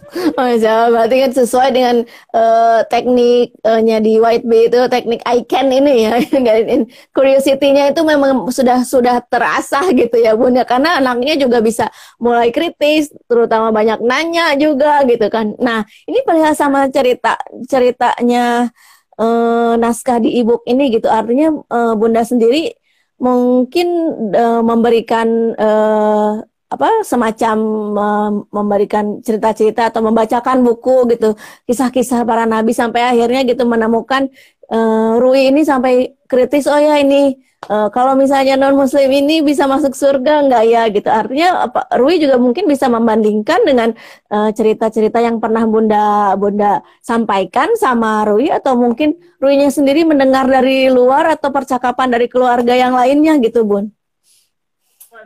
Oh, 0.09 0.49
ya, 0.57 0.89
berarti 0.89 1.15
kan 1.21 1.31
sesuai 1.37 1.69
dengan 1.69 1.95
eh, 2.33 2.79
tekniknya 2.89 3.97
di 4.01 4.17
White 4.17 4.45
Bee 4.49 4.65
itu 4.65 4.79
teknik 4.89 5.21
I 5.27 5.45
can 5.45 5.69
ini 5.69 6.09
ya. 6.09 6.17
Curiosity-nya 7.15 7.93
itu 7.93 8.01
memang 8.01 8.49
sudah 8.49 8.81
sudah 8.81 9.21
terasa 9.29 9.85
gitu 9.93 10.17
ya 10.17 10.33
Bun 10.33 10.57
ya 10.57 10.65
karena 10.65 10.97
anaknya 10.97 11.37
juga 11.37 11.61
bisa 11.61 11.93
mulai 12.17 12.49
kritis, 12.49 13.13
terutama 13.29 13.69
banyak 13.69 14.01
nanya 14.01 14.57
juga 14.57 15.05
gitu 15.05 15.29
kan. 15.29 15.53
Nah, 15.61 15.85
ini 16.09 16.25
perihal 16.25 16.57
sama 16.57 16.89
cerita 16.89 17.37
ceritanya 17.69 18.73
eh, 19.21 19.73
naskah 19.77 20.17
di 20.23 20.41
ebook 20.41 20.65
ini 20.65 20.89
gitu. 20.95 21.05
Artinya 21.09 21.53
eh, 21.53 21.93
Bunda 21.99 22.21
sendiri 22.25 22.73
mungkin 23.21 23.87
eh, 24.33 24.61
memberikan 24.65 25.27
eh, 25.53 26.31
apa 26.69 27.01
semacam 27.01 27.55
mem- 27.97 28.43
memberikan 28.53 29.05
cerita-cerita 29.25 29.89
atau 29.89 30.01
membacakan 30.05 30.61
buku 30.61 31.09
gitu. 31.17 31.33
Kisah-kisah 31.67 32.21
para 32.29 32.45
nabi 32.45 32.71
sampai 32.77 33.01
akhirnya 33.09 33.41
gitu 33.49 33.63
menemukan 33.65 34.29
eh, 34.71 35.11
Rui 35.21 35.49
ini 35.49 35.61
sampai 35.65 36.13
kritis 36.29 36.69
oh 36.69 36.77
ya 36.77 37.01
ini 37.01 37.33
eh, 37.73 37.87
kalau 37.95 38.13
misalnya 38.13 38.53
non 38.61 38.75
muslim 38.77 39.09
ini 39.09 39.41
bisa 39.41 39.65
masuk 39.65 39.93
surga 39.97 40.45
nggak 40.45 40.63
ya? 40.73 40.81
Gitu. 40.93 41.09
Artinya 41.09 41.47
apa 41.65 41.79
Rui 41.97 42.21
juga 42.21 42.35
mungkin 42.37 42.65
bisa 42.69 42.85
membandingkan 42.85 43.59
dengan 43.65 43.89
eh, 44.33 44.49
cerita-cerita 44.57 45.19
yang 45.25 45.37
pernah 45.43 45.63
bunda 45.65 46.33
bunda 46.37 46.85
sampaikan 47.01 47.73
sama 47.77 48.23
Rui 48.29 48.47
atau 48.53 48.77
mungkin 48.77 49.17
Ruinya 49.41 49.71
sendiri 49.71 50.03
mendengar 50.03 50.45
dari 50.51 50.91
luar 50.91 51.23
atau 51.33 51.49
percakapan 51.55 52.07
dari 52.13 52.27
keluarga 52.27 52.73
yang 52.75 52.91
lainnya 52.91 53.39
gitu 53.39 53.63
bun? 53.63 53.87
"Wah, 53.87 53.98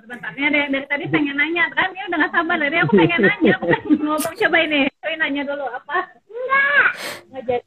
sebentarnya 0.02 0.48
dari, 0.50 0.68
dari 0.74 0.86
tadi 0.90 1.06
pengen 1.12 1.36
nanya, 1.38 1.70
kan 1.76 1.92
ini 1.94 2.02
udah 2.10 2.18
gak 2.26 2.34
sabar. 2.34 2.58
Dari 2.58 2.78
aku 2.82 2.94
pengen 2.98 3.22
nanya, 3.22 3.52
aku 3.60 3.66
pengen 3.70 4.00
ngomong 4.08 4.34
coba 4.34 4.58
ini. 4.64 4.82
Coba 4.98 5.16
nanya 5.20 5.42
dulu, 5.46 5.66
apa? 5.70 5.98
Enggak. 6.30 6.88
Enggak 7.30 7.44
jadi. 7.50 7.66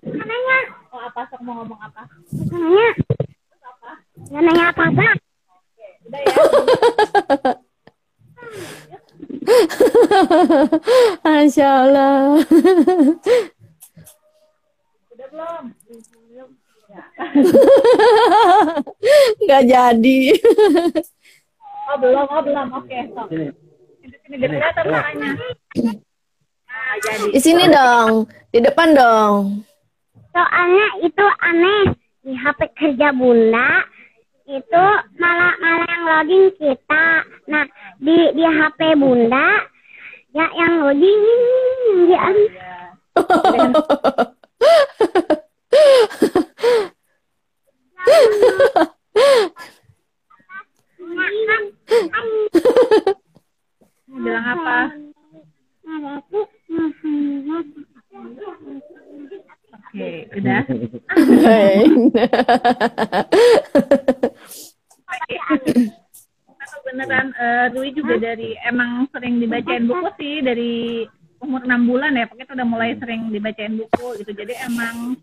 Nanya. 0.00 0.58
Oh, 0.90 1.00
apa 1.06 1.22
apa 1.22 1.30
sok 1.30 1.40
mau 1.46 1.62
ngomong 1.62 1.78
apa 1.78 2.02
Nanya. 2.50 2.90
Nggak 4.30 4.42
nanya 4.42 4.64
apa-apa. 4.74 5.06
udah 6.00 6.20
ya 6.22 6.34
Masya 11.24 11.68
Allah. 11.86 12.42
udah 15.14 15.26
belum 15.30 15.64
Nggak 19.44 19.62
jadi. 19.66 20.20
oh 21.90 21.96
belum 21.98 22.26
oh 22.30 22.42
belum 22.42 22.68
oke 22.70 22.98
sok 23.14 23.26
Sini. 23.30 23.46
sini 24.00 24.16
sini 24.22 24.34
biar 24.38 24.50
kelihatan 24.54 24.84
makanya 24.90 25.30
nah 26.70 26.94
jadi 27.02 27.24
Di 27.34 27.40
sini 27.42 27.64
dong, 27.66 28.30
di 28.54 28.58
depan 28.62 28.94
dong. 28.94 29.66
Soalnya 30.30 30.86
itu 31.02 31.26
aneh. 31.42 31.84
Di 32.20 32.36
HP 32.36 32.60
kerja 32.76 33.16
bunda, 33.16 33.80
itu 34.44 34.84
malah 35.16 35.56
malah 35.56 35.88
yang 35.88 36.04
login 36.04 36.52
kita. 36.60 37.24
Nah, 37.48 37.64
di 37.96 38.28
di 38.36 38.44
HP 38.44 38.92
bunda, 39.00 39.64
ya 40.36 40.46
yang 40.54 40.84
login 40.84 41.20
dia 42.06 42.22
mau 42.22 42.46
bilang 54.20 54.46
apa? 54.46 54.78
Oke 59.70 60.10
udah. 60.38 60.62
Atau 66.60 66.78
beneran 66.86 67.34
eh, 67.34 67.66
Rui 67.74 67.90
juga 67.90 68.14
dari 68.22 68.54
emang 68.62 69.10
sering 69.10 69.42
dibacain 69.42 69.86
buku 69.90 70.08
sih 70.20 70.34
dari 70.46 71.02
umur 71.40 71.64
enam 71.64 71.88
bulan 71.88 72.14
ya 72.14 72.28
pokoknya 72.28 72.54
udah 72.54 72.68
mulai 72.68 72.94
sering 73.00 73.34
dibacain 73.34 73.74
buku 73.74 74.22
gitu. 74.22 74.30
Jadi 74.30 74.54
emang 74.62 75.18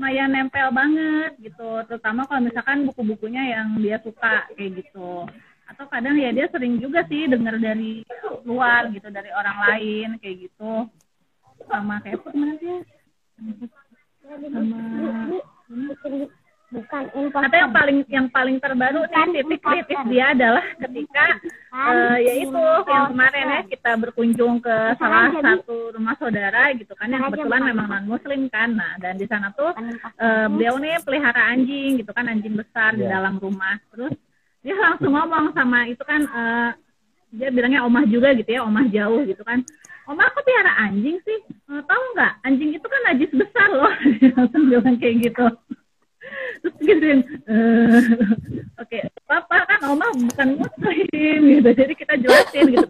lumayan 0.00 0.32
nempel 0.32 0.72
banget 0.72 1.36
gitu 1.44 1.84
terutama 1.84 2.24
kalau 2.24 2.40
misalkan 2.48 2.88
buku-bukunya 2.88 3.52
yang 3.52 3.76
dia 3.84 4.00
suka 4.00 4.48
kayak 4.56 4.80
gitu 4.80 5.28
atau 5.68 5.84
kadang 5.92 6.16
ya 6.16 6.32
dia 6.32 6.48
sering 6.48 6.80
juga 6.80 7.04
sih 7.04 7.28
dengar 7.28 7.60
dari 7.60 8.00
luar 8.48 8.88
gitu 8.96 9.12
dari 9.12 9.28
orang 9.28 9.60
lain 9.60 10.08
kayak 10.24 10.48
gitu 10.48 10.88
sama 11.68 12.00
kayak 12.00 12.16
ke 12.16 12.32
mana 12.32 12.56
dia 12.56 12.80
sama 14.48 14.80
bukan 16.70 17.02
info 17.18 17.38
atau 17.42 17.58
yang 17.58 17.72
paling 17.74 17.98
yang 18.06 18.26
paling 18.30 18.56
terbaru 18.62 19.02
nih 19.02 19.42
titik 19.42 19.58
kritis 19.58 20.00
dia 20.06 20.30
adalah 20.30 20.62
ketika 20.78 21.24
eh, 21.74 22.16
yaitu 22.30 22.62
yang 22.86 23.10
kemarin 23.10 23.46
ya 23.50 23.60
kita 23.66 23.90
berkunjung 23.98 24.62
ke 24.62 24.76
salah 24.94 25.34
satu 25.34 25.90
rumah 25.98 26.14
saudara 26.14 26.70
gitu 26.78 26.94
kan 26.94 27.10
yang 27.10 27.26
kebetulan 27.26 27.74
memang 27.74 27.86
non 27.90 28.04
muslim 28.06 28.46
kan. 28.46 28.70
Nah 28.70 28.94
dan 29.02 29.18
di 29.18 29.26
sana 29.26 29.50
tuh 29.50 29.74
eh, 29.74 30.46
beliau 30.46 30.78
nih 30.78 31.02
pelihara 31.02 31.50
anjing 31.50 31.98
gitu 31.98 32.14
kan 32.14 32.30
anjing 32.30 32.54
besar 32.54 32.94
di 32.94 33.02
Ya. 33.02 33.18
dalam 33.18 33.42
rumah. 33.42 33.74
Terus 33.90 34.14
dia 34.62 34.78
langsung 34.78 35.10
ngomong 35.10 35.50
sama 35.50 35.90
itu 35.90 36.02
kan 36.06 36.22
eh, 36.22 36.70
dia 37.34 37.50
bilangnya 37.50 37.82
omah 37.82 38.06
juga 38.06 38.30
gitu 38.34 38.46
ya 38.46 38.62
omah 38.62 38.86
jauh 38.86 39.26
gitu 39.26 39.42
kan. 39.42 39.58
Omah 40.06 40.26
aku 40.26 40.38
pelihara 40.46 40.86
anjing 40.86 41.18
sih? 41.26 41.38
Tahu 41.66 42.02
nggak? 42.14 42.32
Anjing 42.46 42.70
itu 42.74 42.86
kan 42.86 43.00
najis 43.10 43.30
besar 43.30 43.68
loh. 43.70 43.90
Dia 44.18 44.34
langsung 44.34 44.66
bilang 44.66 44.98
kayak 44.98 45.18
gitu 45.30 45.46
terus 46.60 46.74
gituin 46.82 47.20
eh, 47.48 48.00
oke 48.80 48.98
papa 49.24 49.56
kan 49.66 49.80
oma 49.90 50.06
bukan 50.14 50.48
muslim 50.58 51.40
gitu. 51.58 51.70
Jadi 51.72 51.92
kita 51.94 52.14
jelasin 52.18 52.64
gitu. 52.74 52.86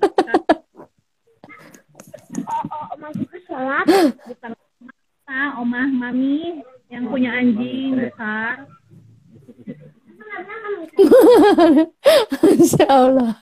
Oh, 2.46 2.64
oh, 2.70 2.86
masih 2.98 3.26
ke 3.26 3.38
sholat 3.46 3.86
bukan 4.26 4.52
oma 5.26 5.38
oma 5.60 5.82
mami 5.86 6.62
yang 6.90 7.06
punya 7.06 7.30
anjing 7.36 7.98
besar. 7.98 8.66
Masya 12.42 12.86
Allah. 12.86 13.32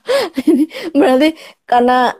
Berarti 0.95 1.29
karena 1.65 2.13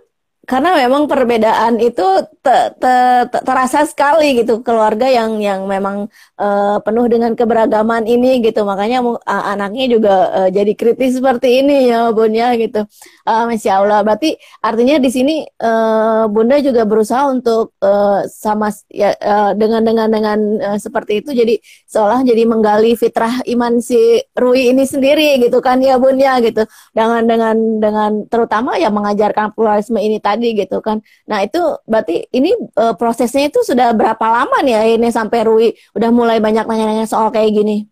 karena 0.50 0.70
memang 0.82 1.06
perbedaan 1.12 1.78
itu 1.78 2.02
te- 2.46 2.70
te- 2.82 3.24
te- 3.32 3.44
terasa 3.48 3.80
sekali 3.86 4.26
gitu 4.42 4.66
keluarga 4.66 5.06
yang 5.18 5.38
yang 5.48 5.62
memang 5.74 6.10
eh, 6.42 6.78
penuh 6.86 7.06
dengan 7.14 7.32
keberagaman 7.40 8.04
ini 8.10 8.42
gitu. 8.46 8.60
Makanya 8.66 8.98
a- 9.30 9.46
anaknya 9.54 9.86
juga 9.94 10.14
eh, 10.38 10.50
jadi 10.58 10.72
kritis 10.80 11.12
seperti 11.22 11.48
ini 11.62 11.94
ya 11.94 12.10
bun 12.16 12.34
ya 12.34 12.48
gitu 12.58 12.82
Ah, 13.30 13.46
masya 13.46 13.72
Allah 13.86 14.02
berarti 14.02 14.30
artinya 14.66 14.98
di 14.98 15.10
sini 15.14 15.34
eh, 15.46 16.24
bunda 16.34 16.58
juga 16.66 16.82
berusaha 16.90 17.30
untuk 17.30 17.78
eh, 17.78 18.26
sama 18.26 18.74
ya 18.90 19.14
eh, 19.14 19.52
dengan 19.54 19.82
dengan 19.86 20.08
dengan 20.10 20.40
eh, 20.58 20.78
seperti 20.82 21.22
itu 21.22 21.30
jadi 21.38 21.56
seolah 21.86 22.26
jadi 22.26 22.44
menggali 22.50 22.98
fitrah 22.98 23.46
iman 23.54 23.78
si 23.86 24.18
Rui 24.34 24.74
ini 24.74 24.82
sendiri 24.82 25.38
gitu 25.46 25.62
kan 25.62 25.78
ya 25.78 26.02
bun 26.02 26.18
ya 26.18 26.42
gitu 26.42 26.66
dengan 26.98 27.22
dengan 27.30 27.56
dengan 27.78 28.12
terutama 28.34 28.82
ya 28.82 28.90
mengajarkan 28.90 29.54
pluralisme 29.54 30.02
ini 30.02 30.18
tadi 30.18 30.58
gitu 30.58 30.82
kan. 30.82 30.98
Nah 31.30 31.46
itu 31.46 31.62
berarti 31.86 32.26
ini 32.34 32.50
eh, 32.82 32.94
prosesnya 32.98 33.46
itu 33.46 33.62
sudah 33.62 33.94
berapa 33.94 34.26
lama 34.26 34.58
nih 34.66 34.74
ya 34.74 34.82
ini 34.98 35.08
sampai 35.14 35.40
Rui 35.46 35.68
udah 35.94 36.10
mulai 36.10 36.42
banyak 36.42 36.66
nanya-nanya 36.66 37.06
soal 37.06 37.30
kayak 37.30 37.54
gini? 37.54 37.86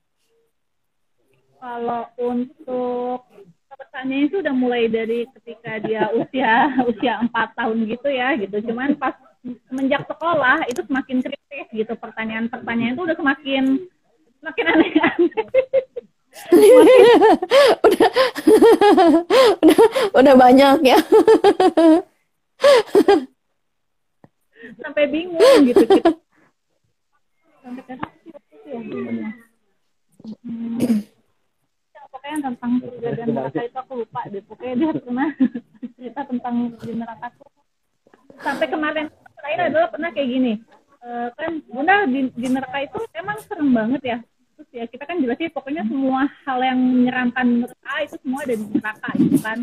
kalau 1.68 2.08
untuk 2.16 3.27
pertanyaan 3.98 4.30
itu 4.30 4.46
udah 4.46 4.54
mulai 4.54 4.86
dari 4.86 5.26
ketika 5.42 5.82
dia 5.82 6.06
usia 6.14 6.70
usia 6.94 7.18
empat 7.18 7.58
tahun 7.58 7.82
gitu 7.90 8.14
ya 8.14 8.38
gitu 8.38 8.70
cuman 8.70 8.94
pas 8.94 9.18
semenjak 9.74 10.06
sekolah 10.06 10.70
itu 10.70 10.86
semakin 10.86 11.18
kritis 11.26 11.66
gitu 11.74 11.98
pertanyaan-pertanyaan 11.98 12.94
itu 12.94 13.02
udah 13.02 13.18
semakin 13.18 13.90
semakin 14.38 14.66
aneh-aneh 14.70 15.34
udah 17.82 18.10
udah 19.66 19.80
udah 20.14 20.34
banyak 20.38 20.78
ya. 20.86 21.02
sampai 24.78 25.10
bingung 25.10 25.66
gitu 25.66 25.82
gitu 25.90 26.12
sampai 27.66 27.98
ya. 28.70 28.78
Hmm. 30.46 31.17
Ya, 32.28 32.36
yang 32.36 32.44
tentang 32.44 32.84
surga 32.84 33.10
dan 33.24 33.28
neraka 33.32 33.62
itu 33.64 33.78
aku 33.80 33.94
lupa 34.04 34.22
deh. 34.28 34.44
Pokoknya 34.44 34.76
dia 34.76 34.92
pernah 35.00 35.30
cerita 35.96 36.22
tentang 36.28 36.56
di 36.76 36.92
neraka 36.92 37.28
tuh 37.40 37.48
sampai 38.44 38.68
kemarin. 38.68 39.08
Terakhir 39.40 39.60
adalah 39.72 39.88
pernah 39.88 40.10
kayak 40.12 40.30
gini. 40.36 40.54
Eh, 41.08 41.28
kan 41.40 41.52
bunda 41.72 42.04
di, 42.04 42.28
di 42.36 42.48
neraka 42.52 42.84
itu 42.84 43.00
emang 43.16 43.40
serem 43.48 43.72
banget 43.72 44.02
ya. 44.04 44.18
Terus 44.60 44.70
ya 44.76 44.84
kita 44.92 45.08
kan 45.08 45.24
jelasin 45.24 45.56
pokoknya 45.56 45.88
semua 45.88 46.28
hal 46.44 46.60
yang 46.68 46.76
menyeramkan 46.76 47.48
menurut 47.48 47.80
A 47.88 48.04
itu 48.04 48.20
semua 48.20 48.44
ada 48.44 48.56
di 48.60 48.66
neraka 48.76 49.10
gitu 49.16 49.38
kan. 49.40 49.58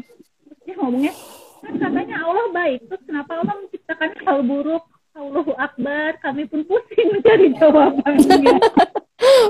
Terus 0.48 0.59
dia 0.64 0.74
ngomongnya 0.81 1.12
kan 1.61 1.74
katanya 1.77 2.16
Allah 2.24 2.46
baik. 2.48 2.81
Terus 2.88 3.03
kenapa 3.05 3.44
Allah 3.44 3.57
menciptakan 3.61 4.11
hal 4.24 4.38
buruk? 4.40 4.85
Allahu 5.12 5.53
Akbar. 5.61 6.16
Kami 6.24 6.48
pun 6.48 6.64
pusing 6.64 7.12
mencari 7.12 7.53
jawabannya 7.61 8.57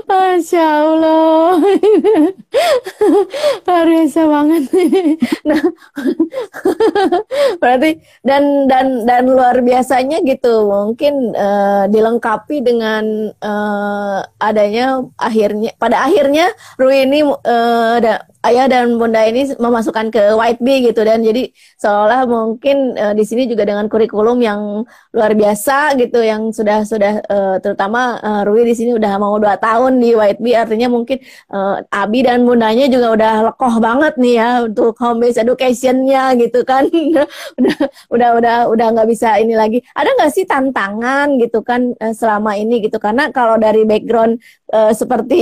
Masya 0.05 0.61
Allah, 0.61 1.57
luar 3.65 3.85
biasa 3.89 4.21
banget. 4.29 4.63
Nah, 5.45 5.61
berarti 7.61 8.01
dan 8.25 8.65
dan 8.69 9.05
dan 9.05 9.23
luar 9.29 9.61
biasanya 9.61 10.21
gitu, 10.25 10.65
mungkin 10.69 11.33
eh, 11.35 11.83
dilengkapi 11.89 12.61
dengan 12.65 13.03
eh, 13.33 14.19
adanya 14.41 15.05
akhirnya 15.17 15.71
pada 15.77 16.05
akhirnya 16.05 16.49
Rui 16.81 17.05
ini 17.05 17.21
eh, 17.25 17.95
da- 18.01 18.23
ayah 18.47 18.65
dan 18.69 18.95
bunda 19.01 19.21
ini 19.25 19.51
memasukkan 19.57 20.13
ke 20.13 20.21
White 20.37 20.61
Bee 20.61 20.85
gitu 20.87 21.01
dan 21.01 21.21
jadi 21.25 21.49
seolah 21.81 22.29
mungkin 22.29 22.93
eh, 22.95 23.13
di 23.17 23.23
sini 23.25 23.49
juga 23.49 23.65
dengan 23.65 23.85
kurikulum 23.89 24.37
yang 24.41 24.85
luar 25.15 25.31
biasa 25.33 25.97
gitu 25.99 26.19
yang 26.21 26.53
sudah 26.53 26.85
sudah 26.85 27.13
eh, 27.25 27.55
terutama 27.63 28.19
eh, 28.21 28.41
Rui 28.47 28.63
di 28.67 28.75
sini 28.77 28.91
udah 28.95 29.17
mau 29.17 29.35
dua 29.41 29.55
tahun 29.59 29.97
di 29.99 30.13
White 30.13 30.39
Bee. 30.43 30.55
Artinya 30.55 30.87
mungkin 30.91 31.17
eh, 31.25 31.75
Abi 31.91 32.19
dan 32.25 32.45
bundanya 32.47 32.85
juga 32.91 33.07
udah 33.15 33.33
lekoh 33.51 33.75
banget 33.81 34.13
nih 34.21 34.33
ya 34.39 34.49
untuk 34.67 34.93
home 35.01 35.19
based 35.23 35.39
educationnya 35.41 36.35
gitu 36.39 36.61
kan. 36.67 36.87
Udah 37.59 37.75
udah 38.11 38.29
udah 38.39 38.55
udah 38.71 38.85
nggak 38.95 39.07
bisa 39.09 39.37
ini 39.39 39.53
lagi. 39.55 39.79
Ada 39.95 40.09
nggak 40.17 40.31
sih 40.35 40.45
tantangan 40.47 41.39
gitu 41.41 41.61
kan 41.63 41.95
selama 42.13 42.55
ini 42.59 42.83
gitu? 42.83 42.97
Karena 43.01 43.31
kalau 43.31 43.55
dari 43.59 43.83
background 43.87 44.39
eh, 44.73 44.91
seperti 44.95 45.39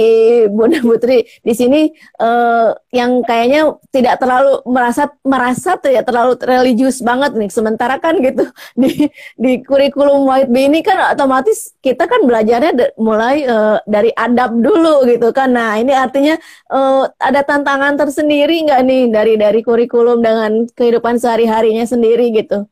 Bunda 0.52 0.80
Putri 0.84 1.26
di 1.42 1.54
sini 1.56 1.90
eh, 2.22 2.70
yang 2.94 3.26
kayaknya 3.26 3.74
tidak 3.90 4.22
terlalu 4.22 4.62
merasa 4.70 5.10
merasa 5.26 5.82
tuh 5.82 5.90
ya 5.90 6.06
terlalu 6.06 6.38
religius 6.46 7.02
banget 7.02 7.34
nih. 7.34 7.50
Sementara 7.50 7.98
kan 7.98 8.22
gitu 8.22 8.46
di 8.82 9.10
di 9.34 9.52
kurikulum 9.66 10.30
White 10.30 10.54
Bee 10.54 10.70
ini 10.70 10.86
kan 10.86 11.18
otomatis 11.18 11.74
kita 11.82 12.06
kan 12.06 12.22
belajarnya 12.30 12.94
mulai 13.02 13.50
uh, 13.50 13.82
dari 13.90 14.14
adab 14.14 14.54
dulu 14.62 15.10
gitu 15.10 15.34
kan. 15.34 15.58
Nah 15.58 15.82
ini 15.82 15.90
artinya 15.90 16.38
uh, 16.70 17.10
ada 17.18 17.42
tantangan 17.42 17.98
tersendiri 17.98 18.62
nggak 18.70 18.82
nih 18.86 19.04
dari 19.10 19.34
dari 19.42 19.60
kurikulum 19.66 20.22
dengan 20.22 20.70
kehidupan 20.78 21.18
sehari 21.18 21.50
harinya 21.50 21.90
sendiri 21.90 22.30
gitu? 22.30 22.70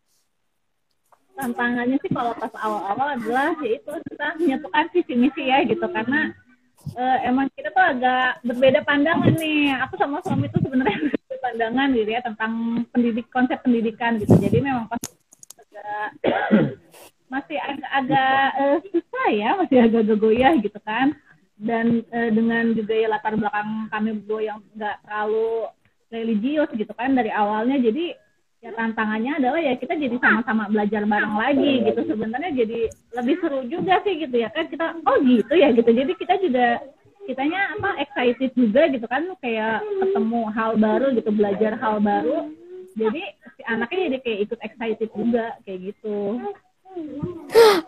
Tantangannya 1.33 1.97
sih 1.97 2.13
kalau 2.13 2.37
pas 2.37 2.53
awal-awal 2.61 3.17
adalah 3.17 3.57
yaitu 3.65 3.89
kita 3.89 4.37
menyatukan 4.37 4.85
visi 4.93 5.13
misi 5.17 5.49
ya 5.49 5.65
gitu 5.65 5.89
karena 5.89 6.29
uh, 6.97 7.17
emang 7.25 7.47
kita 7.53 7.69
tuh 7.73 7.83
agak 7.83 8.41
berbeda 8.45 8.79
pandangan 8.83 9.33
nih. 9.35 9.75
Aku 9.87 9.95
sama 9.97 10.21
suami 10.25 10.47
tuh 10.49 10.61
sebenarnya 10.63 10.97
berbeda 11.05 11.37
pandangan 11.41 11.87
gitu 11.95 12.09
ya 12.09 12.21
tentang 12.21 12.53
pendidik 12.91 13.27
konsep 13.33 13.57
pendidikan 13.63 14.17
gitu. 14.21 14.33
Jadi 14.37 14.57
memang 14.61 14.87
pas 14.89 15.01
agak 15.57 16.07
masih 17.33 17.57
agak-agak 17.57 18.45
uh, 18.59 18.77
susah 18.91 19.27
ya, 19.31 19.49
masih 19.55 19.77
agak 19.81 20.03
goyah 20.19 20.53
gitu 20.59 20.79
kan. 20.83 21.15
Dan 21.61 22.01
uh, 22.09 22.29
dengan 22.33 22.73
juga 22.73 22.93
ya 22.97 23.07
latar 23.07 23.37
belakang 23.37 23.87
kami 23.93 24.09
berdua 24.21 24.41
yang 24.41 24.59
nggak 24.73 24.97
terlalu 25.05 25.69
religius 26.11 26.69
gitu 26.75 26.91
kan 26.91 27.15
dari 27.15 27.31
awalnya, 27.31 27.79
jadi 27.79 28.19
ya 28.61 28.71
tantangannya 28.77 29.41
adalah 29.41 29.57
ya 29.57 29.73
kita 29.73 29.97
jadi 29.97 30.15
sama-sama 30.21 30.69
belajar 30.69 31.01
bareng 31.09 31.35
lagi 31.35 31.73
gitu. 31.81 32.01
Sebenarnya 32.05 32.51
jadi 32.53 32.79
lebih 33.17 33.35
seru 33.41 33.59
juga 33.65 33.97
sih 34.05 34.21
gitu 34.21 34.35
ya. 34.37 34.53
Kan 34.53 34.69
kita 34.69 34.85
oh 35.01 35.17
gitu 35.25 35.53
ya 35.57 35.73
gitu. 35.73 35.89
Jadi 35.89 36.11
kita 36.15 36.33
juga 36.37 36.67
kitanya 37.25 37.73
apa 37.77 37.89
excited 38.05 38.51
juga 38.53 38.81
gitu 38.93 39.05
kan. 39.09 39.25
Kayak 39.41 39.81
ketemu 39.81 40.41
hal 40.53 40.71
baru 40.77 41.07
gitu 41.17 41.29
belajar 41.33 41.73
hal 41.81 41.97
baru. 41.99 42.53
Jadi 42.93 43.21
si 43.57 43.61
anaknya 43.65 43.99
jadi 44.13 44.17
kayak 44.21 44.39
ikut 44.45 44.59
excited 44.61 45.09
juga 45.15 45.45
kayak 45.65 45.79
gitu 45.91 46.17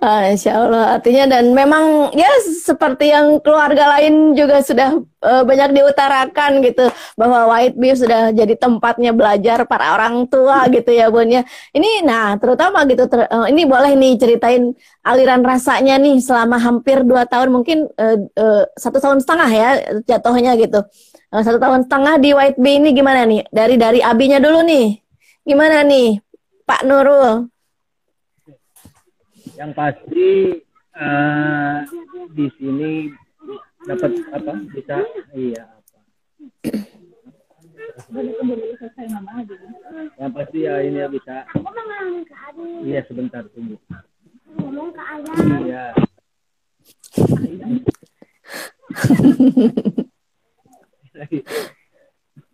Ah, 0.03 0.27
Insya 0.27 0.59
Allah 0.59 0.99
artinya 0.99 1.39
dan 1.39 1.55
memang 1.55 2.11
ya 2.11 2.27
seperti 2.43 3.15
yang 3.15 3.39
keluarga 3.39 3.95
lain 3.95 4.35
juga 4.35 4.59
sudah 4.59 4.99
uh, 5.23 5.43
banyak 5.47 5.71
diutarakan 5.79 6.59
gitu 6.59 6.91
bahwa 7.15 7.47
White 7.47 7.79
Bee 7.79 7.95
sudah 7.95 8.35
jadi 8.35 8.59
tempatnya 8.59 9.15
belajar 9.15 9.63
para 9.63 9.95
orang 9.95 10.27
tua 10.27 10.67
gitu 10.67 10.91
ya 10.91 11.07
Bun 11.07 11.31
ya. 11.31 11.47
Ini 11.71 12.03
nah 12.03 12.35
terutama 12.35 12.83
gitu 12.83 13.07
ter, 13.07 13.23
uh, 13.31 13.47
ini 13.47 13.63
boleh 13.63 13.95
nih 13.95 14.19
ceritain 14.19 14.75
aliran 15.07 15.39
rasanya 15.47 15.95
nih 15.95 16.19
selama 16.19 16.59
hampir 16.59 17.07
dua 17.07 17.23
tahun 17.23 17.55
mungkin 17.55 17.87
uh, 17.95 18.67
satu 18.75 18.99
tahun 18.99 19.23
setengah 19.23 19.49
ya 19.51 19.69
jatuhnya 20.03 20.59
gitu. 20.59 20.83
Satu 21.31 21.57
tahun 21.57 21.87
setengah 21.87 22.19
di 22.19 22.29
White 22.35 22.59
Bee 22.59 22.83
ini 22.83 22.91
gimana 22.91 23.23
nih? 23.23 23.47
Dari 23.47 23.79
dari 23.79 23.99
abinya 24.03 24.43
dulu 24.43 24.59
nih. 24.67 24.99
Gimana 25.47 25.87
nih 25.87 26.19
Pak 26.67 26.83
Nurul? 26.83 27.52
Yang 29.53 29.71
pasti 29.77 30.61
uh, 30.97 31.85
di 32.33 32.47
sini 32.57 33.13
dapat 33.85 34.11
apa? 34.33 34.53
Bisa 34.73 34.97
iya 35.37 35.63
apa? 35.69 35.99
Yang 40.17 40.31
pasti 40.33 40.57
ya 40.65 40.73
ini 40.81 40.97
ya 41.01 41.07
bisa. 41.09 41.45
Iya 42.81 43.01
sebentar 43.05 43.45
tunggu. 43.53 43.77
Ngomong 44.57 44.89
ke 44.93 45.01
ayah 45.01 45.37
iya. 45.61 45.85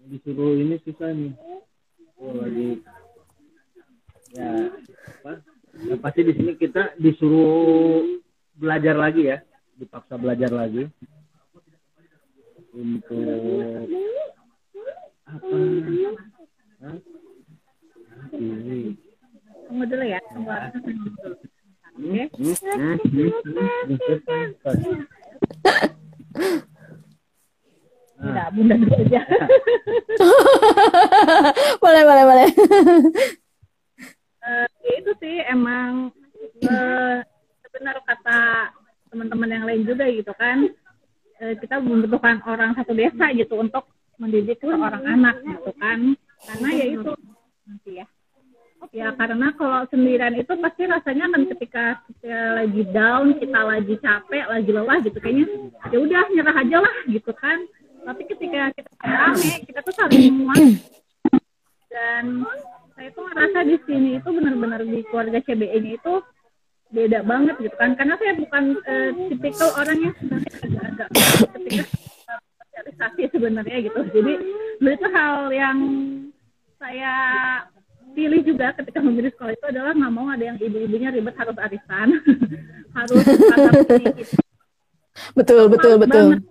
Disuruh 0.09 0.57
ini 0.57 0.75
susah 0.83 1.11
nih. 1.15 1.31
Oh 2.19 2.35
lagi. 2.35 2.83
Ya 4.35 4.69
ya, 5.85 5.95
pasti 6.01 6.21
di 6.27 6.33
sini 6.35 6.51
kita 6.59 6.97
disuruh 6.99 8.03
belajar 8.59 8.95
lagi 8.99 9.31
ya 9.31 9.37
dipaksa 9.79 10.19
belajar 10.19 10.51
lagi 10.51 10.91
untuk 12.75 13.87
apa 15.29 15.57
Hah? 16.79 16.95
ini 18.35 18.95
tunggu 19.67 19.83
dulu 19.87 20.05
ya 20.05 20.19
tunggu 20.31 20.51
Oke. 21.99 22.15
Tidak, 28.19 28.47
bunda 28.55 28.75
dulu 28.75 28.95
aja. 28.99 29.21
boleh, 31.83 32.03
boleh, 32.03 32.23
boleh. 32.27 32.47
Uh, 34.43 34.67
itu 34.87 35.11
sih 35.19 35.43
emang 35.47 36.11
uh, 36.65 37.17
kata 37.79 38.73
teman-teman 39.09 39.49
yang 39.49 39.65
lain 39.65 39.83
juga 39.85 40.05
gitu 40.09 40.33
kan. 40.35 40.69
Uh, 41.39 41.55
kita 41.59 41.79
membutuhkan 41.79 42.43
orang 42.43 42.75
satu 42.75 42.91
desa 42.91 43.31
gitu 43.31 43.55
untuk 43.59 43.87
mendidik 44.19 44.59
seorang 44.59 45.03
anak 45.05 45.39
gitu 45.43 45.71
kan. 45.79 46.15
Karena 46.43 46.69
ya 46.75 46.85
itu 46.91 47.11
nanti 47.67 47.91
ya. 48.03 48.07
Ya 48.95 49.11
karena 49.11 49.51
kalau 49.59 49.83
sendirian 49.91 50.39
itu 50.39 50.55
pasti 50.55 50.87
rasanya 50.87 51.27
kan 51.27 51.43
ketika 51.51 51.85
kita 52.07 52.63
lagi 52.63 52.83
down 52.95 53.35
kita 53.35 53.59
lagi 53.59 53.95
capek 53.99 54.47
lagi 54.47 54.71
lelah 54.71 54.97
gitu 55.03 55.19
kayaknya 55.19 55.45
ya 55.91 55.97
udah 55.99 56.23
nyerah 56.31 56.55
aja 56.63 56.77
lah 56.79 56.95
gitu 57.11 57.31
kan. 57.35 57.59
Tapi 58.07 58.21
ketika 58.23 58.71
kita 58.71 58.91
rame 59.03 59.51
kita 59.67 59.79
tuh 59.83 59.93
saling 59.99 60.47
dan 61.89 62.45
saya 62.93 63.09
tuh 63.15 63.23
ngerasa 63.25 63.59
di 63.65 63.77
sini 63.89 64.09
itu 64.21 64.29
benar-benar 64.29 64.81
di 64.85 65.01
keluarga 65.09 65.39
CBE-nya 65.41 65.91
itu 65.97 66.13
beda 66.89 67.19
banget 67.25 67.55
gitu 67.61 67.75
kan. 67.77 67.93
Karena 67.97 68.15
saya 68.17 68.33
bukan 68.37 68.63
uh, 68.85 69.11
tipikal 69.29 69.69
orang 69.77 69.97
yang 70.03 70.13
sebenarnya 70.17 70.51
agak-agak 70.61 71.09
ketika 71.57 71.83
sosialisasi 72.61 73.21
sebenarnya 73.33 73.77
gitu. 73.85 73.99
Jadi 74.13 74.33
itu 74.79 75.07
hal 75.13 75.35
yang 75.53 75.77
saya 76.79 77.13
pilih 78.13 78.41
juga 78.41 78.73
ketika 78.73 78.99
memilih 78.99 79.31
sekolah 79.33 79.53
itu 79.53 79.65
adalah 79.69 79.91
nggak 79.93 80.13
mau 80.13 80.27
ada 80.29 80.43
yang 80.43 80.57
ibu-ibunya 80.57 81.09
ribet 81.13 81.35
harus 81.37 81.57
arisan. 81.57 82.09
Harus 82.89 83.21
betul 85.37 85.69
betul 85.69 86.01
betul. 86.01 86.25
banget 86.33 86.41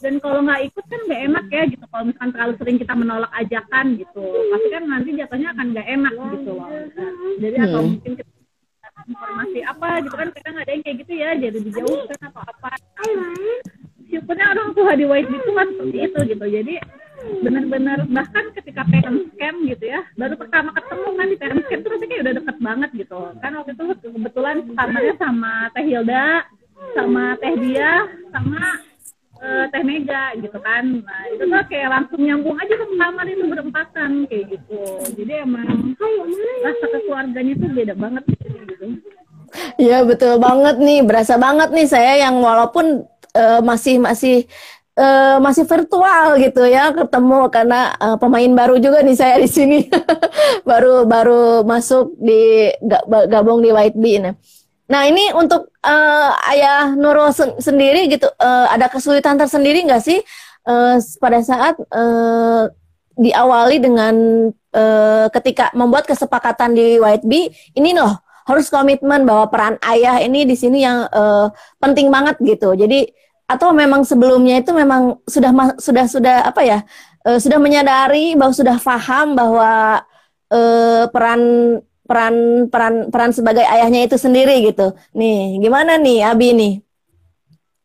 dan 0.00 0.14
kalau 0.20 0.40
nggak 0.44 0.62
ikut 0.68 0.84
kan 0.86 1.00
nggak 1.08 1.22
enak 1.32 1.44
ya 1.50 1.62
gitu. 1.72 1.84
Kalau 1.88 2.04
misalkan 2.08 2.30
terlalu 2.32 2.52
sering 2.60 2.76
kita 2.80 2.94
menolak 2.94 3.32
ajakan 3.34 3.86
gitu. 3.96 4.24
Pasti 4.52 4.68
kan 4.70 4.82
nanti 4.84 5.10
jatuhnya 5.16 5.48
akan 5.56 5.66
nggak 5.72 5.88
enak 5.88 6.14
gitu 6.36 6.50
loh. 6.52 6.68
Nah, 6.68 7.12
jadi 7.40 7.56
atau 7.68 7.80
hmm. 7.80 7.90
mungkin 7.96 8.12
kita 8.16 8.32
informasi 9.06 9.58
apa 9.62 9.88
gitu 10.04 10.14
kan. 10.16 10.28
Kadang 10.34 10.56
ada 10.60 10.70
yang 10.70 10.82
kayak 10.84 10.96
gitu 11.04 11.12
ya 11.16 11.30
jadi 11.36 11.58
dijauhkan 11.60 12.20
atau 12.32 12.42
apa. 12.42 12.70
Syukurnya 14.06 14.46
orang 14.54 14.70
tua 14.78 14.92
di 14.94 15.04
White 15.04 15.30
itu 15.34 15.50
kan 15.50 15.66
seperti 15.74 15.98
itu 16.06 16.18
gitu. 16.36 16.46
Jadi 16.46 16.74
benar-benar 17.16 17.98
bahkan 18.12 18.44
ketika 18.54 18.84
parent 18.86 19.32
camp 19.40 19.58
gitu 19.64 19.88
ya 19.88 20.04
baru 20.20 20.36
pertama 20.36 20.70
ketemu 20.76 21.08
kan 21.16 21.26
di 21.26 21.36
parent 21.40 21.64
camp 21.64 21.80
tuh 21.82 21.90
rasanya 21.96 22.16
udah 22.22 22.32
deket 22.38 22.56
banget 22.60 22.90
gitu. 22.94 23.20
Kan 23.40 23.52
waktu 23.56 23.72
itu 23.72 23.84
kebetulan 24.12 24.56
kamarnya 24.76 25.14
sama 25.16 25.52
Teh 25.72 25.84
Hilda 25.84 26.44
sama 26.92 27.24
Teh 27.40 27.54
Dia 27.56 28.04
sama 28.30 28.62
uh, 29.40 29.64
teh 29.70 29.82
mega 29.84 30.34
gitu 30.38 30.58
kan. 30.60 30.84
Nah 31.02 31.20
itu 31.32 31.44
tuh 31.44 31.64
kayak 31.68 31.88
langsung 31.92 32.20
nyambung 32.22 32.56
aja 32.60 32.74
ke 32.74 32.86
kamar 32.96 33.26
itu 33.28 33.44
berempatan 33.44 34.10
kayak 34.28 34.44
gitu. 34.56 34.80
Jadi 35.16 35.32
emang 35.42 35.96
rasa 36.64 36.86
kekeluarganya 36.92 37.54
tuh 37.58 37.70
beda 37.72 37.94
banget 37.96 38.24
gitu. 38.30 38.86
Iya 39.80 40.04
betul 40.04 40.36
banget 40.36 40.76
nih, 40.82 41.00
berasa 41.06 41.40
banget 41.40 41.72
nih 41.72 41.88
saya 41.88 42.12
yang 42.28 42.36
walaupun 42.42 43.08
uh, 43.32 43.60
masih 43.64 43.96
masih 44.02 44.44
uh, 44.98 45.38
masih 45.40 45.64
virtual 45.64 46.36
gitu 46.40 46.64
ya 46.66 46.90
ketemu 46.92 47.48
karena 47.52 47.94
uh, 47.96 48.16
pemain 48.20 48.52
baru 48.52 48.76
juga 48.80 49.00
nih 49.04 49.16
saya 49.16 49.36
di 49.40 49.48
sini. 49.48 49.80
Baru 50.68 51.06
baru 51.06 51.62
masuk 51.62 52.18
di 52.18 52.66
gabung 53.30 53.62
di 53.62 53.70
White 53.70 53.94
Bee. 53.94 54.18
Nah, 54.18 54.34
Nah 54.86 55.02
ini 55.10 55.34
untuk 55.34 55.74
uh, 55.82 56.30
ayah 56.54 56.94
Nurul 56.94 57.34
sen 57.34 57.58
sendiri 57.58 58.06
gitu, 58.06 58.30
uh, 58.38 58.66
ada 58.70 58.86
kesulitan 58.86 59.34
tersendiri 59.34 59.82
nggak 59.82 60.02
sih 60.02 60.22
uh, 60.66 60.96
pada 61.18 61.42
saat 61.42 61.74
uh, 61.90 62.70
diawali 63.16 63.82
dengan 63.82 64.14
uh, 64.52 65.26
ketika 65.34 65.74
membuat 65.74 66.06
kesepakatan 66.06 66.76
di 66.76 67.02
White 67.02 67.26
Bee, 67.26 67.50
ini 67.74 67.96
loh 67.96 68.14
harus 68.46 68.70
komitmen 68.70 69.26
bahwa 69.26 69.50
peran 69.50 69.74
ayah 69.82 70.22
ini 70.22 70.46
di 70.46 70.54
sini 70.54 70.86
yang 70.86 71.10
uh, 71.10 71.50
penting 71.82 72.06
banget 72.06 72.38
gitu. 72.38 72.78
Jadi 72.78 73.10
atau 73.46 73.70
memang 73.74 74.02
sebelumnya 74.02 74.62
itu 74.62 74.70
memang 74.74 75.22
sudah 75.26 75.50
sudah 75.78 76.04
sudah 76.06 76.36
apa 76.50 76.62
ya 76.66 76.78
uh, 77.26 77.38
sudah 77.38 77.58
menyadari 77.58 78.34
bahwa 78.38 78.54
sudah 78.54 78.78
paham 78.78 79.34
bahwa 79.34 80.02
uh, 80.50 81.04
peran 81.10 81.40
peran 82.06 82.66
peran 82.70 83.10
peran 83.10 83.34
sebagai 83.34 83.66
ayahnya 83.66 84.06
itu 84.06 84.16
sendiri 84.16 84.62
gitu. 84.64 84.94
Nih, 85.12 85.58
gimana 85.60 85.98
nih 85.98 86.24
Abi 86.24 86.54
nih? 86.54 86.74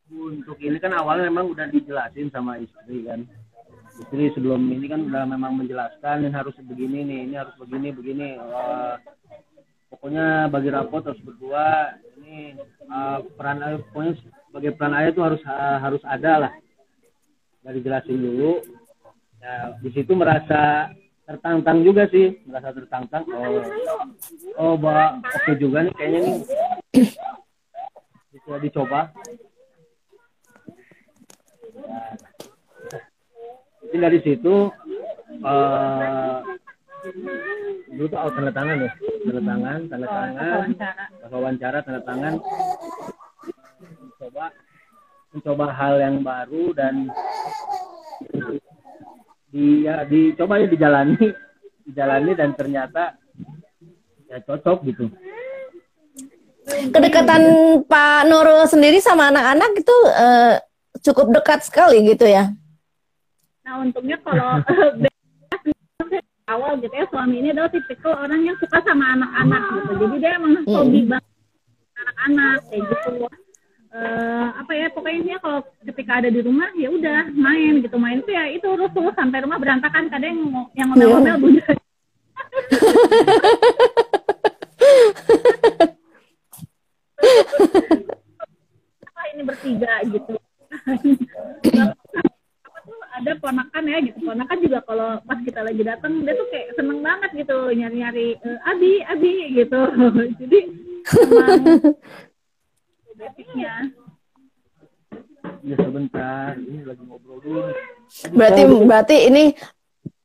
Untuk 0.08 0.56
ini 0.62 0.78
kan 0.78 0.94
awalnya 0.96 1.28
memang 1.28 1.52
udah 1.52 1.66
dijelasin 1.68 2.30
sama 2.30 2.56
istri 2.62 3.04
kan. 3.04 3.26
Putri 3.92 4.32
sebelum 4.32 4.72
ini 4.72 4.88
kan 4.88 5.04
udah 5.04 5.28
memang 5.28 5.60
menjelaskan 5.60 6.24
ini 6.24 6.32
harus 6.32 6.56
begini 6.64 7.04
nih, 7.04 7.18
ini 7.28 7.34
harus 7.36 7.52
begini 7.60 7.92
begini. 7.92 8.28
Wah, 8.40 8.96
pokoknya 9.92 10.48
bagi 10.48 10.72
rapot 10.72 11.04
harus 11.04 11.20
berdua. 11.20 11.98
Ini 12.16 12.56
uh, 12.88 13.20
peran 13.36 13.60
ayah, 13.60 13.82
pokoknya 13.92 14.12
sebagai 14.48 14.72
peran 14.80 14.96
ayah 14.96 15.10
itu 15.12 15.20
harus 15.20 15.42
uh, 15.44 15.78
harus 15.82 16.02
ada 16.08 16.32
lah. 16.48 16.52
Dari 17.60 17.84
jelasin 17.84 18.16
dulu. 18.16 18.64
Ya, 19.42 19.74
di 19.82 19.90
situ 19.90 20.14
merasa 20.14 20.94
tertantang 21.32 21.80
juga 21.80 22.04
sih, 22.12 22.44
merasa 22.44 22.76
tertantang. 22.76 23.24
Oh, 23.32 23.64
oh, 24.60 24.74
bah, 24.76 25.16
oke 25.24 25.56
juga 25.56 25.88
nih 25.88 25.94
kayaknya 25.96 26.20
nih 26.20 26.36
bisa 28.36 28.60
dicoba. 28.60 29.08
Ya. 31.72 32.00
Jadi 33.80 33.96
dari 33.96 34.18
situ 34.24 34.54
uh, 35.40 36.36
dulu 37.92 38.06
tuh 38.12 38.20
out 38.20 38.32
tanda 38.36 38.52
tangan 38.52 38.76
ya, 38.88 38.92
tanda 39.24 39.42
tangan, 39.44 39.78
tanda 39.88 40.06
tangan, 40.08 40.68
wawancara, 41.32 41.78
tanda 41.84 42.00
tangan, 42.04 42.34
mencoba 44.00 44.44
mencoba 45.32 45.66
hal 45.72 45.94
yang 45.96 46.16
baru 46.20 46.76
dan 46.76 47.08
di 49.52 49.84
ya 49.84 50.08
dicoba 50.08 50.56
ya 50.56 50.66
dijalani, 50.66 51.20
dijalani 51.86 52.32
dan 52.32 52.56
ternyata 52.56 53.20
ya 54.32 54.40
cocok 54.40 54.78
gitu. 54.88 55.04
Kedekatan 56.62 57.42
Pak 57.84 58.24
Nurul 58.32 58.64
sendiri 58.64 58.96
sama 59.04 59.28
anak-anak 59.28 59.70
itu 59.76 59.96
eh, 60.08 60.56
cukup 61.04 61.36
dekat 61.36 61.68
sekali 61.68 62.00
gitu 62.08 62.24
ya. 62.24 62.48
Nah 63.68 63.84
untungnya 63.84 64.16
kalau 64.24 64.62
awal 66.52 66.76
gitu 66.80 66.92
ya 66.92 67.06
suami 67.08 67.40
ini 67.40 67.48
adalah 67.54 67.70
tipikal 67.70 68.12
orang 68.18 68.40
yang 68.44 68.56
suka 68.56 68.80
sama 68.84 69.04
anak-anak 69.20 69.62
gitu. 69.68 69.92
Jadi 70.00 70.16
dia 70.16 70.30
emang 70.40 70.52
hobi 70.64 71.00
banget 71.06 71.28
anak-anak 72.00 72.56
kayak 72.72 72.82
gitu. 72.88 73.10
Eh, 73.92 74.46
apa 74.56 74.72
ya 74.72 74.88
pokoknya 74.88 75.20
dia 75.20 75.36
kalau 75.36 75.60
ketika 75.84 76.24
ada 76.24 76.32
di 76.32 76.40
rumah 76.40 76.72
ya 76.80 76.88
udah 76.88 77.28
main 77.36 77.84
gitu. 77.84 78.00
Main 78.00 78.24
tuh 78.24 78.32
ya 78.32 78.48
itu 78.48 78.64
rusuh 78.64 79.12
sampai 79.12 79.44
rumah 79.44 79.60
berantakan. 79.60 80.08
Kadang 80.08 80.32
yang 80.32 80.64
yang 80.72 80.88
ngomel-ngomel 80.96 81.36
bunda. 81.36 81.68
Apa 89.12 89.22
ini 89.36 89.42
bertiga 89.44 89.92
gitu. 90.08 90.40
Apa 92.64 92.78
tuh 92.88 92.96
ada 93.12 93.32
ponakan 93.44 93.92
ya 93.92 93.98
gitu. 94.08 94.18
Ponakan 94.24 94.56
juga 94.64 94.78
kalau 94.88 95.20
pas 95.20 95.36
kita 95.44 95.60
lagi 95.60 95.84
datang 95.84 96.24
dia 96.24 96.32
tuh 96.32 96.48
kayak 96.48 96.80
seneng 96.80 97.04
banget 97.04 97.44
gitu. 97.44 97.76
Nyari-nyari 97.76 98.40
eh, 98.40 98.58
abi 98.72 99.04
abi 99.04 99.32
gitu. 99.52 99.80
Jadi 100.40 100.58
emang 101.12 101.92
basicnya 103.18 103.92
Ya 105.62 105.78
sebentar, 105.78 106.58
ini 106.58 106.82
lagi 106.82 107.02
ngobrol 107.06 107.38
dulu. 107.38 107.70
Berarti 108.34 108.62
berarti 108.66 109.16
ini 109.30 109.44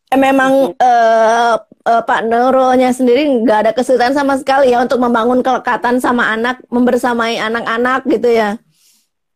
eh, 0.10 0.20
memang 0.20 0.74
eh, 0.74 1.56
eh, 1.62 2.02
Pak 2.02 2.22
Nurulnya 2.26 2.90
sendiri 2.90 3.46
nggak 3.46 3.60
ada 3.66 3.72
kesulitan 3.74 4.18
sama 4.18 4.38
sekali 4.42 4.74
ya 4.74 4.82
untuk 4.82 4.98
membangun 4.98 5.46
kelekatan 5.46 6.02
sama 6.02 6.34
anak, 6.34 6.62
membersamai 6.74 7.38
anak-anak 7.38 8.02
gitu 8.10 8.30
ya. 8.34 8.58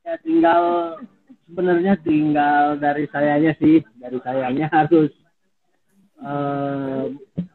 Ya 0.02 0.16
tinggal 0.26 0.62
sebenarnya 1.46 1.94
tinggal 2.02 2.82
dari 2.82 3.06
sayanya 3.14 3.54
sih, 3.62 3.86
dari 4.02 4.18
sayanya 4.26 4.66
harus 4.82 5.14
eh, 6.18 7.04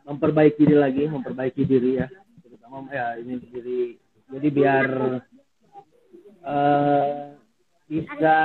memperbaiki 0.07 0.63
diri 0.63 0.79
lagi, 0.79 1.03
memperbaiki 1.11 1.63
diri 1.67 1.99
ya, 1.99 2.07
terutama 2.47 2.87
ya 2.95 3.19
ini 3.19 3.43
diri. 3.43 3.99
Jadi 4.27 4.49
biar 4.51 4.87
eh, 6.47 7.35
bisa 7.87 8.37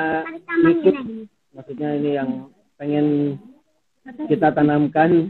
ikut, 0.66 0.95
maksudnya 1.54 1.89
ini 1.97 2.12
yang 2.18 2.30
pengen 2.78 3.38
kita 4.26 4.49
tanamkan, 4.54 5.30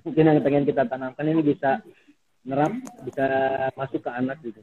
mungkin 0.00 0.24
yang 0.24 0.40
pengen 0.40 0.64
kita 0.64 0.88
tanamkan 0.88 1.28
ini 1.28 1.42
bisa 1.44 1.84
nerap, 2.44 2.72
bisa 3.04 3.26
masuk 3.76 4.00
ke 4.00 4.10
anak 4.12 4.40
gitu. 4.40 4.60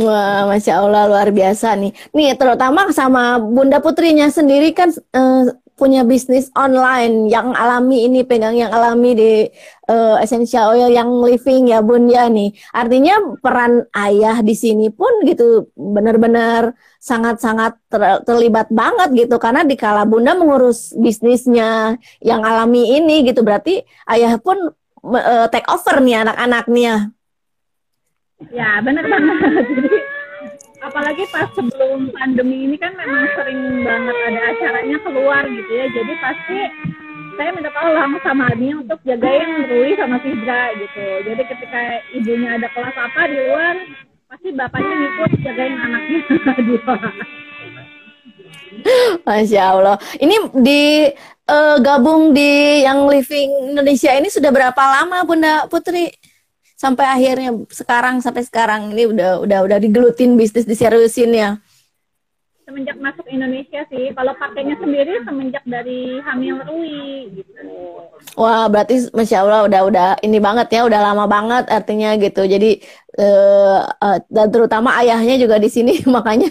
Wah, 0.00 0.48
masya 0.48 0.80
Allah 0.80 1.04
luar 1.04 1.28
biasa 1.28 1.76
nih. 1.76 1.92
Nih 2.16 2.32
terutama 2.32 2.88
sama 2.96 3.36
Bunda 3.36 3.76
Putrinya 3.84 4.32
sendiri 4.32 4.72
kan 4.72 4.88
eh, 4.92 5.44
punya 5.80 6.04
bisnis 6.04 6.52
online 6.52 7.32
yang 7.32 7.56
alami 7.56 8.04
ini 8.04 8.20
pegang 8.20 8.52
yang 8.52 8.68
alami 8.68 9.16
di 9.16 9.32
eh, 9.88 10.16
essential 10.20 10.76
oil 10.76 10.92
yang 10.92 11.08
living 11.24 11.72
ya 11.72 11.80
Bun 11.80 12.12
ya 12.12 12.28
nih. 12.28 12.52
Artinya 12.76 13.40
peran 13.40 13.88
ayah 13.96 14.44
di 14.44 14.52
sini 14.52 14.92
pun 14.92 15.24
gitu 15.24 15.72
benar-benar 15.72 16.76
sangat-sangat 17.00 17.80
ter- 17.88 18.20
terlibat 18.28 18.68
banget 18.68 19.24
gitu 19.26 19.40
karena 19.40 19.64
dikala 19.64 20.04
Bunda 20.04 20.36
mengurus 20.36 20.92
bisnisnya 20.92 21.96
yang 22.20 22.44
alami 22.44 23.00
ini 23.00 23.24
gitu 23.24 23.40
berarti 23.40 23.80
ayah 24.12 24.36
pun 24.36 24.60
eh, 25.16 25.46
take 25.48 25.68
over 25.72 26.04
nih 26.04 26.28
anak-anaknya. 26.28 27.16
Ya, 28.52 28.84
benar 28.84 29.04
banget. 29.08 29.36
apalagi 30.80 31.24
pas 31.28 31.48
sebelum 31.52 32.08
pandemi 32.16 32.66
ini 32.68 32.76
kan 32.80 32.96
memang 32.96 33.24
sering 33.36 33.84
banget 33.84 34.16
ada 34.28 34.40
acaranya 34.52 34.98
keluar 35.04 35.42
gitu 35.48 35.72
ya. 35.72 35.86
Jadi 35.92 36.12
pasti 36.20 36.58
saya 37.36 37.50
minta 37.56 37.70
tolong 37.72 38.20
sama 38.20 38.52
Adi 38.52 38.68
untuk 38.76 39.00
jagain 39.04 39.68
Rui 39.68 39.96
sama 39.96 40.20
Fidra 40.20 40.76
gitu. 40.76 41.04
Jadi 41.24 41.42
ketika 41.48 41.80
ibunya 42.16 42.60
ada 42.60 42.68
kelas 42.72 42.96
apa 42.96 43.20
di 43.28 43.36
luar, 43.38 43.76
pasti 44.28 44.48
bapaknya 44.52 44.94
ngikut 44.96 45.30
jagain 45.44 45.76
anaknya 45.76 46.20
di 46.58 46.62
luar. 46.68 47.00
Masya 49.28 49.62
Allah. 49.62 49.96
Ini 50.16 50.36
di 50.56 50.82
eh, 51.48 51.76
gabung 51.80 52.32
di 52.32 52.84
yang 52.84 53.04
living 53.08 53.76
Indonesia 53.76 54.12
ini 54.16 54.28
sudah 54.32 54.50
berapa 54.52 54.80
lama 54.80 55.24
Bunda 55.28 55.64
Putri? 55.68 56.08
Sampai 56.80 57.04
akhirnya 57.04 57.52
sekarang 57.68 58.24
sampai 58.24 58.40
sekarang 58.40 58.96
ini 58.96 59.04
udah 59.12 59.44
udah 59.44 59.58
udah 59.68 59.78
digelutin 59.84 60.40
bisnis 60.40 60.64
diseriusin 60.64 61.28
ya. 61.36 61.60
Semenjak 62.64 62.96
masuk 62.96 63.28
Indonesia 63.28 63.84
sih, 63.92 64.14
kalau 64.16 64.32
pakainya 64.40 64.80
sendiri 64.80 65.20
semenjak 65.28 65.60
dari 65.68 66.16
hamil 66.24 66.56
Rui 66.64 67.36
gitu. 67.36 67.68
Wah, 68.32 68.64
berarti 68.72 69.12
Masya 69.12 69.44
Allah 69.44 69.60
udah 69.68 69.80
udah 69.92 70.08
ini 70.24 70.40
banget 70.40 70.72
ya, 70.72 70.88
udah 70.88 71.00
lama 71.04 71.28
banget 71.28 71.68
artinya 71.68 72.16
gitu. 72.16 72.48
Jadi 72.48 72.80
eh, 73.12 73.78
dan 74.32 74.48
terutama 74.48 74.96
ayahnya 75.04 75.36
juga 75.36 75.60
di 75.60 75.68
sini 75.68 76.00
makanya 76.16 76.48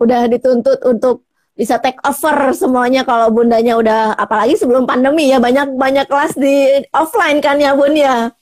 udah 0.00 0.24
dituntut 0.32 0.80
untuk 0.88 1.28
bisa 1.52 1.76
take 1.84 2.00
over 2.00 2.48
semuanya 2.56 3.04
kalau 3.04 3.28
bundanya 3.28 3.76
udah 3.76 4.00
apalagi 4.16 4.56
sebelum 4.56 4.88
pandemi 4.88 5.28
ya 5.28 5.36
banyak 5.36 5.76
banyak 5.76 6.08
kelas 6.08 6.32
di 6.40 6.80
offline 6.96 7.44
kan 7.44 7.60
ya 7.60 7.76
bun 7.76 7.92
ya. 7.92 8.32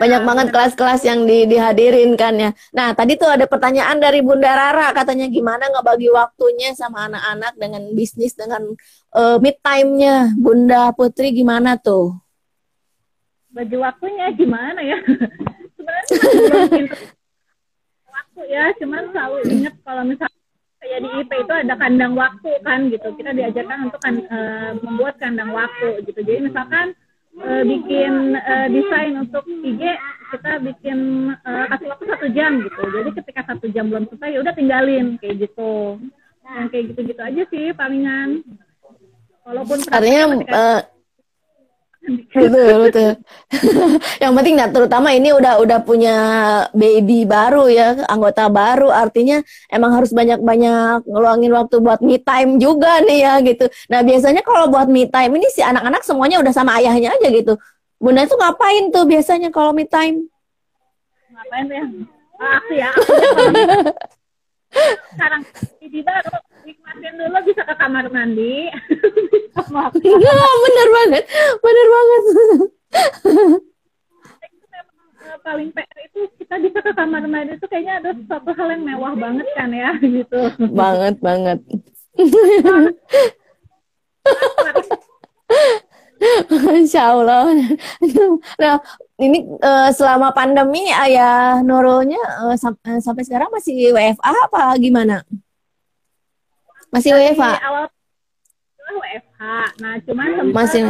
Banyak 0.00 0.22
banget 0.24 0.46
kelas-kelas 0.48 1.04
yang 1.04 1.28
di, 1.28 1.44
dihadirin 1.44 2.16
kan 2.16 2.34
ya. 2.40 2.50
Nah, 2.72 2.96
tadi 2.96 3.20
tuh 3.20 3.28
ada 3.28 3.44
pertanyaan 3.44 4.00
dari 4.00 4.24
Bunda 4.24 4.48
Rara 4.48 4.96
katanya 4.96 5.28
gimana 5.28 5.68
ngebagi 5.68 6.08
waktunya 6.08 6.72
sama 6.72 7.04
anak-anak 7.12 7.52
dengan 7.60 7.82
bisnis 7.92 8.32
dengan 8.32 8.64
eh, 9.12 9.36
mid 9.38 9.60
time-nya. 9.60 10.32
Bunda 10.40 10.90
Putri 10.96 11.36
gimana 11.36 11.76
tuh? 11.76 12.16
baju 13.58 13.76
waktunya 13.80 14.26
gimana 14.36 14.80
ya 14.84 14.98
sebenarnya 15.74 16.84
waktu 18.06 18.42
ya 18.46 18.64
cuman 18.78 19.02
selalu 19.10 19.36
ingat 19.50 19.74
kalau 19.82 20.02
misalnya 20.06 20.40
kayak 20.78 21.00
di 21.02 21.08
IP 21.10 21.32
itu 21.42 21.54
ada 21.66 21.74
kandang 21.74 22.14
waktu 22.14 22.50
kan 22.62 22.86
gitu 22.86 23.08
kita 23.18 23.34
diajarkan 23.34 23.90
untuk 23.90 23.98
kan, 23.98 24.14
eh, 24.14 24.70
membuat 24.78 25.18
kandang 25.18 25.50
waktu 25.50 26.06
gitu 26.06 26.20
jadi 26.22 26.46
misalkan 26.46 26.94
eh, 27.38 27.62
bikin 27.64 28.12
eh, 28.34 28.66
desain 28.70 29.14
untuk 29.18 29.44
IG 29.46 29.82
kita 30.28 30.52
bikin 30.60 30.98
eh, 31.32 31.64
kasih 31.70 31.86
waktu 31.90 32.04
satu 32.10 32.26
jam 32.34 32.52
gitu. 32.62 32.82
Jadi 32.82 33.10
ketika 33.22 33.40
satu 33.48 33.66
jam 33.72 33.88
belum 33.88 34.10
selesai 34.10 34.34
ya 34.34 34.38
udah 34.42 34.54
tinggalin 34.54 35.06
kayak 35.22 35.48
gitu. 35.48 36.02
Yang 36.48 36.68
kayak 36.72 36.84
gitu-gitu 36.92 37.20
aja 37.20 37.42
sih 37.52 37.66
palingan 37.76 38.40
walaupun 39.44 39.78
Artinya 39.88 40.24
betul 42.32 42.76
betul. 42.88 43.10
Yang 44.22 44.32
penting 44.38 44.54
nah, 44.56 44.68
terutama 44.72 45.12
ini 45.12 45.34
udah 45.34 45.60
udah 45.60 45.78
punya 45.84 46.16
baby 46.72 47.28
baru 47.28 47.68
ya, 47.68 48.06
anggota 48.08 48.48
baru. 48.48 48.88
Artinya 48.88 49.42
emang 49.68 49.98
harus 49.98 50.14
banyak-banyak 50.14 51.04
ngeluangin 51.04 51.52
waktu 51.52 51.76
buat 51.82 52.00
me 52.00 52.16
time 52.22 52.56
juga 52.56 53.02
nih 53.04 53.18
ya 53.24 53.34
gitu. 53.44 53.66
Nah 53.92 54.00
biasanya 54.06 54.40
kalau 54.40 54.72
buat 54.72 54.88
me 54.88 55.10
time 55.10 55.36
ini 55.36 55.48
si 55.52 55.60
anak-anak 55.60 56.00
semuanya 56.06 56.40
udah 56.40 56.52
sama 56.54 56.80
ayahnya 56.80 57.12
aja 57.12 57.28
gitu. 57.28 57.58
Bunda 57.98 58.22
itu 58.22 58.38
ngapain 58.38 58.94
tuh 58.94 59.04
biasanya 59.04 59.50
kalau 59.50 59.74
me 59.74 59.84
time? 59.84 60.30
ngapain 61.34 61.64
tuh 61.70 61.76
ya? 61.76 61.86
Ah, 62.38 62.62
ya, 62.70 62.90
sekarang 65.10 65.42
ini 65.82 66.06
baru 66.06 66.38
nikmatin 66.68 67.14
dulu 67.16 67.38
bisa 67.42 67.62
ke 67.64 67.74
kamar 67.74 68.04
mandi 68.12 68.68
Iya, 70.04 70.34
bener 70.62 70.88
banget, 70.92 71.24
bener 71.58 71.86
banget. 71.88 72.22
eh, 75.18 75.36
paling 75.40 75.68
PR 75.72 75.98
itu 76.04 76.20
kita 76.38 76.54
bisa 76.60 76.78
ke 76.80 76.92
kamar 76.92 77.24
mandi 77.24 77.56
itu 77.56 77.66
kayaknya 77.66 77.94
ada 78.00 78.10
suatu 78.24 78.50
hal 78.52 78.68
yang 78.70 78.82
mewah 78.84 79.14
banget 79.14 79.46
kan 79.52 79.70
ya 79.72 79.90
gitu 80.16 80.38
banget 80.70 81.16
banget. 81.18 81.58
Masya 86.50 87.02
Allah. 87.14 87.46
Nah, 88.58 88.74
ini 89.22 89.38
eh, 89.46 89.90
selama 89.94 90.34
pandemi 90.34 90.90
ayah 90.90 91.62
Nurulnya 91.62 92.18
eh, 92.50 92.56
sam- 92.58 92.78
sampai 92.98 93.22
sekarang 93.22 93.50
masih 93.54 93.94
WFA 93.94 94.32
apa 94.50 94.74
gimana? 94.82 95.22
Masih 96.88 97.12
WFA? 97.12 97.52
awal 97.64 97.84
WFH 98.88 99.42
nah 99.84 99.94
cuman 100.02 100.28
sempat 100.40 100.56
Masih. 100.56 100.84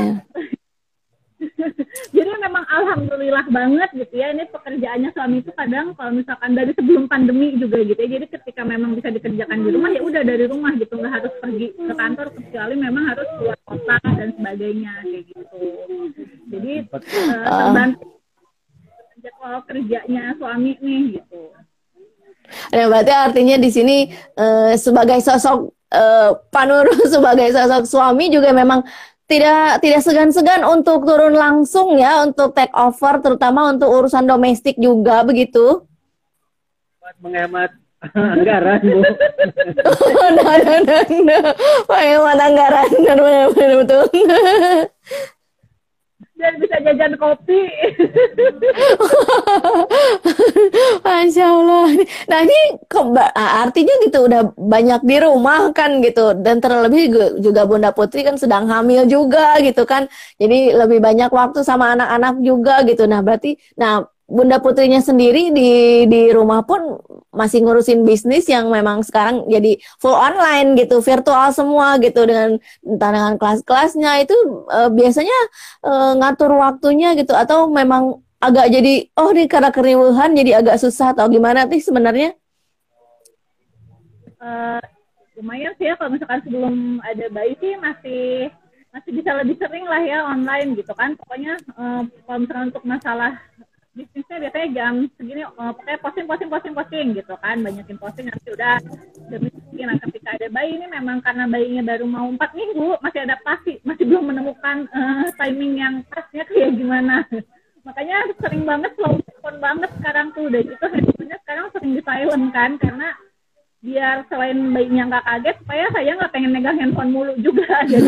jadi 2.17 2.31
memang 2.43 2.67
alhamdulillah 2.67 3.47
banget 3.51 3.91
gitu 3.95 4.15
ya. 4.19 4.35
Ini 4.35 4.51
pekerjaannya 4.51 5.11
suami 5.15 5.39
itu 5.39 5.55
kadang 5.55 5.95
kalau 5.95 6.13
misalkan 6.19 6.51
dari 6.59 6.75
sebelum 6.75 7.07
pandemi 7.07 7.55
juga 7.55 7.79
gitu 7.83 7.99
ya. 7.99 8.19
Jadi 8.19 8.27
ketika 8.27 8.63
memang 8.67 8.99
bisa 8.99 9.11
dikerjakan 9.15 9.63
di 9.63 9.71
rumah 9.71 9.91
ya 9.95 10.03
udah 10.03 10.23
dari 10.27 10.45
rumah 10.51 10.75
gitu. 10.75 10.99
Nggak 10.99 11.15
harus 11.15 11.33
pergi 11.39 11.67
ke 11.79 11.95
kantor 11.95 12.27
kecuali 12.35 12.75
memang 12.75 13.05
harus 13.07 13.29
keluar 13.39 13.59
kota 13.67 13.97
dan 14.03 14.29
sebagainya 14.35 14.93
kayak 15.07 15.23
gitu. 15.31 15.63
Jadi 16.51 16.73
eh, 16.91 17.47
terbantu 17.47 18.07
jadwal 19.19 19.59
kerjanya 19.67 20.23
suami 20.39 20.73
nih 20.79 21.03
gitu. 21.23 21.41
Ya, 22.73 22.89
berarti 22.89 23.13
artinya 23.13 23.57
di 23.61 23.71
sini 23.71 23.97
eh, 24.35 24.75
sebagai 24.75 25.23
sosok 25.23 25.78
eh, 25.93 26.30
Pak 26.36 26.64
Nurul 26.68 27.03
sebagai 27.14 27.49
sosok 27.53 27.84
suami 27.84 28.28
juga 28.28 28.53
memang 28.53 28.84
tidak 29.28 29.84
tidak 29.84 30.01
segan-segan 30.01 30.64
untuk 30.64 31.05
turun 31.05 31.36
langsung 31.36 32.01
ya 32.01 32.24
untuk 32.24 32.57
take 32.57 32.72
over 32.72 33.20
terutama 33.20 33.68
untuk 33.76 33.93
urusan 33.93 34.24
domestik 34.24 34.80
juga 34.80 35.20
begitu. 35.20 35.84
buat 36.99 37.16
menghemat 37.20 37.70
anggaran 38.16 38.80
bu 38.80 39.01
nah, 39.03 40.57
nah, 40.61 40.80
nah, 40.86 41.03
nah. 41.03 41.53
Bagaimana 41.84 42.43
anggaran 42.47 42.89
benar 42.97 43.72
betul. 43.84 44.05
dan 46.39 46.55
bisa 46.62 46.76
jajan 46.86 47.18
kopi. 47.18 47.66
Nah 52.31 52.39
ini 52.45 52.59
artinya 53.35 53.95
gitu 54.05 54.19
udah 54.29 54.43
banyak 54.57 55.01
di 55.05 55.17
rumah 55.23 55.71
kan 55.73 55.99
gitu 56.05 56.37
dan 56.39 56.59
terlebih 56.63 57.11
juga 57.41 57.65
Bunda 57.65 57.91
Putri 57.95 58.23
kan 58.27 58.37
sedang 58.37 58.69
hamil 58.71 59.07
juga 59.09 59.59
gitu 59.63 59.83
kan. 59.89 60.07
Jadi 60.39 60.75
lebih 60.75 60.99
banyak 61.03 61.31
waktu 61.33 61.63
sama 61.65 61.95
anak-anak 61.97 62.35
juga 62.45 62.83
gitu. 62.87 63.07
Nah 63.09 63.21
berarti, 63.25 63.57
nah 63.79 64.07
Bunda 64.29 64.61
Putrinya 64.61 65.01
sendiri 65.01 65.49
di 65.57 66.05
di 66.05 66.29
rumah 66.37 66.61
pun 66.61 67.01
masih 67.33 67.65
ngurusin 67.65 68.05
bisnis 68.05 68.45
yang 68.45 68.69
memang 68.69 69.01
sekarang 69.01 69.49
jadi 69.49 69.81
full 69.97 70.13
online 70.13 70.77
gitu, 70.77 71.01
virtual 71.01 71.49
semua 71.49 71.97
gitu 71.97 72.29
dengan 72.29 72.61
entah 72.85 73.11
dengan 73.15 73.35
kelas-kelasnya 73.41 74.29
itu 74.29 74.37
eh, 74.69 74.91
biasanya 74.93 75.39
eh, 75.81 76.13
ngatur 76.21 76.53
waktunya 76.61 77.17
gitu 77.17 77.33
atau 77.33 77.73
memang 77.73 78.21
agak 78.39 78.66
jadi 78.70 78.95
oh 79.18 79.34
ini 79.34 79.51
karena 79.51 79.70
keriuhan 79.74 80.30
jadi 80.39 80.62
agak 80.62 80.78
susah 80.78 81.11
atau 81.11 81.26
gimana 81.26 81.66
sih 81.66 81.82
sebenarnya? 81.82 82.39
Eh, 84.39 84.82
lumayan 85.39 85.74
sih 85.78 85.91
ya 85.91 85.99
kalau 85.99 86.14
misalkan 86.14 86.43
sebelum 86.47 87.03
ada 87.03 87.26
bayi 87.34 87.59
sih 87.59 87.74
masih 87.82 88.51
masih 88.95 89.11
bisa 89.12 89.30
lebih 89.36 89.59
sering 89.59 89.84
lah 89.84 90.03
ya 90.07 90.22
online 90.22 90.78
gitu 90.78 90.95
kan. 90.95 91.18
Pokoknya 91.18 91.59
eh, 91.59 92.03
kalau 92.07 92.39
misalkan 92.39 92.70
untuk 92.70 92.84
masalah 92.86 93.34
bisnisnya 93.99 94.39
biasanya 94.39 94.68
jam 94.70 94.95
segini 95.18 95.43
eh, 95.43 95.72
pokoknya 95.74 95.99
posting 95.99 96.26
posting 96.30 96.51
posting 96.51 96.74
posting 96.78 97.07
gitu 97.18 97.34
kan. 97.43 97.59
Banyakin 97.59 97.99
posting 97.99 98.30
nanti 98.30 98.49
udah 98.55 98.78
demi 99.26 99.51
nah 99.78 99.95
ketika 99.95 100.36
ada 100.36 100.53
bayi 100.53 100.74
ini 100.74 100.84
memang 100.91 101.22
karena 101.22 101.49
bayinya 101.49 101.80
baru 101.80 102.05
mau 102.05 102.28
empat 102.28 102.51
minggu 102.53 102.99
masih 103.01 103.24
adaptasi 103.24 103.80
masih 103.89 104.05
belum 104.05 104.34
menemukan 104.34 104.84
eh, 104.84 105.26
timing 105.39 105.80
yang 105.80 105.95
pasnya 106.12 106.45
kayak 106.45 106.76
gimana 106.76 107.24
makanya 107.89 108.16
sering 108.36 108.68
banget 108.68 108.93
slow 109.01 109.16
telepon 109.16 109.57
banget 109.64 109.91
sekarang 109.97 110.26
tuh 110.36 110.45
udah 110.53 110.61
gitu 110.61 110.84
handphonenya 110.93 111.39
sekarang 111.41 111.66
sering 111.72 111.93
di 111.97 112.03
silent 112.05 112.47
kan 112.53 112.70
karena 112.76 113.09
biar 113.80 114.16
selain 114.28 114.59
bayinya 114.74 115.05
nggak 115.09 115.24
kaget 115.24 115.57
supaya 115.64 115.84
saya 115.97 116.11
nggak 116.20 116.32
pengen 116.34 116.53
megang 116.53 116.76
handphone 116.76 117.11
mulu 117.14 117.32
juga 117.41 117.64
jadi 117.91 118.05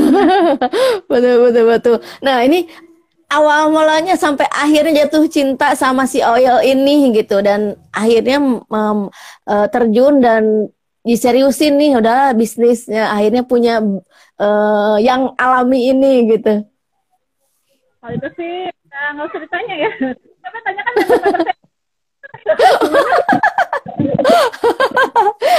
betul 1.10 1.34
betul 1.48 1.64
betul. 1.64 1.96
Nah 2.20 2.44
ini 2.44 2.68
awal 3.32 3.72
mulanya 3.72 4.20
sampai 4.20 4.44
akhirnya 4.50 5.06
jatuh 5.06 5.24
cinta 5.30 5.72
sama 5.78 6.04
si 6.04 6.20
Oil 6.20 6.60
ini 6.60 7.14
gitu 7.16 7.40
dan 7.40 7.78
akhirnya 7.94 8.36
eh, 9.48 9.66
terjun 9.72 10.20
dan 10.20 10.68
diseriusin 11.06 11.80
nih 11.80 11.96
udah 11.96 12.36
bisnisnya 12.36 13.08
akhirnya 13.08 13.48
punya 13.48 13.80
eh, 14.36 14.96
yang 15.00 15.32
alami 15.40 15.88
ini 15.94 16.36
gitu. 16.36 16.68
kalau 18.00 18.16
itu 18.16 18.28
sih 18.36 18.79
nggak 19.00 19.10
nggak 19.16 19.26
usah 19.32 19.40
ditanya 19.40 19.74
ya. 19.80 19.90
Coba 20.44 20.58
tanyakan 20.64 20.92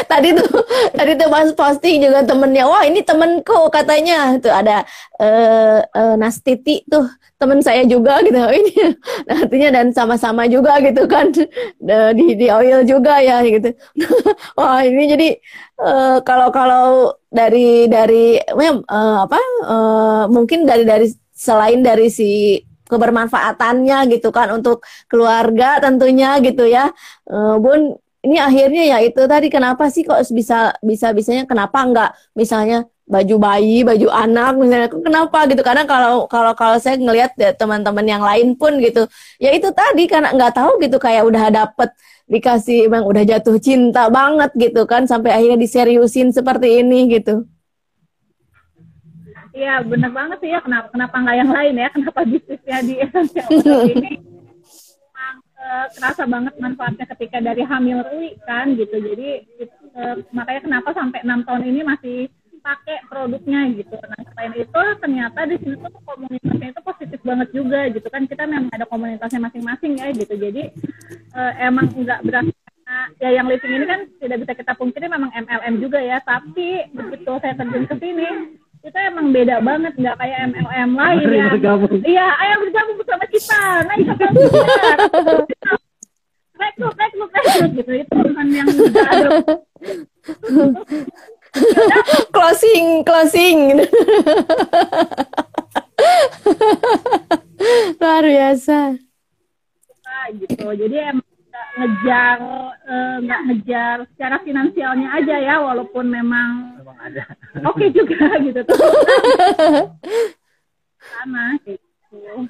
tadi 0.08 0.30
tuh 0.36 0.50
tadi 0.94 1.12
tuh 1.18 1.30
pas 1.32 1.50
posting 1.56 1.98
juga 2.04 2.22
temennya 2.24 2.66
wah 2.70 2.84
ini 2.86 3.02
temenku 3.02 3.70
katanya. 3.74 4.38
Tuh 4.38 4.54
ada 4.54 4.86
eh 5.18 5.82
eh, 5.82 6.16
Nastiti 6.22 6.86
tuh 6.86 7.10
temen 7.42 7.58
saya 7.66 7.82
juga 7.90 8.22
gitu. 8.22 8.38
Ini 8.62 8.74
nah, 9.26 9.38
artinya 9.42 9.70
dan 9.82 9.90
sama-sama 9.90 10.46
juga 10.46 10.78
gitu 10.86 11.10
kan. 11.10 11.34
Eh, 11.34 12.12
di 12.14 12.38
di 12.38 12.48
oil 12.54 12.86
juga 12.86 13.18
ya 13.18 13.42
gitu. 13.42 13.74
Wah 14.58 14.86
ini 14.86 15.10
jadi 15.10 15.28
eh, 15.82 16.18
kalau 16.22 16.54
kalau 16.54 17.18
dari 17.34 17.90
dari 17.90 18.38
eh, 18.38 18.76
apa 19.26 19.40
eh, 19.66 20.24
mungkin 20.30 20.70
dari 20.70 20.86
dari 20.86 21.10
selain 21.34 21.82
dari 21.82 22.14
si 22.14 22.62
kebermanfaatannya 22.92 23.98
gitu 24.12 24.30
kan 24.36 24.52
untuk 24.52 24.84
keluarga 25.08 25.80
tentunya 25.80 26.36
gitu 26.44 26.68
ya 26.68 26.92
Eh, 27.32 27.56
Bun 27.64 27.96
ini 28.22 28.38
akhirnya 28.38 28.84
ya 28.86 28.98
itu 29.02 29.22
tadi 29.26 29.48
kenapa 29.50 29.90
sih 29.90 30.06
kok 30.06 30.22
bisa 30.30 30.78
bisa 30.86 31.10
bisanya 31.18 31.44
kenapa 31.50 31.82
enggak 31.82 32.10
misalnya 32.38 32.86
baju 33.12 33.36
bayi, 33.42 33.84
baju 33.84 34.08
anak 34.14 34.52
misalnya 34.62 34.88
kenapa 34.94 35.38
gitu 35.50 35.62
karena 35.66 35.84
kalau 35.90 36.30
kalau 36.32 36.54
kalau 36.56 36.78
saya 36.80 36.96
ngelihat 37.02 37.34
ya, 37.36 37.52
teman-teman 37.52 38.06
yang 38.08 38.24
lain 38.24 38.56
pun 38.56 38.78
gitu 38.80 39.10
ya 39.42 39.52
itu 39.52 39.68
tadi 39.74 40.06
karena 40.08 40.32
nggak 40.38 40.54
tahu 40.56 40.72
gitu 40.80 40.96
kayak 41.02 41.24
udah 41.28 41.44
dapet 41.52 41.90
dikasih 42.32 42.88
emang 42.88 43.04
udah 43.04 43.24
jatuh 43.28 43.58
cinta 43.60 44.08
banget 44.08 44.52
gitu 44.56 44.88
kan 44.88 45.04
sampai 45.10 45.36
akhirnya 45.36 45.60
diseriusin 45.60 46.32
seperti 46.32 46.68
ini 46.86 47.12
gitu. 47.20 47.44
Iya 49.52 49.84
benar 49.84 50.12
banget 50.16 50.38
sih 50.40 50.50
ya. 50.52 50.60
Kenapa 50.64 50.88
kenapa 50.96 51.16
nggak 51.20 51.38
yang 51.38 51.52
lain 51.52 51.76
ya? 51.76 51.90
Kenapa 51.92 52.20
bisnisnya 52.24 52.78
di 52.88 52.94
essential 53.04 53.48
oil 53.52 53.84
ini? 53.92 54.14
Memang 55.12 55.38
eh, 55.60 55.86
kerasa 56.00 56.24
banget 56.24 56.54
manfaatnya 56.56 57.06
ketika 57.16 57.38
dari 57.44 57.64
hamil 57.68 58.00
Rui 58.08 58.40
kan 58.48 58.72
gitu. 58.80 58.96
Jadi 58.96 59.30
eh, 59.92 60.16
makanya 60.32 60.62
kenapa 60.64 60.90
sampai 60.96 61.20
enam 61.28 61.44
tahun 61.44 61.64
ini 61.68 61.82
masih 61.84 62.18
pakai 62.62 63.04
produknya 63.12 63.76
gitu. 63.76 63.96
Nah 64.00 64.22
selain 64.32 64.54
itu 64.56 64.82
ternyata 65.02 65.40
di 65.50 65.56
sini 65.60 65.76
tuh 65.82 65.92
komunitasnya 66.08 66.68
itu 66.72 66.82
positif 66.88 67.20
banget 67.20 67.50
juga 67.52 67.80
gitu 67.92 68.08
kan. 68.08 68.24
Kita 68.24 68.44
memang 68.48 68.72
ada 68.72 68.88
komunitasnya 68.88 69.52
masing-masing 69.52 70.00
ya 70.00 70.08
gitu. 70.16 70.32
Jadi 70.40 70.64
eh, 71.36 71.54
emang 71.60 71.92
nggak 71.92 72.24
berasa. 72.24 72.52
Nah, 72.92 73.08
ya 73.24 73.40
yang 73.40 73.48
living 73.48 73.72
ini 73.72 73.86
kan 73.88 74.04
tidak 74.20 74.44
bisa 74.44 74.52
kita 74.52 74.76
pungkiri 74.76 75.08
memang 75.08 75.32
MLM 75.32 75.80
juga 75.80 76.04
ya, 76.04 76.20
tapi 76.20 76.92
begitu 76.92 77.32
saya 77.40 77.56
terjun 77.56 77.88
ke 77.88 77.96
sini 78.04 78.28
itu 78.82 78.98
emang 78.98 79.30
beda 79.30 79.62
banget 79.62 79.94
nggak 79.94 80.16
kayak 80.18 80.38
MLM 80.50 80.92
lain 80.98 81.26
ya. 81.30 81.48
bergabung. 81.54 82.02
Iya, 82.02 82.28
ayo 82.34 82.54
bergabung 82.66 82.96
bersama 82.98 83.26
kita. 83.30 83.62
Naik 83.86 84.06
ke 84.10 84.16
kita. 84.18 84.86
Rekrut, 86.62 86.96
rekrut, 86.98 87.30
rekrut 87.30 87.72
gitu. 87.78 87.92
Itu 87.94 88.14
bukan 88.18 88.48
yang 88.50 88.68
closing 92.34 93.06
closing 93.06 93.60
luar 98.02 98.26
biasa. 98.26 98.98
suka 99.86 100.18
gitu. 100.42 100.66
Jadi 100.74 100.96
emang 100.98 101.31
ngejar 101.80 102.38
eh, 102.84 103.16
nggak 103.24 103.42
ngejar 103.48 103.98
secara 104.16 104.36
finansialnya 104.44 105.08
aja 105.16 105.36
ya, 105.40 105.56
walaupun 105.64 106.06
memang 106.12 106.76
memang 106.82 106.98
ada 107.00 107.24
oke 107.64 107.86
juga 107.98 108.28
gitu. 108.44 108.62
Tapi 108.66 108.80
sama 111.02 111.56
gitu. 111.66 112.48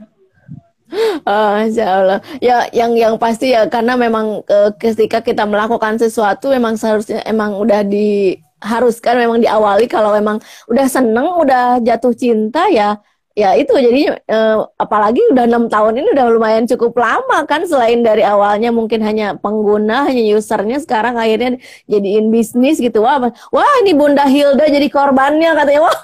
Oh, 1.24 1.48
Masya 1.56 1.86
Allah. 1.88 2.20
Ya, 2.44 2.68
yang 2.76 2.92
yang 3.00 3.16
pasti 3.16 3.56
ya 3.56 3.64
karena 3.72 3.96
memang 3.96 4.44
eh, 4.44 4.76
ketika 4.76 5.24
kita 5.24 5.48
melakukan 5.48 5.96
sesuatu 5.96 6.52
memang 6.52 6.76
seharusnya 6.76 7.24
emang 7.24 7.56
udah 7.56 7.86
di 7.88 8.36
diharuskan 8.62 9.18
memang 9.18 9.42
diawali 9.42 9.90
kalau 9.90 10.14
memang 10.14 10.38
udah 10.70 10.86
seneng, 10.86 11.34
udah 11.42 11.82
jatuh 11.82 12.14
cinta 12.14 12.70
ya 12.70 13.02
ya 13.32 13.56
itu 13.56 13.72
jadinya 13.72 14.20
eh, 14.28 14.58
apalagi 14.76 15.24
udah 15.32 15.48
enam 15.48 15.72
tahun 15.72 16.04
ini 16.04 16.08
udah 16.12 16.26
lumayan 16.36 16.66
cukup 16.68 16.92
lama 17.00 17.48
kan 17.48 17.64
selain 17.64 18.04
dari 18.04 18.28
awalnya 18.28 18.76
mungkin 18.76 19.00
hanya 19.00 19.40
pengguna 19.40 20.12
hanya 20.12 20.36
usernya 20.36 20.84
sekarang 20.84 21.16
akhirnya 21.16 21.56
jadiin 21.88 22.28
bisnis 22.28 22.78
gitu. 22.84 23.04
Wah 23.04 23.32
wah 23.56 23.74
ini 23.84 23.96
Bunda 23.96 24.28
Hilda 24.28 24.68
jadi 24.68 24.88
korbannya 24.92 25.56
katanya. 25.56 25.82
Wah 25.88 25.98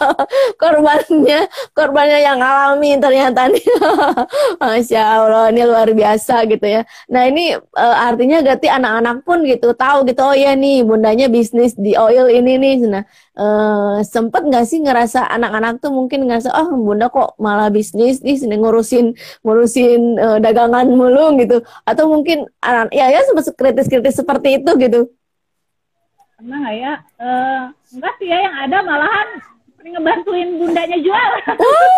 korbannya 0.62 1.40
korbannya 1.76 2.18
yang 2.24 2.40
alami 2.40 2.96
ternyata 2.96 3.52
nih. 3.52 3.64
Masya 4.60 5.02
Allah 5.04 5.44
ini 5.52 5.62
luar 5.68 5.92
biasa 5.92 6.48
gitu 6.48 6.64
ya. 6.64 6.82
Nah 7.12 7.28
ini 7.28 7.60
eh, 7.60 7.96
artinya 8.08 8.40
berarti 8.40 8.72
anak-anak 8.72 9.16
pun 9.28 9.44
gitu 9.44 9.76
tahu 9.76 10.08
gitu 10.08 10.20
oh 10.24 10.36
ya 10.36 10.56
nih 10.56 10.80
bundanya 10.80 11.28
bisnis 11.28 11.76
di 11.76 11.92
oil 11.92 12.32
ini 12.32 12.56
nih. 12.56 12.74
Nah 12.88 13.04
uh, 13.40 13.98
sempet 14.04 14.44
nggak 14.44 14.68
sih 14.68 14.84
ngerasa 14.84 15.24
anak-anak 15.32 15.80
tuh 15.80 15.88
mungkin 15.88 16.28
ngerasa 16.28 16.52
oh 16.52 16.76
bunda 16.76 17.08
kok 17.08 17.40
malah 17.40 17.72
bisnis 17.72 18.20
nih 18.20 18.36
sini 18.36 18.60
ngurusin 18.60 19.16
ngurusin 19.40 20.20
uh, 20.20 20.38
dagangan 20.38 20.84
mulu 20.92 21.40
gitu. 21.40 21.64
Atau 21.88 22.12
mungkin 22.12 22.44
anak 22.60 22.92
ya 22.92 23.08
ya 23.08 23.24
sempat 23.24 23.48
kritis-kritis 23.56 24.20
seperti 24.20 24.60
itu 24.60 24.70
gitu. 24.76 25.00
Pernah 26.36 26.58
nggak 26.60 26.76
ya? 26.76 26.94
Uh, 27.16 27.62
enggak 27.96 28.14
sih 28.20 28.28
ya 28.28 28.38
yang 28.44 28.56
ada 28.68 28.78
malahan 28.84 29.28
ngebantuin 29.80 30.60
bundanya 30.60 30.98
jual. 31.00 31.30
Oh 31.60 31.88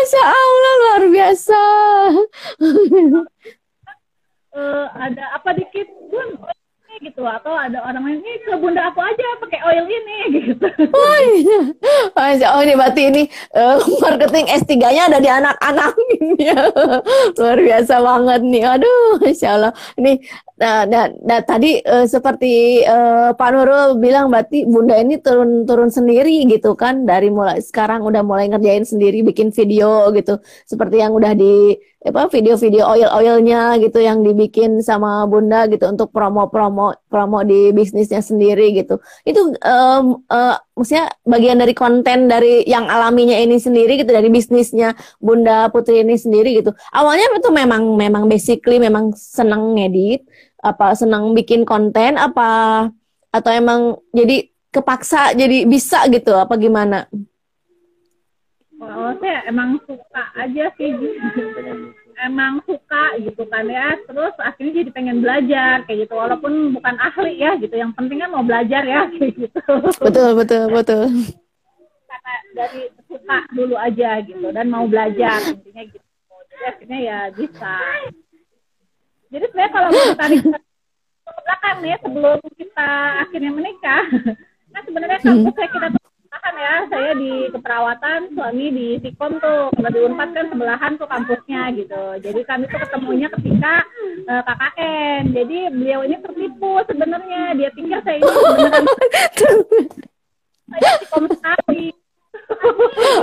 masya 0.00 0.22
allah 0.24 0.72
luar 0.80 1.04
biasa. 1.12 1.62
Uh, 4.50 4.86
ada 4.98 5.24
apa 5.38 5.50
dikit 5.54 5.88
bun 6.10 6.40
gitu 7.00 7.24
atau 7.24 7.56
ada 7.56 7.80
orang 7.80 8.04
lain 8.04 8.20
ini 8.20 8.44
ke 8.44 8.54
bunda 8.60 8.92
aku 8.92 9.00
aja 9.00 9.26
pakai 9.40 9.60
oil 9.64 9.84
ini 9.88 10.18
gitu. 10.52 10.68
Oh 10.92 11.18
iya. 11.32 11.58
Oh 12.52 12.60
ini 12.60 12.74
berarti 12.76 13.02
ini 13.08 13.22
uh, 13.56 13.80
marketing 14.04 14.46
S3-nya 14.52 15.02
ada 15.08 15.18
di 15.18 15.30
anak-anak 15.32 15.92
ini. 16.20 16.52
Luar 17.40 17.58
biasa 17.58 17.94
banget 18.04 18.40
nih. 18.44 18.64
Aduh, 18.68 19.16
Masya 19.24 19.48
Allah. 19.48 19.72
Ini 19.96 20.12
nah, 20.60 20.84
nah, 20.84 21.04
nah 21.24 21.40
tadi 21.40 21.80
uh, 21.80 22.04
seperti 22.04 22.84
uh, 22.84 23.32
Pak 23.32 23.48
Nurul 23.48 23.96
bilang 23.96 24.28
berarti 24.28 24.68
bunda 24.68 25.00
ini 25.00 25.16
turun-turun 25.24 25.88
sendiri 25.88 26.44
gitu 26.52 26.76
kan 26.76 27.08
dari 27.08 27.32
mulai 27.32 27.64
sekarang 27.64 28.04
udah 28.04 28.20
mulai 28.20 28.52
ngerjain 28.52 28.84
sendiri 28.84 29.24
bikin 29.24 29.56
video 29.56 30.12
gitu. 30.12 30.36
Seperti 30.68 31.00
yang 31.00 31.16
udah 31.16 31.32
di 31.32 31.80
apa 32.00 32.32
video-video 32.32 32.88
oil-oilnya 32.88 33.76
gitu 33.76 34.00
yang 34.00 34.24
dibikin 34.24 34.80
sama 34.80 35.28
Bunda 35.28 35.68
gitu 35.68 35.84
untuk 35.84 36.08
promo-promo 36.08 36.89
promo 37.08 37.42
di 37.44 37.70
bisnisnya 37.70 38.22
sendiri 38.22 38.72
gitu. 38.74 38.98
Itu 39.22 39.54
um, 39.60 40.24
uh, 40.26 40.56
maksudnya 40.76 41.12
bagian 41.24 41.58
dari 41.60 41.74
konten 41.76 42.26
dari 42.26 42.64
yang 42.64 42.88
alaminya 42.88 43.36
ini 43.36 43.58
sendiri 43.58 44.00
gitu 44.00 44.10
dari 44.10 44.28
bisnisnya 44.28 44.96
Bunda 45.20 45.68
Putri 45.68 46.02
ini 46.02 46.16
sendiri 46.16 46.58
gitu. 46.58 46.72
Awalnya 46.92 47.36
itu 47.36 47.50
memang 47.52 47.94
memang 47.94 48.24
basically 48.26 48.80
memang 48.80 49.12
senang 49.14 49.76
ngedit, 49.76 50.26
apa 50.60 50.92
senang 50.96 51.32
bikin 51.32 51.64
konten 51.64 52.20
apa 52.20 52.88
atau 53.30 53.50
emang 53.54 53.96
jadi 54.10 54.50
kepaksa 54.70 55.34
jadi 55.34 55.66
bisa 55.66 56.06
gitu 56.10 56.34
apa 56.34 56.54
gimana? 56.58 57.06
Saya 59.20 59.44
emang 59.44 59.76
suka 59.84 60.24
aja 60.40 60.72
sih 60.80 60.88
emang 62.24 62.60
suka 62.64 63.16
gitu 63.20 63.42
kan 63.48 63.64
ya. 63.68 63.96
Terus 64.04 64.34
akhirnya 64.40 64.84
jadi 64.84 64.90
pengen 64.92 65.24
belajar 65.24 65.84
kayak 65.84 66.08
gitu. 66.08 66.14
Walaupun 66.16 66.76
bukan 66.76 66.94
ahli 67.00 67.40
ya 67.40 67.56
gitu. 67.56 67.74
Yang 67.74 67.92
penting 67.96 68.18
kan 68.20 68.30
mau 68.30 68.44
belajar 68.44 68.82
ya 68.84 69.00
kayak 69.12 69.32
gitu. 69.36 69.72
Betul 70.00 70.28
betul 70.36 70.64
betul. 70.70 71.04
Karena 72.10 72.34
dari 72.56 72.82
suka 73.08 73.38
dulu 73.54 73.76
aja 73.78 74.20
gitu 74.24 74.46
dan 74.52 74.66
mau 74.68 74.84
belajar 74.88 75.40
intinya 75.48 75.82
gitu. 75.88 76.06
Jadi 76.50 76.64
akhirnya 76.68 76.98
ya 77.00 77.18
bisa. 77.32 77.74
Jadi 79.30 79.44
sebenarnya 79.48 79.72
kalau 79.72 79.88
kita 79.94 80.14
tarik 80.18 80.42
ke 81.30 81.40
belakang 81.46 81.76
nih 81.82 81.96
sebelum 82.02 82.38
kita 82.58 82.90
akhirnya 83.26 83.52
menikah 83.54 84.04
nah 84.72 84.80
sebenarnya 84.86 85.18
kampus 85.22 85.54
saya 85.54 85.68
kita 85.70 85.88
kan 86.40 86.54
ya? 86.56 86.74
Saya 86.88 87.10
di 87.16 87.32
keperawatan 87.52 88.34
suami 88.34 88.66
di 88.72 88.86
Sikom 89.04 89.36
tuh. 89.38 89.70
Kalau 89.76 89.90
di 89.92 90.00
Unpad 90.04 90.28
kan 90.32 90.46
sebelahan 90.48 90.92
tuh 90.96 91.08
kampusnya 91.08 91.62
gitu. 91.76 92.04
Jadi 92.24 92.40
kami 92.48 92.64
tuh 92.66 92.80
ketemunya 92.80 93.28
ketika 93.38 93.84
uh, 94.26 94.42
kakak 94.44 94.72
Ken 94.76 95.22
jadi 95.36 95.58
beliau 95.70 96.00
ini 96.04 96.16
tertipu 96.18 96.72
sebenarnya. 96.88 97.42
Dia 97.54 97.70
pikir 97.76 97.98
saya 98.02 98.16
ini 98.18 98.26
beneran 98.26 98.84
saya 100.70 100.90
Sikom 101.04 101.24
sekali. 101.28 101.86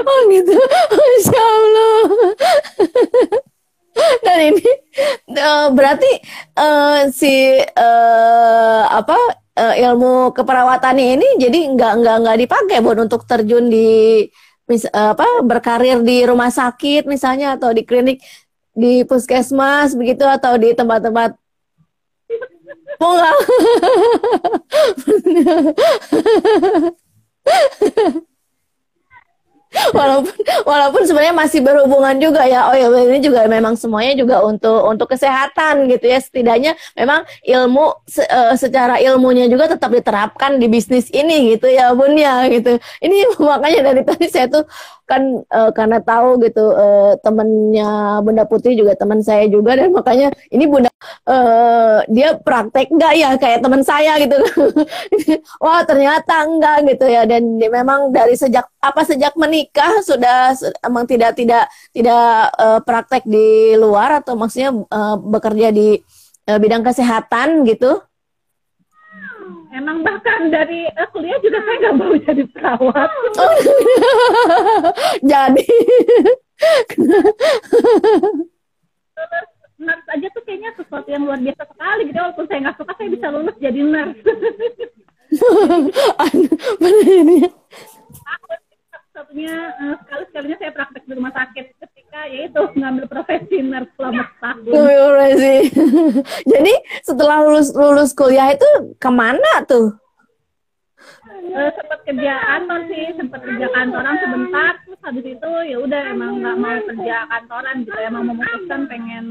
Oh 0.07 0.19
gitu. 0.31 0.55
Masya 0.93 1.41
Allah 1.41 2.01
dan 4.25 4.39
ini 4.53 4.69
uh, 5.37 5.67
berarti 5.73 6.11
uh, 6.57 7.09
si 7.11 7.57
uh, 7.61 8.83
apa 8.89 9.17
uh, 9.57 9.73
ilmu 9.75 10.31
keperawatan 10.33 10.97
ini 10.97 11.27
jadi 11.41 11.59
nggak 11.73 11.93
nggak 12.01 12.17
nggak 12.23 12.37
dipakai 12.45 12.77
buat 12.81 12.97
untuk 13.01 13.25
terjun 13.25 13.69
di 13.69 14.23
mis, 14.69 14.85
uh, 14.87 15.13
apa 15.17 15.41
berkarir 15.43 16.01
di 16.05 16.23
rumah 16.27 16.51
sakit 16.53 17.09
misalnya 17.09 17.57
atau 17.57 17.73
di 17.73 17.83
klinik 17.87 18.21
di 18.77 19.01
puskesmas 19.07 19.97
begitu 19.97 20.23
atau 20.25 20.53
di 20.57 20.73
tempat-tempat 20.77 21.33
enggak 23.01 23.37
walaupun 29.93 30.35
walaupun 30.63 31.01
sebenarnya 31.05 31.35
masih 31.35 31.59
berhubungan 31.63 32.15
juga 32.17 32.43
ya. 32.45 32.69
Oh 32.69 32.75
ya 32.75 32.87
ini 33.07 33.19
juga 33.23 33.45
memang 33.45 33.77
semuanya 33.77 34.13
juga 34.17 34.43
untuk 34.43 34.87
untuk 34.87 35.07
kesehatan 35.11 35.87
gitu 35.91 36.05
ya. 36.07 36.19
Setidaknya 36.21 36.73
memang 36.97 37.23
ilmu 37.45 38.03
se, 38.07 38.23
uh, 38.25 38.53
secara 38.57 38.99
ilmunya 39.01 39.47
juga 39.47 39.71
tetap 39.73 39.91
diterapkan 39.93 40.57
di 40.57 40.67
bisnis 40.67 41.09
ini 41.13 41.55
gitu 41.55 41.69
ya 41.69 41.93
bun 41.93 42.13
ya 42.17 42.45
gitu. 42.49 42.77
Ini 43.01 43.17
makanya 43.49 43.93
dari 43.93 44.01
tadi 44.03 44.25
saya 44.27 44.47
tuh 44.49 44.63
kan 45.07 45.23
uh, 45.47 45.71
karena 45.71 46.03
tahu 46.03 46.43
gitu 46.43 46.75
uh, 46.75 47.15
temennya 47.23 48.19
Bunda 48.19 48.43
Putri 48.43 48.75
juga 48.75 48.93
teman 48.93 49.23
saya 49.23 49.47
juga. 49.47 49.79
Dan 49.79 49.95
makanya 49.95 50.35
ini 50.51 50.67
Bunda 50.67 50.91
uh, 51.25 52.03
dia 52.11 52.35
praktek 52.35 52.91
enggak 52.91 53.13
ya? 53.15 53.29
Kayak 53.39 53.63
teman 53.63 53.81
saya 53.87 54.19
gitu. 54.19 54.35
Wah 55.63 55.81
ternyata 55.87 56.43
enggak 56.43 56.77
gitu 56.91 57.05
ya. 57.07 57.23
Dan 57.23 57.55
memang 57.55 58.11
dari 58.11 58.35
sejak 58.35 58.67
apa 58.77 59.01
sejak 59.01 59.33
menikah 59.33 60.05
sudah 60.05 60.53
emang 60.85 61.09
tidak 61.09 61.33
tidak 61.33 61.65
tidak 61.89 62.53
uh, 62.61 62.79
praktek 62.85 63.25
di 63.25 63.73
luar 63.73 64.21
atau 64.21 64.37
maksudnya 64.37 64.69
uh, 64.73 65.17
bekerja 65.17 65.73
di 65.73 65.97
uh, 66.49 66.59
bidang 66.61 66.85
kesehatan 66.85 67.65
gitu? 67.65 67.97
Emang 69.73 70.01
bahkan 70.01 70.49
dari 70.53 70.85
uh, 70.93 71.09
kuliah 71.09 71.37
juga 71.41 71.61
saya 71.65 71.77
nggak 71.81 71.95
mau 71.97 72.13
jadi 72.21 72.43
perawat. 72.53 73.09
Oh, 73.37 73.57
jadi. 75.33 75.65
nurse 79.77 80.09
aja 80.09 80.27
tuh 80.33 80.41
kayaknya 80.41 80.73
sesuatu 80.73 81.05
yang 81.05 81.21
luar 81.25 81.37
biasa 81.37 81.63
sekali 81.69 82.01
gitu. 82.09 82.17
Walaupun 82.17 82.45
saya 82.49 82.59
nggak 82.65 82.77
suka 82.81 82.93
saya 82.97 83.09
bisa 83.13 83.27
lulus 83.33 83.57
jadi 83.61 83.79
nurse. 83.81 84.21
Benar 86.81 87.03
ini 87.03 87.51
satunya 89.17 89.73
uh, 89.81 89.95
sekali 90.05 90.23
sekalinya 90.29 90.57
saya 90.61 90.71
praktek 90.77 91.03
di 91.09 91.13
rumah 91.17 91.33
sakit 91.33 91.65
ketika 91.81 92.19
yaitu 92.29 92.61
ngambil 92.77 93.05
profesi 93.09 93.57
nurse 93.65 93.89
selama 93.97 94.23
setahun. 94.29 95.33
sih. 95.41 95.59
Jadi 96.53 96.73
setelah 97.01 97.41
lulus 97.41 97.73
lulus 97.73 98.13
kuliah 98.13 98.53
itu 98.53 98.69
ke 99.01 99.09
mana 99.09 99.65
tuh? 99.65 99.97
Uh, 101.47 101.71
sempat 101.73 101.99
kerja 102.05 102.33
kantor 102.37 102.79
sih, 102.91 103.05
sempat 103.17 103.39
kerja 103.41 103.67
kantoran 103.73 104.15
sebentar, 104.21 104.73
terus 104.85 105.01
habis 105.01 105.25
itu 105.25 105.51
ya 105.65 105.77
udah 105.79 106.01
emang 106.13 106.31
nggak 106.43 106.57
mau 106.59 106.77
kerja 106.85 107.15
kantoran 107.25 107.75
gitu, 107.87 107.97
emang 107.97 108.23
memutuskan 108.29 108.81
pengen 108.85 109.25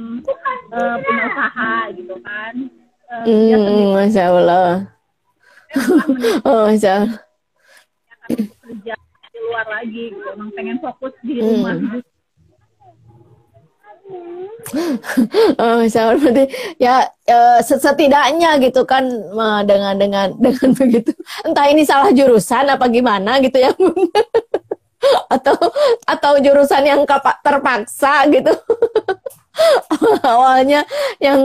uh, 0.75 0.97
punya 0.99 1.23
usaha 1.31 1.75
gitu 1.95 2.15
kan. 2.27 2.55
Uh, 3.07 3.23
hmm, 3.23 3.87
masya 3.95 4.25
Allah. 4.35 4.71
oh, 6.49 6.61
masya 6.67 6.91
Allah. 7.05 7.21
kerja 8.27 8.95
luar 9.47 9.67
lagi 9.71 10.13
gitu 10.13 10.29
emang 10.35 10.51
pengen 10.53 10.79
fokus 10.83 11.15
di 11.23 11.39
hmm. 11.39 11.47
rumah 11.47 11.75
hmm. 11.77 12.03
oh, 15.63 15.83
misalnya 15.83 16.15
berarti 16.19 16.45
ya 16.79 17.07
uh, 17.31 17.59
setidaknya 17.63 18.59
gitu 18.63 18.87
kan 18.87 19.03
dengan 19.67 19.95
dengan 19.99 20.29
dengan 20.45 20.69
begitu 20.75 21.11
entah 21.43 21.67
ini 21.67 21.83
salah 21.83 22.11
jurusan 22.15 22.71
apa 22.71 22.87
gimana 22.87 23.39
gitu 23.43 23.59
ya 23.59 23.75
atau 25.35 25.55
atau 26.07 26.33
jurusan 26.43 26.83
yang 26.83 27.03
terpaksa 27.43 28.27
gitu 28.31 28.51
awalnya 30.27 30.83
yang 31.23 31.41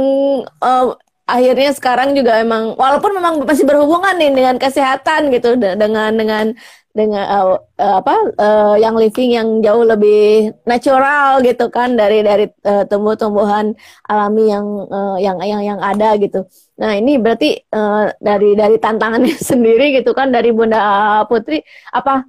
uh, 0.62 0.94
akhirnya 1.32 1.72
sekarang 1.72 2.12
juga 2.12 2.44
emang 2.44 2.76
walaupun 2.76 3.12
memang 3.16 3.34
masih 3.48 3.64
berhubungan 3.64 4.16
nih 4.20 4.32
dengan 4.36 4.56
kesehatan 4.60 5.32
gitu 5.32 5.56
de- 5.56 5.80
dengan 5.80 6.12
dengan 6.12 6.46
dengan 6.92 7.24
uh, 7.24 7.56
apa 7.80 8.16
uh, 8.36 8.76
yang 8.76 9.00
living 9.00 9.32
yang 9.32 9.48
jauh 9.64 9.88
lebih 9.88 10.52
natural 10.68 11.40
gitu 11.40 11.72
kan 11.72 11.96
dari 11.96 12.20
dari 12.20 12.52
uh, 12.68 12.84
tumbuh-tumbuhan 12.84 13.72
alami 14.12 14.52
yang 14.52 14.66
uh, 14.92 15.16
yang 15.16 15.40
yang 15.40 15.64
yang 15.64 15.80
ada 15.80 16.20
gitu. 16.20 16.44
Nah 16.84 16.92
ini 17.00 17.16
berarti 17.16 17.64
uh, 17.72 18.12
dari 18.20 18.60
dari 18.60 18.76
tantangannya 18.76 19.40
sendiri 19.56 19.96
gitu 20.04 20.12
kan 20.12 20.36
dari 20.36 20.52
Bunda 20.52 21.24
Putri 21.32 21.64
apa 21.96 22.28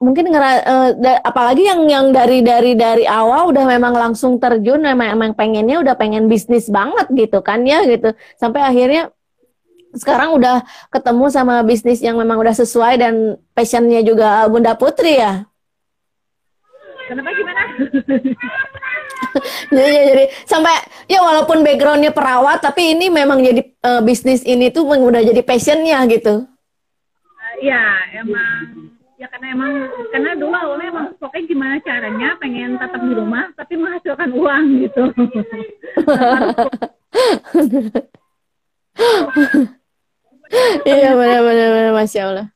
mungkin 0.00 0.32
ngera, 0.32 0.52
uh, 0.64 0.88
da, 0.96 1.20
apalagi 1.20 1.68
yang 1.68 1.84
yang 1.84 2.06
dari 2.08 2.40
dari 2.40 2.72
dari 2.72 3.04
awal 3.04 3.52
udah 3.52 3.68
memang 3.68 3.92
langsung 3.92 4.40
terjun 4.40 4.80
memang 4.80 5.12
emang 5.12 5.30
pengennya 5.36 5.84
udah 5.84 5.94
pengen 5.94 6.24
bisnis 6.26 6.72
banget 6.72 7.06
gitu 7.12 7.44
kan 7.44 7.62
ya 7.68 7.84
gitu. 7.84 8.16
Sampai 8.40 8.64
akhirnya 8.64 9.12
sekarang 9.92 10.40
udah 10.40 10.64
ketemu 10.88 11.24
sama 11.28 11.60
bisnis 11.60 12.00
yang 12.00 12.16
memang 12.16 12.40
udah 12.40 12.56
sesuai 12.56 12.96
dan 12.96 13.14
passionnya 13.52 14.00
juga 14.00 14.48
Bunda 14.48 14.72
Putri 14.72 15.20
ya. 15.20 15.44
Kenapa 17.04 17.30
gimana? 17.36 17.60
jadi, 17.76 18.32
jadi, 19.76 19.98
jadi 20.14 20.24
sampai 20.48 20.74
ya 21.12 21.20
walaupun 21.20 21.60
backgroundnya 21.60 22.14
perawat 22.14 22.64
tapi 22.64 22.96
ini 22.96 23.12
memang 23.12 23.42
jadi 23.44 23.66
uh, 23.84 24.00
bisnis 24.00 24.46
ini 24.48 24.72
tuh 24.72 24.88
udah 24.88 25.20
jadi 25.20 25.42
passionnya 25.44 26.00
gitu. 26.08 26.48
Ya 27.60 27.84
emang 28.16 28.96
ya 29.20 29.28
karena 29.28 29.52
emang 29.52 29.84
karena 30.08 30.32
dulu 30.32 30.56
awalnya 30.56 30.88
emang 30.88 31.12
pokoknya 31.20 31.44
gimana 31.44 31.76
caranya 31.84 32.40
pengen 32.40 32.80
tetap 32.80 33.04
di 33.04 33.12
rumah 33.12 33.52
tapi 33.52 33.76
menghasilkan 33.76 34.32
uang 34.32 34.64
gitu 34.80 35.12
iya 40.88 41.12
benar-benar 41.12 41.92
masya 41.92 42.32
Allah 42.32 42.48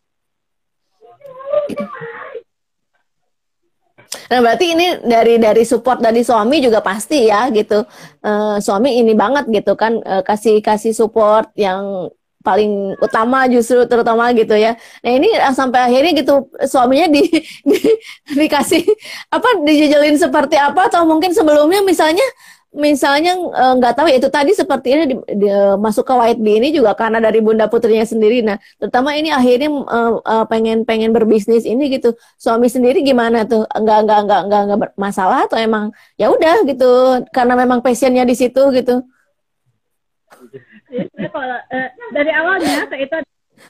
Nah 4.24 4.40
berarti 4.40 4.72
ini 4.72 5.04
dari 5.04 5.36
dari 5.36 5.68
support 5.68 6.00
dari 6.00 6.24
suami 6.24 6.64
juga 6.64 6.80
pasti 6.80 7.28
ya 7.28 7.52
gitu. 7.52 7.84
Uh, 8.24 8.56
suami 8.56 8.96
ini 8.96 9.12
banget 9.12 9.44
gitu 9.52 9.76
kan 9.76 10.00
uh, 10.00 10.24
kasih 10.24 10.64
kasih 10.64 10.96
support 10.96 11.52
yang 11.60 12.08
paling 12.45 12.92
utama 13.01 13.49
justru 13.49 13.88
terutama 13.88 14.28
gitu 14.36 14.53
ya. 14.53 14.76
Nah 15.01 15.11
ini 15.16 15.32
ah, 15.40 15.57
sampai 15.57 15.80
akhirnya 15.88 16.12
gitu 16.20 16.34
suaminya 16.68 17.09
di, 17.09 17.22
di 17.70 17.78
dikasih 18.36 18.84
apa 19.32 19.64
dijejelin 19.64 20.20
seperti 20.20 20.61
apa 20.61 20.92
atau 20.92 21.09
mungkin 21.09 21.32
sebelumnya 21.32 21.80
misalnya 21.80 22.24
misalnya 22.74 23.38
eh, 23.38 23.72
nggak 23.78 23.92
uh, 23.95 23.97
tahu 23.97 24.07
ya 24.11 24.16
itu 24.18 24.28
tadi 24.28 24.51
seperti 24.51 24.88
ini 24.90 25.05
di, 25.07 25.16
di, 25.38 25.49
masuk 25.78 26.03
ke 26.11 26.14
White 26.18 26.42
Bee 26.42 26.59
ini 26.59 26.74
juga 26.74 26.99
karena 26.99 27.22
dari 27.22 27.38
bunda 27.38 27.70
putrinya 27.70 28.03
sendiri. 28.03 28.42
Nah, 28.42 28.59
terutama 28.82 29.14
ini 29.14 29.30
akhirnya 29.30 29.70
uh, 29.70 30.18
uh, 30.18 30.45
pengen 30.51 30.82
pengen 30.82 31.14
berbisnis 31.14 31.62
ini 31.64 31.86
gitu. 31.95 32.18
Suami 32.34 32.66
sendiri 32.66 33.07
gimana 33.07 33.47
tuh? 33.47 33.62
Nggak 33.70 33.99
nggak 34.05 34.20
nggak 34.26 34.40
nggak 34.51 34.62
nggak 34.66 34.78
masalah 34.99 35.47
atau 35.47 35.57
emang 35.57 35.95
ya 36.18 36.34
udah 36.34 36.66
gitu 36.66 37.22
karena 37.30 37.55
memang 37.55 37.78
passionnya 37.78 38.26
di 38.26 38.34
situ 38.34 38.61
gitu. 38.74 39.07
Jadi 40.95 41.26
kalau 41.34 41.59
uh, 41.59 41.88
dari 42.14 42.30
awalnya 42.30 42.86
saya 42.86 43.03
itu 43.03 43.18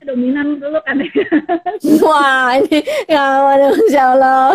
dominan 0.04 0.60
dulu 0.60 0.76
kan. 0.84 1.00
Wah 2.04 2.60
ini 2.60 2.84
ya 3.08 3.40
masya 3.40 4.12
Allah. 4.12 4.52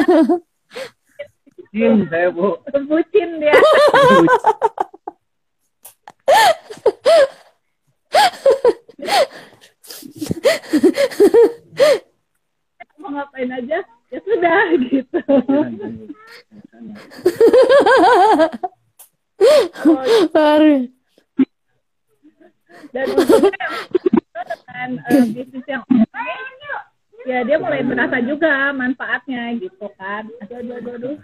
Bucin 1.58 2.06
saya 2.14 2.30
bu. 2.30 2.62
Bucin 2.86 3.30
dia. 3.42 3.58
Mau 13.00 13.10
ngapain 13.16 13.50
aja 13.50 13.82
ya 14.14 14.20
sudah 14.22 14.78
gitu. 14.86 15.18
Baru. 20.30 20.86
Dan 22.94 23.06
dengan 23.10 24.90
uh, 25.10 25.26
bisnis 25.34 25.66
yang 25.68 25.84
online, 25.90 26.56
ya 27.26 27.40
dia 27.44 27.58
mulai 27.60 27.82
merasa 27.84 28.18
juga 28.24 28.72
manfaatnya 28.72 29.58
gitu 29.58 29.90
kan. 29.98 30.26
Aduh, 30.46 30.58
aduh, 30.62 30.76
aduh, 30.78 30.94
aduh. 30.96 31.18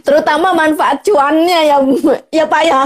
Terutama 0.00 0.56
manfaat 0.56 1.04
cuannya 1.04 1.60
ya, 1.68 1.76
ya 2.32 2.44
Pak 2.48 2.62
ya. 2.64 2.82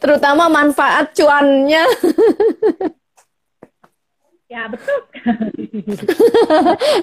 Terutama 0.00 0.48
manfaat 0.48 1.12
cuannya. 1.16 1.84
Ya 4.52 4.68
betul. 4.68 5.00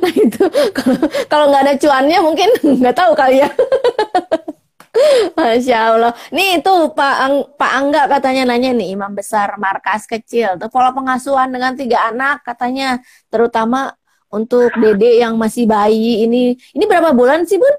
nah 0.06 0.14
itu 0.14 0.44
kalau 1.26 1.50
nggak 1.50 1.64
ada 1.66 1.74
cuannya 1.82 2.20
mungkin 2.22 2.50
nggak 2.62 2.94
tahu 2.94 3.18
kali 3.18 3.42
ya. 3.42 3.50
Masya 5.38 5.78
Allah. 5.78 6.14
Nih 6.34 6.60
itu 6.60 6.74
Pak 6.94 7.16
Ang 7.24 7.36
Pak 7.56 7.72
Angga 7.76 8.04
katanya 8.08 8.54
nanya 8.54 8.72
nih 8.76 8.96
imam 8.96 9.12
besar 9.14 9.56
markas 9.62 10.06
kecil. 10.06 10.58
Tuh 10.60 10.70
pola 10.72 10.92
pengasuhan 10.92 11.50
dengan 11.52 11.74
tiga 11.76 12.10
anak 12.12 12.44
katanya 12.44 13.00
terutama 13.28 13.94
untuk 14.30 14.70
Dede 14.78 15.20
yang 15.22 15.36
masih 15.36 15.66
bayi 15.66 16.26
ini. 16.26 16.58
Ini 16.76 16.84
berapa 16.86 17.12
bulan 17.14 17.46
sih 17.50 17.58
Bun? 17.58 17.76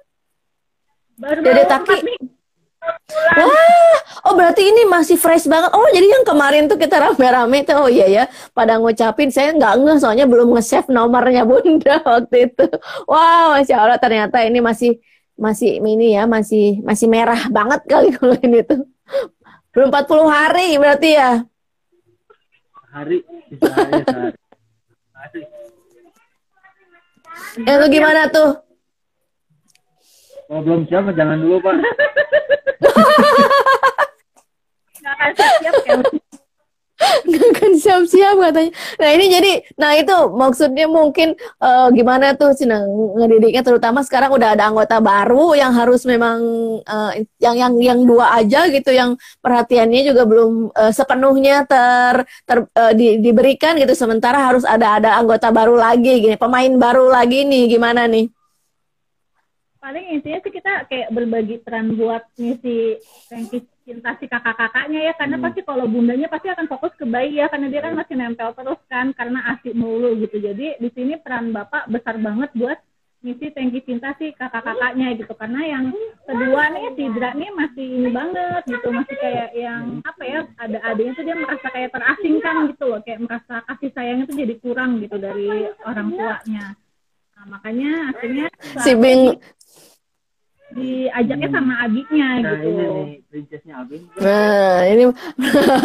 Baru 1.20 1.40
Dede 1.44 1.64
Taki. 1.68 1.98
Wah, 3.10 3.96
oh 4.24 4.34
berarti 4.34 4.64
ini 4.64 4.88
masih 4.88 5.20
fresh 5.20 5.44
banget. 5.46 5.70
Oh 5.76 5.84
jadi 5.92 6.06
yang 6.16 6.24
kemarin 6.24 6.64
tuh 6.64 6.80
kita 6.80 6.96
rame-rame 6.96 7.62
tuh, 7.62 7.76
oh 7.76 7.90
iya 7.92 8.06
ya, 8.08 8.24
pada 8.56 8.80
ngucapin 8.80 9.28
saya 9.28 9.52
nggak 9.52 9.74
ngeh 9.84 9.98
soalnya 10.00 10.26
belum 10.26 10.56
nge-save 10.56 10.88
nomornya 10.88 11.44
bunda 11.44 12.00
waktu 12.08 12.50
itu. 12.50 12.64
Wow, 13.04 13.60
masya 13.60 13.76
Allah 13.84 13.98
ternyata 14.00 14.40
ini 14.42 14.64
masih 14.64 14.96
masih 15.40 15.80
ini 15.80 16.12
ya 16.12 16.28
masih 16.28 16.84
masih 16.84 17.08
merah 17.08 17.48
banget 17.48 17.80
kali 17.88 18.12
kalau 18.16 18.36
ini 18.44 18.60
tuh. 18.60 18.84
Belum 19.72 19.88
40 19.88 20.28
hari 20.28 20.68
berarti 20.76 21.10
ya. 21.16 21.40
Hari, 22.90 23.22
bisa 23.48 23.70
hari, 23.70 24.02
sehari. 24.02 24.38
Hari. 25.14 25.42
Eh 27.64 27.76
lu 27.78 27.86
gimana 27.88 28.26
tuh? 28.28 28.50
Kalau 30.50 30.60
belum 30.66 30.82
siap 30.90 31.06
jangan 31.14 31.38
dulu 31.38 31.62
pak. 31.62 31.74
Akan 35.06 35.30
siap 35.38 35.74
ya. 35.86 35.94
Nggak 37.28 37.46
akan 37.56 37.72
siap-siap 37.80 38.36
katanya. 38.36 38.72
Nah 39.00 39.08
ini 39.16 39.24
jadi, 39.32 39.52
nah 39.80 39.92
itu 39.96 40.16
maksudnya 40.36 40.86
mungkin 40.86 41.32
uh, 41.60 41.88
gimana 41.92 42.36
tuh 42.36 42.52
sih 42.52 42.68
ngedidiknya 42.68 43.62
terutama 43.64 44.04
sekarang 44.04 44.30
udah 44.36 44.56
ada 44.56 44.68
anggota 44.68 45.00
baru 45.00 45.56
yang 45.56 45.72
harus 45.72 46.04
memang 46.04 46.38
uh, 46.84 47.12
yang 47.40 47.56
yang 47.56 47.72
yang 47.80 48.00
dua 48.04 48.36
aja 48.40 48.68
gitu 48.68 48.92
yang 48.92 49.16
perhatiannya 49.40 50.00
juga 50.04 50.22
belum 50.28 50.72
uh, 50.76 50.92
sepenuhnya 50.92 51.64
ter, 51.64 52.24
ter 52.44 52.58
uh, 52.68 52.92
di, 52.92 53.20
diberikan 53.20 53.76
gitu 53.80 53.92
sementara 53.96 54.52
harus 54.52 54.64
ada 54.68 55.00
ada 55.00 55.16
anggota 55.16 55.48
baru 55.48 55.76
lagi 55.76 56.20
gini 56.20 56.36
pemain 56.36 56.72
baru 56.76 57.08
lagi 57.08 57.48
nih 57.48 57.76
gimana 57.76 58.04
nih? 58.08 58.39
Paling 59.80 60.12
intinya 60.12 60.38
sih 60.44 60.52
kita 60.52 60.84
kayak 60.92 61.08
berbagi 61.08 61.56
peran 61.64 61.96
buat 61.96 62.20
ngisi 62.36 63.00
Frankie 63.26 63.64
cinta 63.80 64.12
si 64.20 64.28
kakak-kakaknya 64.28 65.08
ya 65.08 65.12
karena 65.16 65.40
Hmm. 65.40 65.44
pasti 65.48 65.60
kalau 65.64 65.88
bundanya 65.88 66.28
pasti 66.28 66.52
akan 66.52 66.68
fokus 66.68 66.92
ke 67.00 67.08
bayi 67.08 67.40
ya 67.40 67.48
karena 67.48 67.72
dia 67.72 67.80
kan 67.80 67.96
masih 67.96 68.14
nempel 68.14 68.52
terus 68.52 68.80
kan 68.92 69.16
karena 69.16 69.40
asik 69.56 69.72
mulu 69.72 70.20
gitu. 70.20 70.36
Jadi 70.36 70.76
di 70.76 70.88
sini 70.92 71.16
peran 71.16 71.56
bapak 71.56 71.88
besar 71.88 72.20
banget 72.20 72.52
buat 72.52 72.76
ngisi 73.24 73.52
tangki 73.56 73.80
cinta 73.88 74.12
si 74.20 74.36
kakak-kakaknya 74.36 75.16
gitu. 75.16 75.32
Karena 75.32 75.60
yang 75.64 75.84
kedua 76.28 76.62
nih 76.76 76.86
si 77.00 77.04
Dra 77.16 77.30
nih 77.32 77.50
masih 77.56 77.86
ini 77.88 78.08
banget 78.12 78.62
gitu 78.68 78.88
masih 78.92 79.16
kayak 79.16 79.48
yang 79.56 80.04
apa 80.04 80.22
ya 80.28 80.38
ada 80.60 80.78
adanya 80.92 81.12
tuh 81.16 81.24
dia 81.24 81.36
merasa 81.40 81.66
kayak 81.72 81.90
terasingkan 81.96 82.54
gitu 82.68 82.84
loh 82.84 83.00
kayak 83.00 83.20
merasa 83.24 83.54
kasih 83.64 83.90
sayangnya 83.96 84.24
tuh 84.28 84.36
jadi 84.36 84.54
kurang 84.60 85.00
gitu 85.00 85.16
dari 85.16 85.72
orang 85.88 86.08
tuanya. 86.12 86.66
Nah 87.32 87.44
makanya 87.48 88.12
akhirnya 88.12 88.46
Si 88.84 88.92
Bing 88.92 89.40
diajaknya 90.70 91.48
sama 91.50 91.74
adiknya 91.82 92.28
Nah 92.40 92.52
gitu 92.56 92.68
ini 92.70 92.84
nih 92.86 93.16
princessnya 93.26 93.74
Abin. 93.82 94.00
Nah, 94.16 94.78
ini 94.86 95.04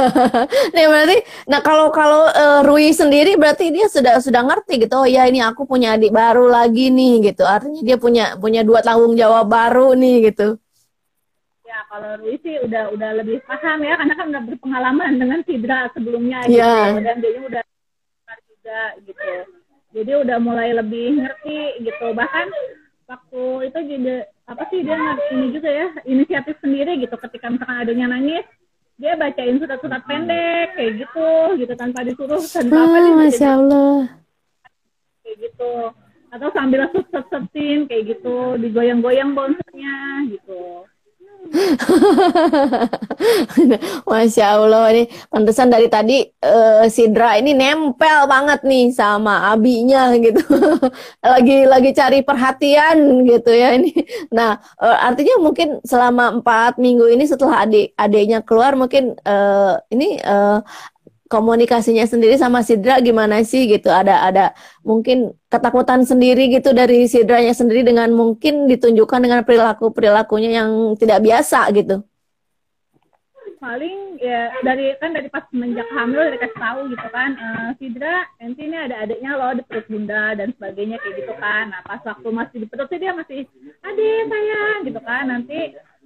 nih 0.75 0.86
berarti 0.86 1.17
nah 1.49 1.59
kalau 1.59 1.89
kalau 1.89 2.29
eh, 2.29 2.59
Rui 2.61 2.93
sendiri 2.93 3.33
berarti 3.33 3.73
dia 3.73 3.89
sudah 3.89 4.21
sudah 4.21 4.45
ngerti 4.45 4.86
gitu. 4.86 4.93
Oh 4.93 5.07
ya 5.09 5.25
ini 5.25 5.41
aku 5.41 5.65
punya 5.65 5.97
adik 5.97 6.13
baru 6.13 6.45
lagi 6.45 6.93
nih 6.93 7.33
gitu. 7.33 7.41
Artinya 7.43 7.81
dia 7.81 7.97
punya 7.97 8.38
punya 8.38 8.61
dua 8.61 8.86
tanggung 8.86 9.17
jawab 9.17 9.49
baru 9.49 9.97
nih 9.97 10.29
gitu. 10.29 10.61
Ya 11.65 11.81
kalau 11.89 12.21
Rui 12.21 12.38
sih 12.45 12.61
udah 12.61 12.93
udah 12.93 13.09
lebih 13.25 13.41
paham 13.49 13.81
ya 13.81 13.97
karena 13.97 14.13
kan 14.13 14.25
udah 14.29 14.43
berpengalaman 14.53 15.11
dengan 15.17 15.39
Sidra 15.43 15.89
sebelumnya 15.97 16.45
gitu 16.45 16.61
Iya. 16.61 17.01
dan 17.01 17.17
dia 17.19 17.41
udah 17.41 17.63
juga 18.45 18.79
gitu. 19.01 19.29
Jadi 19.95 20.11
udah 20.27 20.38
mulai 20.43 20.75
lebih 20.75 21.23
ngerti 21.23 21.81
gitu. 21.81 22.07
Bahkan 22.11 22.47
waktu 23.05 23.43
itu 23.71 23.79
juga 23.95 24.17
apa 24.45 24.63
sih 24.69 24.79
dia 24.79 24.99
ini 25.31 25.47
juga 25.51 25.69
ya 25.69 25.87
inisiatif 26.05 26.55
sendiri 26.59 26.97
gitu 26.97 27.17
ketika 27.17 27.49
misalkan 27.49 27.81
adanya 27.81 28.05
nangis 28.07 28.45
dia 28.95 29.13
bacain 29.13 29.57
surat-surat 29.57 30.05
pendek 30.05 30.71
kayak 30.73 31.01
gitu 31.01 31.29
gitu 31.57 31.73
tanpa 31.73 31.99
disuruh 32.01 32.39
tanpa 32.39 32.77
apa 32.79 32.95
Ah, 32.95 33.01
dia 33.01 33.13
Masya 33.13 33.27
bisa 33.27 33.47
Allah. 33.51 33.97
kayak 35.19 35.37
gitu. 35.41 35.73
Atau 36.29 36.49
sambil 36.51 36.81
set-setin 37.09 37.79
kayak 37.85 38.03
gitu 38.07 38.35
digoyang-goyang 38.57 39.31
bonsernya 39.31 39.95
gitu 40.29 40.85
Masya 44.09 44.45
Allah 44.57 44.89
ini 44.93 45.03
pantesan 45.29 45.69
dari 45.69 45.87
tadi 45.87 46.25
eh, 46.25 46.85
Sidra 46.89 47.37
ini 47.37 47.53
nempel 47.53 48.25
banget 48.25 48.65
nih 48.65 48.89
sama 48.93 49.53
abinya 49.53 50.13
gitu. 50.17 50.41
Lagi 51.25 51.65
lagi 51.65 51.89
cari 51.93 52.19
perhatian 52.25 53.25
gitu 53.25 53.51
ya 53.53 53.77
ini. 53.77 53.93
Nah, 54.33 54.57
eh, 54.81 54.97
artinya 55.05 55.35
mungkin 55.41 55.81
selama 55.85 56.41
empat 56.41 56.81
minggu 56.81 57.05
ini 57.13 57.25
setelah 57.29 57.65
adik 57.65 57.93
adiknya 57.97 58.39
keluar 58.45 58.73
mungkin 58.77 59.13
eh, 59.21 59.73
ini 59.93 60.17
eh, 60.21 60.59
komunikasinya 61.36 62.07
sendiri 62.07 62.39
sama 62.39 62.63
Sidra 62.63 63.03
gimana 63.03 63.43
sih 63.43 63.67
gitu? 63.67 63.91
Ada 63.91 64.23
ada 64.23 64.45
mungkin 64.88 65.36
ketakutan 65.51 66.07
sendiri 66.07 66.47
gitu 66.55 66.71
dari 66.71 67.11
Sidranya 67.11 67.51
sendiri 67.51 67.83
dengan 67.83 68.07
mungkin 68.15 68.71
ditunjukkan 68.71 69.19
dengan 69.19 69.41
perilaku 69.43 69.91
perilakunya 69.91 70.63
yang 70.63 70.95
tidak 70.95 71.19
biasa 71.27 71.67
gitu. 71.75 72.07
paling 73.65 74.21
ya 74.21 74.53
dari 74.61 74.93
kan 75.01 75.09
dari 75.09 75.25
pas 75.25 75.41
semenjak 75.49 75.89
hamil 75.89 76.21
udah 76.21 76.33
dikasih 76.38 76.59
tahu 76.61 76.79
gitu 76.93 77.07
kan 77.09 77.33
eh, 77.33 77.69
Sidra 77.81 78.17
nanti 78.38 78.61
ini 78.61 78.77
ada 78.77 78.95
adiknya 79.01 79.31
loh 79.33 79.57
di 79.57 79.63
perut 79.65 79.89
bunda 79.89 80.38
dan 80.38 80.53
sebagainya 80.53 81.01
kayak 81.01 81.15
gitu 81.25 81.33
kan 81.41 81.73
nah 81.73 81.81
pas 81.81 81.97
waktu 82.05 82.29
masih 82.29 82.57
di 82.61 82.67
perut 82.69 82.93
dia 82.93 83.11
masih 83.17 83.49
adik 83.81 84.21
sayang 84.29 84.77
gitu 84.86 85.01
kan 85.01 85.23
nanti 85.33 85.59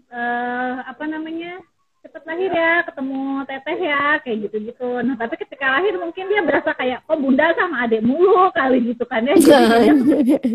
eh 0.10 0.76
apa 0.88 1.04
namanya 1.04 1.60
cepet 2.00 2.24
lahir 2.24 2.52
ya 2.52 2.72
ketemu 2.88 3.22
teteh 3.44 3.80
ya 3.84 4.04
kayak 4.24 4.38
gitu 4.48 4.58
gitu 4.72 4.90
nah 5.04 5.16
tapi 5.20 5.36
ketika 5.36 5.66
lahir 5.76 5.94
mungkin 6.00 6.26
dia 6.32 6.42
berasa 6.42 6.72
kayak 6.72 7.04
kok 7.04 7.20
bunda 7.20 7.52
sama 7.56 7.84
adik 7.84 8.02
mulu 8.04 8.50
kali 8.56 8.80
gitu 8.94 9.04
kan 9.06 9.26
ya. 9.28 9.36
Jadi 9.36 10.24
dia 10.24 10.40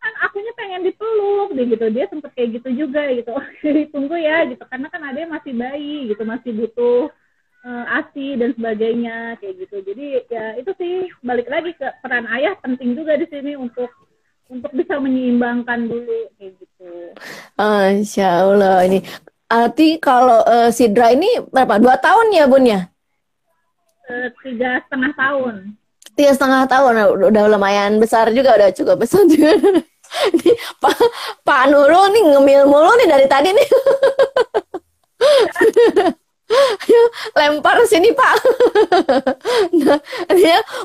kan 0.00 0.12
akunya 0.24 0.52
pengen 0.56 0.82
dipeluk 0.88 1.52
deh 1.52 1.66
gitu. 1.68 1.86
Dia 1.92 2.08
sempet 2.08 2.32
kayak 2.32 2.60
gitu 2.60 2.68
juga 2.86 3.04
gitu. 3.12 3.36
Tunggu 3.92 4.16
ya 4.16 4.48
gitu. 4.48 4.64
Karena 4.64 4.88
kan 4.88 5.02
ada 5.04 5.20
masih 5.28 5.52
bayi 5.52 6.08
gitu. 6.08 6.22
Masih 6.24 6.50
butuh 6.56 7.12
eh, 7.68 7.84
asi 8.00 8.40
dan 8.40 8.56
sebagainya 8.56 9.36
kayak 9.38 9.54
gitu. 9.68 9.76
Jadi 9.84 10.06
ya 10.32 10.56
itu 10.56 10.70
sih 10.80 10.92
balik 11.20 11.46
lagi 11.52 11.76
ke 11.76 11.86
peran 12.00 12.24
ayah 12.32 12.56
penting 12.64 12.96
juga 12.96 13.20
di 13.20 13.28
sini 13.28 13.54
untuk 13.54 13.92
untuk 14.50 14.72
bisa 14.74 14.98
menyeimbangkan 14.98 15.86
dulu 15.86 16.32
kayak 16.40 16.52
gitu. 16.58 16.90
Masya 17.60 18.28
Allah. 18.48 18.88
Ini. 18.88 19.00
Arti 19.50 19.98
kalau 19.98 20.46
eh, 20.46 20.70
Sidra 20.70 21.10
ini 21.10 21.26
berapa? 21.50 21.82
Dua 21.82 21.98
tahun 21.98 22.30
ya 22.30 22.46
Bun 22.46 22.62
ya? 22.62 22.86
Eh, 24.06 24.30
tiga 24.46 24.78
setengah 24.86 25.10
tahun 25.18 25.74
Tiga 26.14 26.32
setengah 26.36 26.66
tahun, 26.66 26.92
udah, 27.16 27.26
udah 27.32 27.44
lumayan 27.48 28.02
besar 28.02 28.28
juga, 28.34 28.58
udah 28.58 28.70
cukup 28.74 28.98
besar 29.00 29.24
juga. 29.24 29.56
Ini 30.34 30.52
Pak, 30.82 30.96
Pak 31.46 31.70
Nurul 31.70 32.10
nih 32.10 32.22
ngemil 32.34 32.62
mulu 32.66 32.92
nih 32.98 33.08
dari 33.08 33.26
tadi 33.30 33.54
nih. 33.54 33.68
Ayo, 36.50 37.02
lempar 37.38 37.78
sini 37.86 38.10
Pak. 38.10 38.34
Nah, 39.70 39.98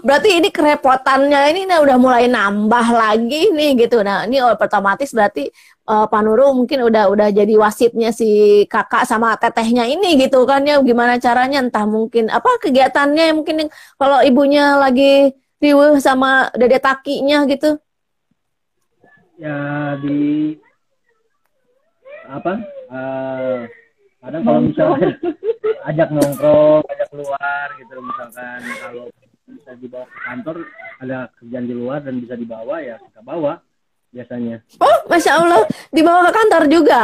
berarti 0.05 0.29
ini 0.37 0.49
kerepotannya 0.53 1.39
ini 1.53 1.61
nah, 1.65 1.81
udah 1.81 1.97
mulai 1.97 2.29
nambah 2.29 2.87
lagi 2.93 3.49
nih 3.49 3.85
gitu. 3.85 4.05
Nah, 4.05 4.29
ini 4.29 4.41
otomatis 4.41 5.09
berarti 5.09 5.49
eh, 5.89 6.05
Pak 6.09 6.53
mungkin 6.53 6.85
udah 6.85 7.09
udah 7.09 7.27
jadi 7.33 7.53
wasitnya 7.57 8.13
si 8.13 8.63
kakak 8.69 9.09
sama 9.09 9.33
tetehnya 9.41 9.89
ini 9.89 10.21
gitu 10.21 10.45
kan 10.45 10.61
ya. 10.65 10.77
Gimana 10.85 11.17
caranya 11.17 11.65
entah 11.65 11.85
mungkin 11.89 12.29
apa 12.29 12.61
kegiatannya 12.61 13.33
mungkin 13.33 13.65
yang- 13.65 13.73
kalau 13.97 14.21
ibunya 14.21 14.77
lagi 14.77 15.33
riweuh 15.61 15.97
sama 15.97 16.53
dede 16.53 16.77
takinya 16.77 17.47
gitu. 17.49 17.79
ya 19.35 19.99
di 19.99 20.55
apa 22.31 22.53
eh, 22.87 23.59
kadang 24.25 24.41
kalau 24.41 24.61
misalnya 24.65 25.09
ajak 25.85 26.09
nongkrong 26.09 26.83
ajak 26.89 27.07
keluar 27.13 27.67
gitu 27.77 27.93
misalkan 28.01 28.59
kalau 28.81 29.05
bisa 29.45 29.71
dibawa 29.77 30.05
ke 30.09 30.17
kantor 30.25 30.55
ada 31.05 31.17
kerjaan 31.37 31.65
di 31.69 31.75
luar 31.77 31.99
dan 32.01 32.15
bisa 32.17 32.33
dibawa 32.33 32.75
ya 32.81 32.97
kita 32.97 33.21
bawa 33.21 33.61
biasanya 34.09 34.65
Oh, 34.81 34.97
Masya 35.05 35.31
Allah, 35.37 35.61
dibawa 35.93 36.31
ke 36.31 36.31
kantor 36.33 36.63
juga. 36.71 37.01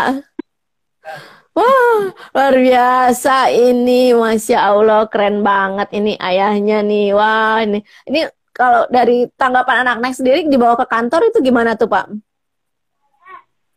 Wah, 1.51 2.07
luar 2.31 2.55
biasa 2.55 3.51
ini, 3.51 4.15
Masya 4.15 4.71
Allah, 4.71 5.03
keren 5.11 5.43
banget 5.43 5.91
ini 5.91 6.15
ayahnya 6.15 6.79
nih. 6.79 7.11
Wah, 7.11 7.59
ini, 7.67 7.83
ini 8.07 8.23
kalau 8.55 8.87
dari 8.87 9.27
tanggapan 9.35 9.83
anak-anak 9.83 10.15
sendiri 10.15 10.47
dibawa 10.47 10.79
ke 10.79 10.87
kantor 10.87 11.27
itu 11.27 11.43
gimana 11.43 11.75
tuh 11.75 11.91
Pak? 11.91 12.07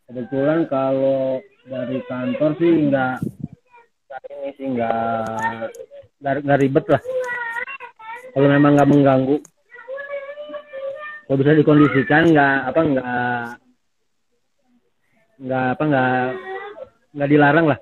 kebetulan 0.04 0.68
kalau 0.68 1.40
dari 1.64 1.98
kantor 2.04 2.50
sih 2.60 2.72
nggak 2.92 3.16
ini 4.30 4.50
sih 4.56 4.66
nggak 4.76 5.70
nggak 6.20 6.60
ribet 6.60 6.84
lah 6.92 7.02
kalau 8.36 8.48
memang 8.52 8.72
nggak 8.76 8.90
mengganggu 8.90 9.36
kalau 11.24 11.36
bisa 11.40 11.56
dikondisikan 11.56 12.22
nggak 12.30 12.56
apa 12.68 12.80
nggak 12.84 13.44
nggak 15.44 15.66
apa 15.74 15.82
nggak 15.88 16.08
nggak 17.14 17.30
dilarang 17.32 17.68
lah 17.72 17.80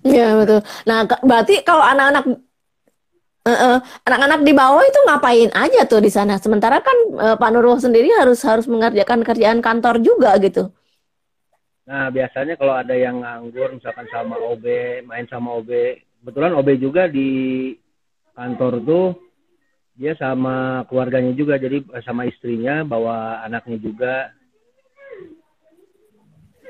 Iya 0.00 0.40
betul. 0.40 0.64
Nah, 0.88 1.04
berarti 1.04 1.60
kalau 1.60 1.84
anak-anak 1.84 2.24
eh, 3.44 3.78
anak-anak 4.08 4.40
di 4.40 4.52
bawah 4.56 4.80
itu 4.80 5.00
ngapain 5.04 5.50
aja 5.52 5.84
tuh 5.84 6.00
di 6.00 6.08
sana? 6.08 6.40
Sementara 6.40 6.80
kan 6.80 6.96
eh, 7.20 7.36
Pak 7.36 7.50
Nurul 7.52 7.76
sendiri 7.76 8.08
harus 8.16 8.40
harus 8.48 8.64
mengerjakan 8.72 9.20
kerjaan 9.20 9.60
kantor 9.60 10.00
juga 10.00 10.32
gitu. 10.40 10.72
Nah, 11.86 12.10
biasanya 12.10 12.58
kalau 12.58 12.74
ada 12.74 12.98
yang 12.98 13.22
nganggur, 13.22 13.70
misalkan 13.78 14.10
sama 14.10 14.34
OB, 14.42 14.66
main 15.06 15.22
sama 15.30 15.54
OB, 15.62 15.70
kebetulan 16.18 16.58
OB 16.58 16.68
juga 16.82 17.06
di 17.06 17.30
kantor 18.34 18.82
tuh, 18.82 19.06
dia 19.94 20.18
sama 20.18 20.82
keluarganya 20.90 21.30
juga, 21.38 21.54
jadi 21.62 21.86
sama 22.02 22.26
istrinya, 22.26 22.82
bawa 22.82 23.46
anaknya 23.46 23.78
juga. 23.78 24.14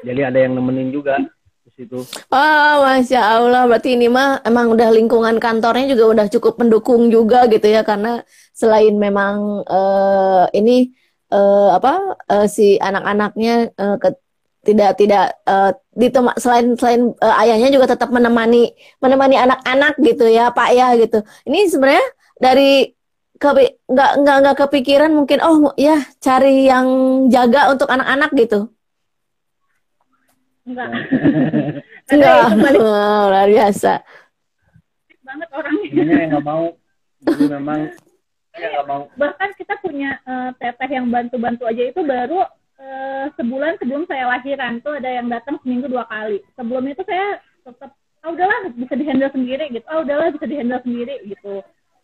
Jadi 0.05 0.21
ada 0.21 0.37
yang 0.37 0.53
nemenin 0.53 0.93
juga 0.93 1.17
di 1.65 1.71
situ. 1.73 2.05
Oh, 2.29 2.75
Masya 2.85 3.41
Allah. 3.41 3.65
Berarti 3.65 3.97
ini 3.97 4.13
mah 4.13 4.45
emang 4.45 4.69
udah 4.77 4.93
lingkungan 4.93 5.41
kantornya 5.41 5.97
juga 5.97 6.05
udah 6.13 6.27
cukup 6.29 6.61
mendukung 6.61 7.09
juga 7.09 7.49
gitu 7.49 7.65
ya. 7.67 7.83
Karena 7.83 8.21
selain 8.53 8.95
memang 9.01 9.65
eh, 9.65 10.45
ini 10.61 10.93
eh, 11.33 11.69
apa 11.73 12.21
eh, 12.31 12.47
si 12.47 12.77
anak-anaknya 12.79 13.55
eh, 13.75 13.97
ke- 13.99 14.26
tidak 14.67 14.91
tidak 14.99 15.25
eh, 15.47 15.71
ditema- 15.95 16.37
selain 16.37 16.75
selain 16.75 17.15
eh, 17.17 17.35
ayahnya 17.47 17.71
juga 17.71 17.95
tetap 17.95 18.11
menemani 18.11 18.75
menemani 18.99 19.37
anak-anak 19.39 19.95
gitu 20.03 20.27
ya, 20.29 20.51
Pak 20.51 20.71
ya 20.75 20.93
gitu. 20.99 21.19
Ini 21.47 21.71
sebenarnya 21.71 22.07
dari 22.37 22.91
nggak 23.37 24.11
nggak 24.25 24.37
nggak 24.43 24.57
kepikiran 24.65 25.13
mungkin 25.13 25.39
oh 25.45 25.71
ya 25.77 25.97
cari 26.19 26.67
yang 26.67 26.87
jaga 27.29 27.69
untuk 27.71 27.87
anak-anak 27.87 28.31
gitu. 28.35 28.73
enggak 30.67 30.89
Enggak, 32.07 32.39
Oh, 32.79 33.31
luar 33.31 33.47
biasa. 33.47 34.03
banget 35.23 35.49
orangnya 35.51 35.87
Ini 35.91 36.13
yang 36.23 36.29
nggak 36.33 36.45
mau, 36.45 36.65
memang 37.27 37.81
nggak 38.57 38.85
mau. 38.87 39.03
bahkan 39.15 39.51
kita 39.55 39.75
punya 39.79 40.17
eh, 40.23 40.51
teteh 40.57 40.91
yang 40.91 41.07
bantu-bantu 41.07 41.67
aja 41.67 41.83
itu 41.83 42.01
baru 42.03 42.41
eh, 42.81 43.25
sebulan 43.37 43.81
sebelum 43.81 44.05
saya 44.09 44.25
lahiran 44.29 44.81
tuh 44.85 44.97
ada 44.97 45.11
yang 45.11 45.27
datang 45.29 45.57
seminggu 45.65 45.89
dua 45.89 46.05
kali. 46.09 46.41
Sebelum 46.57 46.85
itu 46.89 47.03
saya 47.05 47.41
tetap 47.65 47.91
ah 48.25 48.31
udahlah 48.33 48.59
bisa 48.75 48.95
dihandle 48.99 49.31
sendiri 49.33 49.65
gitu. 49.71 49.87
Ah 49.87 50.03
udahlah 50.03 50.29
bisa 50.35 50.47
dihandle 50.47 50.81
sendiri 50.83 51.15
gitu. 51.27 51.63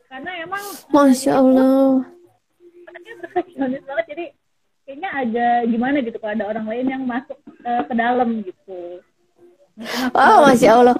Karena 0.09 0.31
emang 0.45 0.65
Masya 0.93 1.33
Allah. 1.41 2.05
perfeksionis 3.23 3.83
banget. 3.89 4.07
Jadi 4.13 4.25
kayaknya 4.85 5.11
ada 5.15 5.47
gimana 5.65 5.97
gitu 6.05 6.19
kalau 6.21 6.35
ada 6.37 6.47
orang 6.53 6.67
lain 6.69 6.87
yang 6.91 7.03
masuk 7.09 7.39
eh, 7.65 7.83
ke 7.89 7.95
dalam 7.97 8.29
gitu. 8.45 9.01
Oh, 10.13 10.37
Masya 10.45 10.71
Allah. 10.77 10.97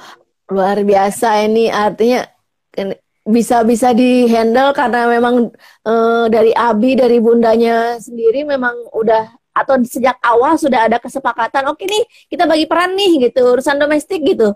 Luar 0.49 0.81
biasa 0.81 1.45
ini. 1.45 1.69
Artinya 1.69 2.25
kan 2.73 2.97
bisa-bisa 3.23 3.93
di-handle 3.93 4.73
karena 4.73 5.07
memang 5.07 5.53
eh, 5.85 6.25
dari 6.33 6.57
Abi, 6.57 6.97
dari 6.97 7.21
bundanya 7.21 8.01
sendiri 8.01 8.49
memang 8.49 8.75
udah 8.97 9.42
atau 9.53 9.77
sejak 9.85 10.17
awal 10.25 10.57
sudah 10.57 10.89
ada 10.89 10.97
kesepakatan, 10.97 11.69
oke 11.69 11.85
nih 11.85 12.05
kita 12.29 12.49
bagi 12.49 12.65
peran 12.65 12.97
nih 12.97 13.29
gitu, 13.29 13.45
urusan 13.53 13.77
domestik 13.77 14.25
gitu. 14.25 14.53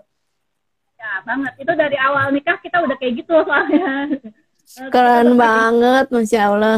ya 0.97 1.21
banget 1.21 1.53
itu 1.61 1.73
dari 1.77 1.97
awal 2.01 2.33
nikah 2.33 2.57
kita 2.57 2.81
udah 2.81 2.97
kayak 2.97 3.21
gitu 3.21 3.33
soalnya 3.45 4.09
Keren 4.93 5.39
banget, 5.39 6.11
Masya 6.11 6.41
Allah. 6.51 6.77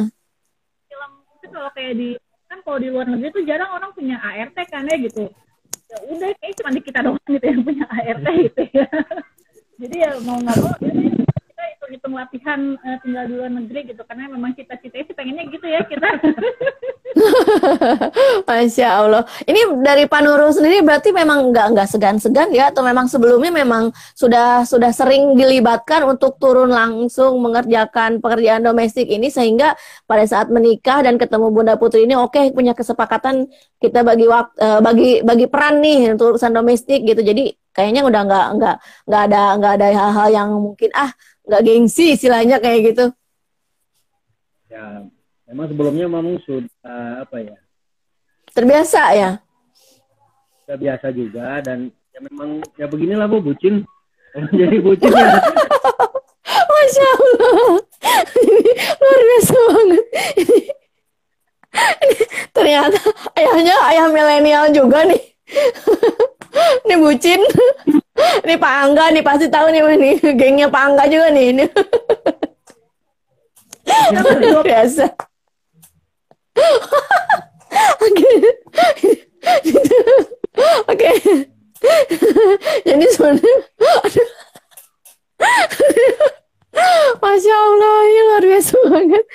film 0.85 1.11
itu 1.39 1.47
kalau 1.49 1.71
kayak 1.73 1.93
di 1.97 2.09
kan 2.49 2.59
kalau 2.65 2.77
di 2.81 2.89
luar 2.89 3.05
negeri 3.05 3.29
tuh 3.29 3.43
jarang 3.45 3.69
orang 3.71 3.93
punya 3.93 4.17
ART 4.19 4.57
kan 4.69 4.83
ya 4.89 4.97
gitu 4.97 5.29
ya 5.89 5.97
udah 6.05 6.29
kayak 6.37 6.53
cuma 6.57 6.69
di 6.73 6.81
kita 6.81 6.99
doang 7.05 7.25
gitu 7.29 7.45
yang 7.45 7.61
punya 7.61 7.85
ART 7.89 8.25
gitu 8.25 8.61
ya 8.73 8.87
jadi 9.81 9.95
ya 10.01 10.09
mau 10.25 10.37
nggak 10.41 10.57
mau 10.57 10.73
ya 10.81 10.93
hitung 11.89 12.15
latihan 12.15 12.77
eh, 12.85 12.97
tinggal 13.01 13.25
di 13.25 13.33
luar 13.35 13.51
negeri 13.51 13.91
gitu 13.91 14.01
karena 14.05 14.29
memang 14.29 14.53
cita-citanya 14.53 15.05
sih 15.09 15.15
pengennya 15.17 15.43
gitu 15.49 15.65
ya 15.67 15.81
kita 15.85 16.07
Masya 18.47 18.87
Allah. 19.01 19.23
Ini 19.43 19.81
dari 19.81 20.05
Pak 20.05 20.21
Nurul 20.23 20.53
sendiri 20.53 20.85
berarti 20.85 21.09
memang 21.09 21.49
nggak 21.51 21.67
nggak 21.73 21.87
segan-segan 21.89 22.53
ya 22.53 22.69
atau 22.69 22.85
memang 22.85 23.09
sebelumnya 23.09 23.49
memang 23.49 23.89
sudah 24.13 24.63
sudah 24.63 24.93
sering 24.93 25.33
dilibatkan 25.35 26.05
untuk 26.05 26.37
turun 26.37 26.69
langsung 26.69 27.41
mengerjakan 27.41 28.21
pekerjaan 28.21 28.61
domestik 28.61 29.09
ini 29.09 29.33
sehingga 29.33 29.73
pada 30.05 30.23
saat 30.29 30.53
menikah 30.53 31.01
dan 31.01 31.17
ketemu 31.17 31.49
Bunda 31.49 31.75
Putri 31.75 32.05
ini 32.05 32.13
oke 32.13 32.53
punya 32.53 32.77
kesepakatan 32.77 33.49
kita 33.81 34.05
bagi 34.05 34.25
waktu 34.29 34.55
bagi 34.85 35.09
bagi 35.25 35.45
peran 35.49 35.81
nih 35.81 36.13
untuk 36.13 36.37
urusan 36.37 36.53
domestik 36.53 37.03
gitu. 37.03 37.25
Jadi 37.25 37.51
kayaknya 37.73 38.01
udah 38.05 38.21
nggak 38.27 38.47
nggak 38.59 38.75
nggak 39.07 39.21
ada 39.29 39.41
nggak 39.57 39.73
ada 39.79 39.87
hal-hal 39.93 40.27
yang 40.29 40.49
mungkin 40.57 40.89
ah 40.93 41.11
nggak 41.49 41.65
gengsi 41.65 42.13
istilahnya 42.13 42.61
kayak 42.61 42.93
gitu. 42.93 43.05
Ya, 44.69 45.09
memang 45.49 45.65
sebelumnya 45.73 46.05
memang 46.05 46.37
sudah 46.45 47.25
apa 47.25 47.41
ya? 47.41 47.57
Terbiasa 48.53 49.01
ya. 49.17 49.41
Sudah 50.63 50.77
biasa 50.77 51.07
juga 51.09 51.57
dan 51.65 51.89
ya 52.13 52.19
memang 52.21 52.61
ya 52.77 52.85
beginilah 52.85 53.25
Bu 53.25 53.41
bucin. 53.41 53.81
Jadi 54.59 54.77
bucin 54.77 55.09
ya. 55.09 55.41
Masya 56.69 57.07
Allah. 57.17 57.81
Ini 58.39 58.71
luar 59.01 59.21
biasa 59.25 59.53
banget. 59.57 60.05
Ini, 60.37 60.59
ini 62.05 62.23
ternyata 62.55 62.99
ayahnya 63.37 63.75
ayah 63.93 64.05
milenial 64.09 64.65
juga 64.73 65.05
nih. 65.05 65.21
Ini 66.85 66.95
bucin. 66.99 67.41
Ini 68.43 68.55
Pak 68.59 68.73
Angga 68.83 69.05
nih 69.15 69.23
pasti 69.23 69.47
tahu 69.47 69.71
nih 69.71 69.81
nih 69.95 70.13
gengnya 70.35 70.67
Pak 70.67 70.83
Angga 70.91 71.03
juga 71.07 71.31
nih 71.31 71.45
ini. 71.55 71.65
Luar 74.13 74.63
biasa. 74.65 75.05
Oke. 78.03 78.29
Oke. 80.91 81.09
Jadi 82.83 83.05
sebenarnya. 83.15 83.55
Masya 87.19 87.55
Allah, 87.55 87.95
ini 88.05 88.21
luar 88.29 88.43
biasa 88.45 88.73
banget. 88.93 89.25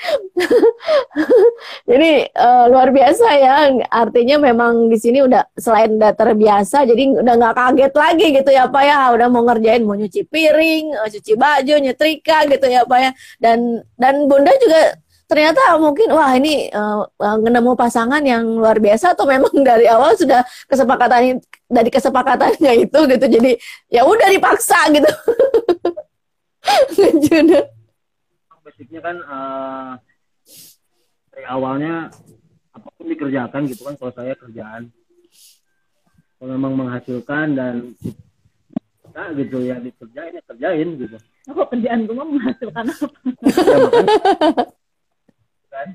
jadi 1.91 2.11
eh, 2.31 2.65
luar 2.71 2.89
biasa 2.95 3.27
ya, 3.35 3.55
artinya 3.91 4.37
memang 4.39 4.87
di 4.87 4.99
sini 5.03 5.19
udah 5.27 5.43
selain 5.59 5.99
udah 5.99 6.15
terbiasa, 6.15 6.87
jadi 6.87 7.03
udah 7.19 7.35
nggak 7.35 7.55
kaget 7.59 7.93
lagi 7.95 8.27
gitu 8.39 8.51
ya 8.55 8.65
Pak 8.71 8.85
ya, 8.87 8.99
udah 9.19 9.27
mau 9.27 9.43
ngerjain 9.43 9.83
mau 9.83 9.99
nyuci 9.99 10.23
piring, 10.31 10.95
eh, 10.95 11.09
cuci 11.11 11.33
baju, 11.35 11.75
nyetrika 11.83 12.47
gitu 12.47 12.67
ya 12.71 12.87
Pak 12.87 12.99
ya, 13.03 13.11
dan 13.43 13.83
dan 13.99 14.15
Bunda 14.31 14.55
juga 14.63 14.95
ternyata 15.25 15.81
mungkin 15.81 16.13
wah 16.13 16.37
ini 16.37 16.69
uh, 16.69 17.09
nemu 17.41 17.73
pasangan 17.75 18.21
yang 18.23 18.45
luar 18.61 18.77
biasa 18.77 19.17
atau 19.17 19.25
memang 19.25 19.51
dari 19.69 19.89
awal 19.91 20.15
sudah 20.15 20.45
kesepakatan 20.71 21.41
dari 21.67 21.91
kesepakatannya 21.91 22.73
itu 22.87 22.99
gitu. 23.09 23.27
Jadi 23.27 23.53
ya 23.91 24.05
udah 24.07 24.29
dipaksa 24.31 24.79
gitu 24.93 25.09
Ngejuna. 26.97 27.61
Basicnya 28.65 29.01
kan 29.05 29.17
eh, 29.21 29.93
dari 31.35 31.45
awalnya 31.45 32.09
apa 32.75 32.89
pun 32.91 33.07
dikerjakan 33.07 33.69
gitu 33.69 33.85
kan 33.87 33.95
kalau 34.01 34.13
saya 34.17 34.35
kerjaan. 34.35 34.91
Kalau 36.41 36.51
memang 36.59 36.75
menghasilkan 36.77 37.57
dan 37.57 37.95
nah, 39.15 39.31
gitu 39.39 39.63
ya 39.63 39.79
dikerjain 39.79 40.35
ya 40.35 40.43
kerjain 40.43 40.99
gitu. 40.99 41.17
oh 41.55 41.67
kerjaan 41.71 42.03
gue 42.09 42.17
mah 42.19 42.27
menghasilkan 42.27 42.91
apa 42.91 43.07
Ya, 43.55 43.77
makanya, 43.79 44.19
kan 45.75 45.89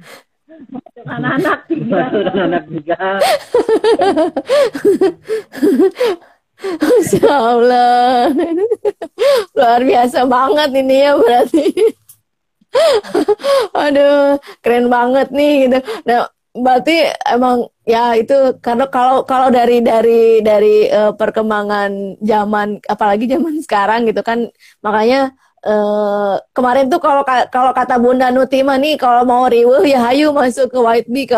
menghasilkan 0.72 1.24
anak 1.24 1.58
sih 1.68 1.78
menghasilkan 1.84 2.38
anak 2.48 2.64
juga. 2.68 3.00
Masya 6.60 7.32
Allah. 7.56 8.30
Luar 9.56 9.82
biasa 9.84 10.20
banget 10.28 10.70
ini 10.76 10.96
ya 11.06 11.12
berarti. 11.16 11.66
Aduh, 13.84 14.38
keren 14.62 14.86
banget 14.92 15.28
nih 15.34 15.52
gitu. 15.68 15.78
Nah, 16.06 16.30
berarti 16.54 16.96
emang 17.30 17.66
ya 17.86 18.14
itu 18.18 18.58
karena 18.62 18.86
kalau 18.90 19.24
kalau 19.26 19.50
dari 19.50 19.82
dari 19.82 20.42
dari 20.44 20.86
eh, 20.90 21.14
perkembangan 21.16 22.20
zaman 22.22 22.82
apalagi 22.86 23.26
zaman 23.30 23.56
sekarang 23.62 24.06
gitu 24.10 24.22
kan 24.26 24.50
makanya 24.86 25.34
eh, 25.66 26.36
kemarin 26.54 26.90
tuh 26.92 27.00
kalau 27.02 27.22
ka- 27.26 27.48
kalau 27.54 27.72
kata 27.74 27.96
Bunda 28.02 28.30
Nutima 28.34 28.78
nih 28.78 28.98
kalau 28.98 29.24
mau 29.26 29.46
riweuh 29.50 29.86
ya 29.86 30.10
hayu 30.10 30.34
masuk 30.34 30.70
ke 30.74 30.80
White 30.82 31.10
Bee 31.10 31.26
ke 31.30 31.38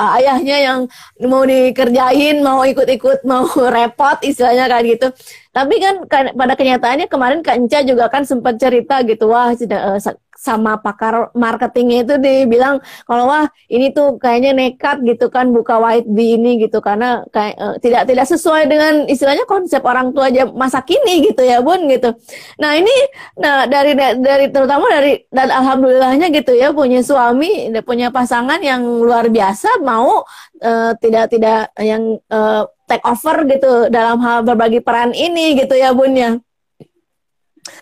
eh, 0.00 0.10
ayahnya 0.22 0.56
yang 0.60 0.80
mau 1.24 1.42
dikerjain 1.44 2.40
mau 2.44 2.62
ikut-ikut 2.64 3.24
mau 3.24 3.48
repot 3.76 4.18
istilahnya 4.22 4.68
kan 4.68 4.82
gitu 4.84 5.08
tapi 5.56 5.74
kan 5.84 5.94
kan- 6.12 6.32
pada 6.36 6.52
kenyataannya 6.60 7.06
kemarin 7.08 7.40
Kak 7.46 7.56
Enca 7.56 7.78
juga 7.90 8.04
kan 8.12 8.22
sempat 8.28 8.54
cerita 8.60 9.00
gitu 9.08 9.24
wah 9.32 9.48
eh, 9.56 9.98
sa- 10.04 10.20
sama 10.36 10.76
pakar 10.84 11.32
marketingnya 11.32 11.98
itu 12.04 12.14
dibilang 12.20 12.76
kalau 13.08 13.24
wah 13.32 13.48
ini 13.72 13.88
tuh 13.96 14.20
kayaknya 14.20 14.52
nekat 14.52 15.00
gitu 15.08 15.32
kan 15.32 15.48
buka 15.56 15.80
white 15.80 16.04
bee 16.12 16.36
ini 16.36 16.60
gitu 16.60 16.78
karena 16.84 17.24
kayak 17.32 17.54
eh, 17.56 17.74
tidak 17.80 18.02
tidak 18.04 18.26
sesuai 18.28 18.62
dengan 18.68 18.92
istilahnya 19.08 19.48
konsep 19.48 19.80
orang 19.80 20.12
tua 20.12 20.28
aja 20.28 20.44
masa 20.52 20.84
kini 20.84 21.32
gitu 21.32 21.40
ya 21.40 21.64
bun 21.64 21.88
gitu. 21.88 22.12
Nah 22.60 22.76
ini 22.76 22.92
nah 23.40 23.64
dari 23.64 23.92
dari 23.96 24.46
terutama 24.52 24.86
dari 24.92 25.24
dan 25.32 25.48
alhamdulillahnya 25.52 26.28
gitu 26.36 26.52
ya 26.52 26.72
punya 26.76 27.00
suami 27.00 27.72
punya 27.84 28.12
pasangan 28.12 28.60
yang 28.60 28.82
luar 28.84 29.28
biasa 29.32 29.80
mau 29.84 30.20
eh, 30.60 30.92
tidak 31.00 31.24
tidak 31.32 31.72
yang 31.80 32.20
eh, 32.28 32.62
take 32.86 33.04
over 33.04 33.36
gitu 33.50 33.72
dalam 33.90 34.22
hal 34.22 34.46
berbagi 34.46 34.80
peran 34.80 35.10
ini 35.12 35.58
gitu 35.58 35.74
ya 35.74 35.90
bun 35.92 36.14
ya. 36.14 36.38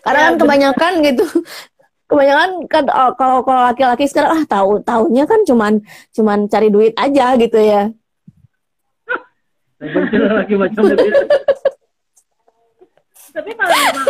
Karena 0.01 0.33
kan 0.33 0.35
kebanyakan 0.41 0.93
gitu 1.05 1.25
kebanyakan 2.09 2.49
kan 2.69 2.83
oh, 2.89 3.11
kalau 3.17 3.41
kalau 3.41 3.61
laki-laki 3.69 4.05
sekarang 4.05 4.37
ah 4.37 4.43
tahu 4.45 4.81
tahunya 4.81 5.25
kan 5.25 5.41
cuman 5.45 5.73
cuman 6.13 6.49
cari 6.49 6.69
duit 6.73 6.93
aja 6.97 7.37
gitu 7.37 7.57
ya. 7.57 7.93
Macam 9.79 10.83
tapi 13.35 13.51
kalau 13.51 13.75
memang 13.75 14.07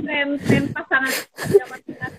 tren 0.00 0.28
tren 0.40 0.64
pasangan 0.72 1.12
zaman 1.36 1.78
sekarang 1.84 2.14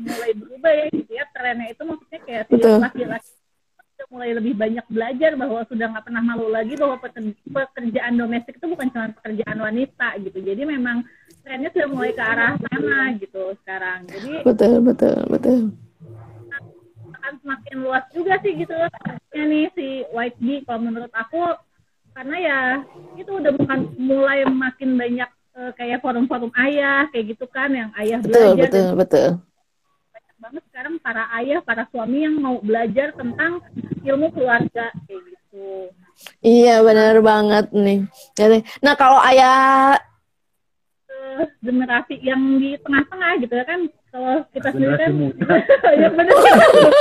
mulai 0.00 0.32
berubah 0.32 0.72
ya 0.72 0.86
gitu 0.88 1.12
ya 1.12 1.24
trennya 1.36 1.66
itu 1.68 1.82
maksudnya 1.84 2.20
kayak 2.24 2.44
laki-laki 2.80 3.32
mulai 4.08 4.32
lebih 4.32 4.56
banyak 4.56 4.86
belajar 4.88 5.36
bahwa 5.36 5.60
sudah 5.68 5.86
nggak 5.92 6.04
pernah 6.08 6.22
malu 6.24 6.48
lagi 6.48 6.74
bahwa 6.80 6.96
peker- 6.96 7.36
pekerjaan 7.44 8.16
domestik 8.16 8.56
itu 8.56 8.66
bukan 8.66 8.88
cuma 8.88 9.12
pekerjaan 9.20 9.58
wanita 9.60 10.08
gitu. 10.24 10.38
Jadi 10.40 10.62
memang 10.64 11.04
trennya 11.44 11.68
sudah 11.76 11.88
mulai 11.92 12.12
ke 12.16 12.22
arah 12.24 12.56
sana 12.56 13.12
gitu 13.20 13.52
sekarang. 13.64 14.08
Jadi 14.08 14.32
betul 14.48 14.80
betul 14.80 15.18
betul. 15.28 15.60
akan 17.18 17.32
semakin 17.44 17.76
luas 17.84 18.04
juga 18.14 18.40
sih 18.40 18.52
gitu 18.56 18.72
ya 19.36 19.44
nih 19.44 19.68
si 19.76 20.06
White 20.16 20.40
Bee 20.40 20.64
kalau 20.64 20.80
menurut 20.88 21.12
aku. 21.12 21.44
Karena 22.16 22.36
ya 22.40 22.60
itu 23.14 23.30
udah 23.30 23.52
bukan 23.54 23.80
mulai 24.00 24.42
makin 24.48 24.96
banyak 24.96 25.30
eh, 25.54 25.72
kayak 25.76 26.00
forum-forum 26.00 26.50
ayah 26.56 27.06
kayak 27.12 27.36
gitu 27.36 27.44
kan 27.46 27.70
yang 27.76 27.90
ayah 28.00 28.18
betul 28.24 28.56
belajar 28.56 28.70
betul 28.72 28.88
betul 28.96 29.28
banget 30.38 30.62
sekarang 30.70 30.94
para 31.02 31.26
ayah 31.42 31.58
para 31.66 31.82
suami 31.90 32.22
yang 32.22 32.38
mau 32.38 32.62
belajar 32.62 33.10
tentang 33.18 33.58
ilmu 34.06 34.30
keluarga 34.30 34.94
kayak 35.06 35.22
gitu. 35.34 35.90
Iya 36.42 36.82
benar 36.86 37.18
banget 37.18 37.66
nih. 37.74 38.06
Jadi, 38.38 38.62
nah 38.82 38.94
kalau 38.94 39.18
ayah 39.26 39.98
Eh, 41.38 41.46
generasi 41.62 42.18
yang 42.18 42.58
di 42.58 42.74
tengah-tengah 42.82 43.38
gitu 43.42 43.54
ya 43.54 43.64
kan 43.66 43.80
kalau 44.10 44.42
kita 44.50 44.74
sendiri 44.74 44.94
Generasi 44.98 45.06
kan 45.06 45.12
muda. 45.14 45.54
ya 46.02 46.08
benar. 46.10 46.34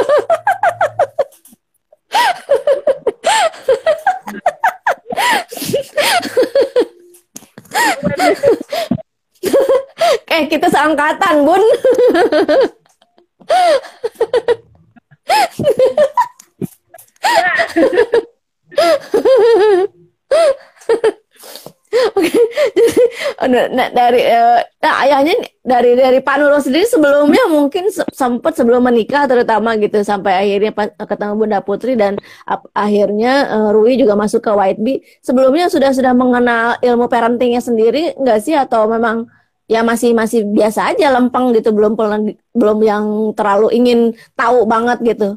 Eh 10.27 10.43
kita 10.45 10.69
seangkatan 10.69 11.41
bun 11.47 11.63
nah, 23.47 23.65
nah, 23.71 23.87
dari 23.89 24.21
eh, 24.21 24.59
nah 24.83 24.93
ayahnya 25.07 25.33
dari 25.63 25.95
dari 25.95 26.19
Pak 26.21 26.35
Nurul 26.39 26.61
sendiri 26.61 26.85
sebelumnya 26.85 27.47
mungkin 27.49 27.89
se- 27.89 28.07
sempat 28.11 28.53
sebelum 28.59 28.83
menikah 28.83 29.25
terutama 29.25 29.75
gitu 29.79 30.03
sampai 30.03 30.35
akhirnya 30.35 30.71
pas- 30.75 30.93
ketemu 30.93 31.33
Bunda 31.39 31.59
Putri 31.63 31.95
dan 31.95 32.19
akhirnya 32.75 33.33
eh, 33.49 33.69
Rui 33.73 33.95
juga 33.97 34.13
masuk 34.19 34.43
ke 34.43 34.51
White 34.51 34.81
Bee. 34.83 35.01
Sebelumnya 35.23 35.71
sudah 35.71 35.91
sudah 35.95 36.13
mengenal 36.13 36.77
ilmu 36.83 37.07
parentingnya 37.07 37.63
sendiri 37.63 38.13
nggak 38.19 38.39
sih 38.43 38.55
atau 38.55 38.85
memang 38.91 39.25
ya 39.68 39.84
masih 39.84 40.15
masih 40.15 40.47
biasa 40.47 40.95
aja 40.95 41.11
lempeng 41.11 41.51
gitu 41.51 41.76
belum 41.76 41.99
belum 42.55 42.80
yang 42.82 43.05
terlalu 43.36 43.68
ingin 43.76 43.99
tahu 44.34 44.63
banget 44.63 45.03
gitu. 45.03 45.30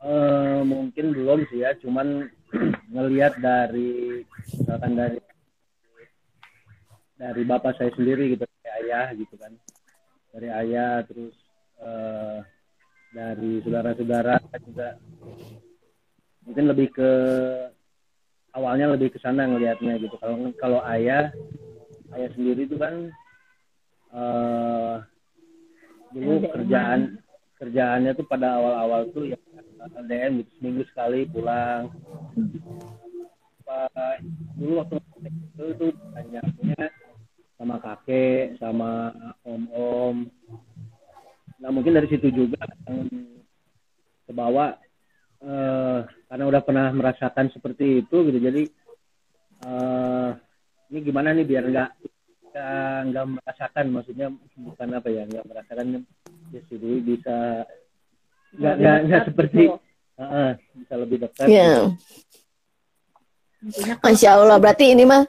Eh, 0.00 0.60
mungkin 0.64 1.12
belum 1.12 1.44
sih 1.52 1.60
ya, 1.60 1.76
cuman 1.80 2.28
ngelihat 2.94 3.36
dari 3.40 4.24
misalkan 4.48 4.96
dari 4.96 5.20
dari 7.20 7.42
bapak 7.44 7.76
saya 7.76 7.92
sendiri 7.92 8.32
gitu, 8.32 8.44
dari 8.48 8.68
ayah 8.84 9.12
gitu 9.12 9.34
kan, 9.36 9.52
dari 10.32 10.48
ayah 10.48 11.04
terus 11.04 11.36
eh, 11.84 12.38
dari 13.12 13.60
saudara-saudara 13.60 14.40
juga 14.64 14.96
mungkin 16.48 16.64
lebih 16.64 16.88
ke 16.96 17.10
awalnya 18.56 18.96
lebih 18.96 19.12
ke 19.12 19.18
sana 19.20 19.44
ngelihatnya 19.44 20.00
gitu. 20.00 20.16
Kalau 20.16 20.48
kalau 20.56 20.80
ayah 20.88 21.28
ayah 22.16 22.30
sendiri 22.34 22.66
itu 22.66 22.76
kan 22.76 22.94
eh 24.10 24.96
dulu 26.10 26.50
kerjaan 26.50 27.22
kerjaannya 27.60 28.16
tuh 28.16 28.26
pada 28.26 28.56
awal-awal 28.56 29.06
tuh 29.14 29.30
ya 29.30 29.38
LDM 29.80 30.44
gitu 30.44 30.50
seminggu 30.60 30.82
sekali 30.92 31.24
pulang. 31.28 31.88
Pak, 33.64 34.24
dulu 34.56 34.72
waktu 34.82 34.96
itu 35.28 35.64
tuh 35.76 35.92
banyaknya 36.12 36.90
sama 37.60 37.76
kakek 37.80 38.56
sama 38.56 39.12
om-om. 39.44 40.28
Nah 41.60 41.70
mungkin 41.70 41.96
dari 41.96 42.08
situ 42.08 42.32
juga 42.32 42.64
yang 42.88 43.08
kebawa 44.24 44.80
eh, 45.44 46.00
karena 46.28 46.44
udah 46.48 46.62
pernah 46.64 46.88
merasakan 46.92 47.52
seperti 47.52 48.00
itu 48.04 48.16
gitu. 48.32 48.38
Jadi 48.40 48.62
eh, 49.68 50.30
ini 50.90 50.98
gimana 51.06 51.30
nih 51.30 51.46
biar 51.46 51.64
nggak 51.70 51.90
nggak 52.50 52.98
nggak 53.14 53.26
merasakan 53.38 53.86
maksudnya 53.94 54.26
bukan 54.58 54.88
apa 54.98 55.08
ya 55.08 55.22
nggak 55.24 55.46
merasakan 55.46 55.86
ya 56.50 56.60
si 56.66 56.74
Dwi 56.76 56.98
bisa 56.98 57.62
nggak 58.58 58.74
nggak 58.78 58.98
nggak 59.06 59.22
seperti 59.30 59.62
Heeh, 60.20 60.50
bisa 60.76 60.94
lebih 61.00 61.16
dekat. 61.24 61.46
Ya. 61.48 61.88
Intinya 63.64 63.94
Masya 64.04 64.30
Allah, 64.36 64.60
berarti 64.60 64.92
ini 64.92 65.08
mah, 65.08 65.24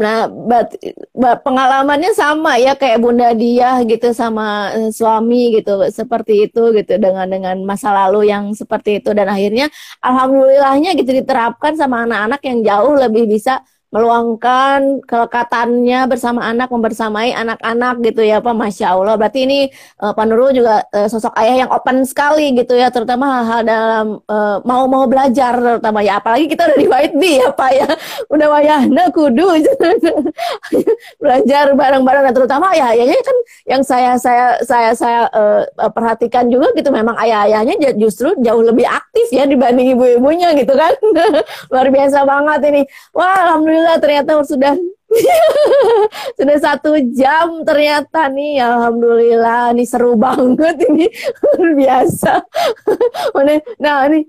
nah, 0.00 0.32
bat- 0.32 0.80
ba- 1.12 1.36
pengalamannya 1.44 2.16
sama 2.16 2.56
ya 2.56 2.72
kayak 2.72 3.04
Bunda 3.04 3.36
Diah 3.36 3.84
gitu 3.84 4.16
sama 4.16 4.72
eh, 4.72 4.88
suami 4.96 5.60
gitu, 5.60 5.76
seperti 5.92 6.48
itu 6.48 6.72
gitu 6.72 6.96
dengan 6.96 7.28
dengan 7.28 7.60
masa 7.68 7.92
lalu 7.92 8.32
yang 8.32 8.48
seperti 8.56 9.04
itu. 9.04 9.12
Dan 9.12 9.28
akhirnya 9.28 9.68
alhamdulillahnya 10.00 10.96
gitu 10.96 11.12
diterapkan 11.12 11.76
sama 11.76 12.08
anak-anak 12.08 12.40
yang 12.40 12.58
jauh 12.64 12.96
lebih 12.96 13.28
bisa 13.28 13.60
meluangkan 13.90 15.02
kelekatannya 15.02 16.06
bersama 16.06 16.46
anak, 16.46 16.70
membersamai 16.70 17.34
anak-anak 17.34 17.98
gitu 18.06 18.22
ya 18.22 18.38
Pak, 18.38 18.54
Masya 18.54 18.94
Allah. 18.94 19.18
Berarti 19.18 19.42
ini 19.50 19.58
eh, 19.74 20.12
Pak 20.14 20.24
Nurul 20.30 20.54
juga 20.54 20.86
eh, 20.94 21.10
sosok 21.10 21.34
ayah 21.42 21.66
yang 21.66 21.70
open 21.74 22.06
sekali 22.06 22.54
gitu 22.54 22.78
ya, 22.78 22.94
terutama 22.94 23.42
hal-hal 23.42 23.60
dalam 23.66 24.06
eh, 24.22 24.56
mau-mau 24.62 25.10
belajar 25.10 25.58
terutama 25.58 26.06
ya. 26.06 26.22
Apalagi 26.22 26.46
kita 26.46 26.70
udah 26.70 26.78
di 26.78 26.86
White 26.86 27.16
Bee 27.18 27.42
ya 27.42 27.50
Pak 27.50 27.70
ya, 27.74 27.88
udah 28.30 28.46
wayahna 28.54 29.04
kudu 29.10 29.46
belajar 31.22 31.74
bareng-bareng 31.74 32.30
dan 32.30 32.34
terutama 32.34 32.70
ya 32.78 32.94
ayahnya 32.94 33.18
kan 33.26 33.36
yang 33.66 33.82
saya 33.82 34.14
saya 34.14 34.54
saya 34.62 34.90
saya 34.94 35.20
eh, 35.34 35.90
perhatikan 35.90 36.46
juga 36.46 36.70
gitu 36.78 36.94
memang 36.94 37.18
ayah-ayahnya 37.18 37.98
justru 37.98 38.38
jauh 38.38 38.62
lebih 38.62 38.86
aktif 38.86 39.26
ya 39.34 39.50
dibanding 39.50 39.98
ibu-ibunya 39.98 40.54
gitu 40.54 40.78
kan. 40.78 40.94
Luar 41.74 41.88
biasa 41.90 42.22
banget 42.22 42.60
ini. 42.70 42.82
Wah, 43.10 43.50
alhamdulillah 43.50 43.79
ternyata 44.00 44.40
sudah 44.44 44.74
sudah 46.38 46.58
satu 46.62 46.94
jam 47.14 47.66
ternyata 47.66 48.30
nih. 48.30 48.62
Alhamdulillah 48.62 49.74
nih 49.74 49.86
seru 49.86 50.14
banget 50.14 50.78
ini. 50.86 51.06
Luar 51.42 51.70
biasa. 51.74 52.32
Nah 53.80 54.06
ini. 54.10 54.20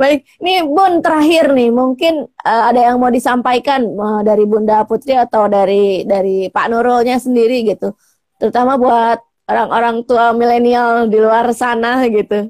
Baik 0.00 0.28
nih 0.44 0.60
Bun 0.64 1.00
terakhir 1.00 1.52
nih. 1.52 1.70
Mungkin 1.72 2.14
eh, 2.28 2.62
ada 2.72 2.80
yang 2.92 2.96
mau 3.00 3.12
disampaikan 3.12 3.84
eh, 3.84 4.20
dari 4.24 4.44
Bunda 4.44 4.84
Putri 4.84 5.16
atau 5.16 5.48
dari 5.48 6.04
dari 6.04 6.48
Pak 6.48 6.66
Nurulnya 6.72 7.16
sendiri 7.20 7.64
gitu. 7.64 7.96
Terutama 8.40 8.76
buat 8.76 9.18
orang-orang 9.48 10.04
tua 10.08 10.32
milenial 10.32 11.08
di 11.08 11.18
luar 11.20 11.52
sana 11.52 12.04
gitu 12.08 12.48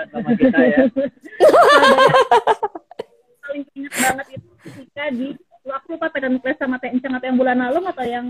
berat 0.00 0.08
sama 0.16 0.30
kita 0.32 0.60
ya. 0.64 0.78
Paling 3.44 3.64
ingat 3.76 3.94
banget 3.98 4.26
itu 4.38 4.50
ketika 4.64 5.04
di 5.12 5.28
aku 5.68 5.86
lupa 5.98 6.08
pegang 6.08 6.40
kelas 6.40 6.56
sama 6.56 6.80
Teh 6.80 6.88
Encang 6.88 7.18
atau 7.18 7.26
yang 7.28 7.38
bulan 7.38 7.58
lalu 7.60 7.80
atau 7.84 8.04
yang 8.06 8.26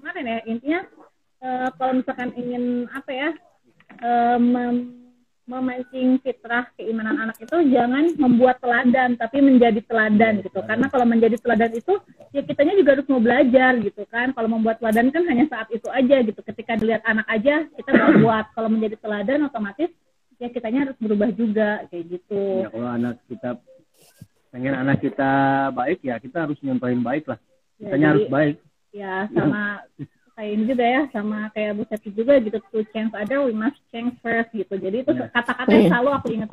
kemarin 0.00 0.26
ya 0.26 0.38
intinya 0.48 0.80
eh, 1.44 1.68
kalau 1.78 1.92
misalkan 2.02 2.30
ingin 2.34 2.90
apa 2.90 3.10
ya 3.12 3.28
eh, 4.02 4.38
mem- 4.40 5.02
memancing 5.42 6.22
fitrah 6.22 6.70
keimanan 6.78 7.28
anak 7.28 7.36
itu 7.42 7.56
jangan 7.74 8.14
membuat 8.14 8.62
teladan 8.62 9.18
tapi 9.18 9.42
menjadi 9.42 9.82
teladan 9.84 10.40
gitu. 10.40 10.62
Karena 10.64 10.86
kalau 10.88 11.04
menjadi 11.04 11.36
teladan 11.36 11.72
itu 11.76 11.98
ya 12.32 12.40
kitanya 12.46 12.72
juga 12.78 12.96
harus 12.96 13.06
mau 13.10 13.20
belajar 13.20 13.72
gitu 13.82 14.02
kan. 14.08 14.32
Kalau 14.32 14.48
membuat 14.48 14.80
teladan 14.80 15.12
kan 15.12 15.22
hanya 15.28 15.44
saat 15.52 15.68
itu 15.68 15.90
aja 15.92 16.16
gitu. 16.24 16.40
Ketika 16.40 16.78
dilihat 16.78 17.04
anak 17.04 17.26
aja 17.28 17.68
kita 17.74 17.90
buat. 18.22 18.54
Kalau 18.54 18.68
menjadi 18.72 18.96
teladan 19.02 19.50
otomatis 19.50 19.90
ya 20.42 20.48
kitanya 20.50 20.80
harus 20.84 20.96
berubah 20.98 21.30
juga 21.30 21.86
kayak 21.86 22.04
gitu 22.10 22.40
ya 22.58 22.68
kalau 22.68 22.88
anak 22.90 23.14
kita 23.30 23.50
pengen 24.50 24.74
anak 24.74 24.98
kita 24.98 25.30
baik 25.70 26.02
ya 26.02 26.18
kita 26.18 26.44
harus 26.44 26.58
nyontohin 26.60 27.00
baik 27.00 27.24
lah 27.26 27.38
Ya, 27.78 27.88
kitanya 27.88 28.06
harus 28.14 28.26
baik 28.28 28.56
ya 28.90 29.14
sama 29.30 29.62
kayak 30.34 30.50
ini 30.50 30.64
juga 30.66 30.84
ya 30.84 31.02
sama 31.10 31.38
kayak 31.50 31.70
Bu 31.76 31.82
Seti 31.86 32.10
juga 32.10 32.34
gitu 32.38 32.58
to 32.60 32.82
change 32.90 33.12
other 33.12 33.42
we 33.42 33.52
must 33.52 33.78
change 33.88 34.12
first 34.18 34.50
gitu 34.50 34.74
jadi 34.74 35.02
itu 35.02 35.12
Ya. 35.12 35.30
kata-kata 35.30 35.70
yang 35.70 35.86
selalu 35.88 36.10
aku 36.10 36.28
ingat 36.34 36.50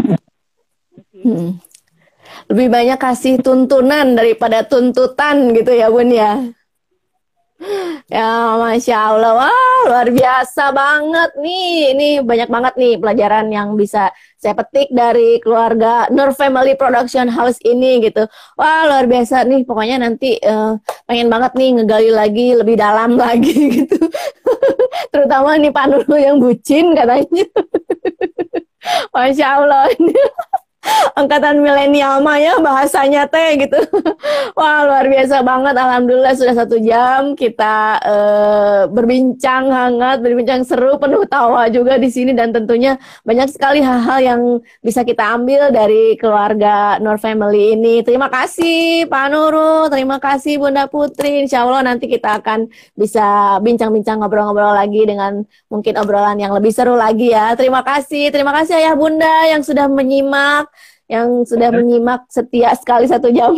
Hmm. 1.16 1.56
Lebih 2.52 2.68
banyak 2.70 3.00
kasih 3.00 3.40
tuntunan 3.40 4.14
daripada 4.14 4.62
tuntutan 4.62 5.56
gitu 5.56 5.72
ya 5.72 5.88
Bun 5.88 6.12
ya. 6.12 6.44
Ya 8.08 8.56
Masya 8.56 8.96
Allah, 9.12 9.32
wah 9.36 9.80
luar 9.92 10.08
biasa 10.16 10.72
banget 10.72 11.30
nih. 11.44 11.92
Ini 11.92 12.08
banyak 12.24 12.50
banget 12.50 12.74
nih 12.80 12.94
pelajaran 12.96 13.52
yang 13.52 13.76
bisa 13.76 14.10
saya 14.40 14.56
petik 14.56 14.88
dari 14.96 15.44
keluarga 15.44 16.08
Nur 16.08 16.32
Family 16.32 16.80
Production 16.80 17.28
House 17.28 17.60
ini 17.68 18.00
gitu. 18.00 18.24
Wah 18.56 18.88
luar 18.88 19.06
biasa 19.12 19.44
nih, 19.44 19.68
pokoknya 19.68 20.00
nanti 20.00 20.40
eh, 20.40 20.72
pengen 21.04 21.28
banget 21.28 21.52
nih 21.60 21.70
ngegali 21.84 22.10
lagi 22.16 22.48
lebih 22.56 22.76
dalam 22.80 23.20
lagi 23.24 23.54
gitu. 23.84 24.08
Terutama 25.12 25.60
nih 25.60 25.72
Pak 25.76 25.86
Nurul 25.92 26.20
yang 26.20 26.38
bucin 26.40 26.96
katanya. 26.96 27.46
Masya 29.14 29.48
Allah. 29.60 29.86
angkatan 31.20 31.60
milenial 31.60 32.24
mah 32.24 32.40
ya 32.40 32.56
bahasanya 32.64 33.28
teh 33.28 33.60
gitu. 33.68 33.80
Wah 34.58 34.88
luar 34.88 35.06
biasa 35.12 35.44
banget. 35.44 35.76
Alhamdulillah 35.76 36.34
sudah 36.36 36.56
satu 36.56 36.80
jam 36.80 37.36
kita 37.36 38.00
eh, 38.00 38.82
berbincang 38.88 39.68
hangat, 39.68 40.24
berbincang 40.24 40.64
seru, 40.64 40.96
penuh 40.96 41.28
tawa 41.28 41.68
juga 41.68 42.00
di 42.00 42.08
sini 42.08 42.32
dan 42.32 42.56
tentunya 42.56 42.96
banyak 43.28 43.52
sekali 43.52 43.84
hal-hal 43.84 44.20
yang 44.24 44.42
bisa 44.80 45.04
kita 45.04 45.36
ambil 45.36 45.70
dari 45.76 46.16
keluarga 46.16 46.98
Nur 47.04 47.20
Family 47.20 47.76
ini. 47.76 48.02
Terima 48.02 48.32
kasih 48.32 49.06
Pak 49.12 49.28
Nurul, 49.32 49.92
terima 49.92 50.18
kasih 50.18 50.58
Bunda 50.58 50.88
Putri. 50.88 51.44
Insya 51.44 51.68
Allah 51.68 51.84
nanti 51.84 52.08
kita 52.08 52.40
akan 52.40 52.72
bisa 52.96 53.60
bincang-bincang 53.60 54.24
ngobrol-ngobrol 54.24 54.72
lagi 54.76 55.04
dengan 55.04 55.44
mungkin 55.68 55.94
obrolan 56.00 56.40
yang 56.40 56.56
lebih 56.56 56.72
seru 56.72 56.96
lagi 56.96 57.36
ya. 57.36 57.54
Terima 57.60 57.84
kasih, 57.84 58.32
terima 58.32 58.56
kasih 58.56 58.80
Ayah 58.80 58.96
Bunda 58.96 59.36
yang 59.52 59.62
sudah 59.62 59.92
menyimak, 59.92 60.72
yang 61.10 61.42
sudah 61.42 61.74
menyimak 61.74 62.30
setia 62.30 62.78
sekali 62.78 63.10
satu 63.10 63.34
jam. 63.34 63.50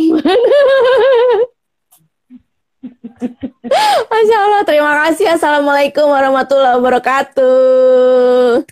Masya 4.10 4.36
Allah, 4.40 4.62
terima 4.66 4.96
kasih. 5.06 5.36
Assalamualaikum 5.36 6.08
warahmatullahi 6.08 6.80
wabarakatuh. 6.80 8.64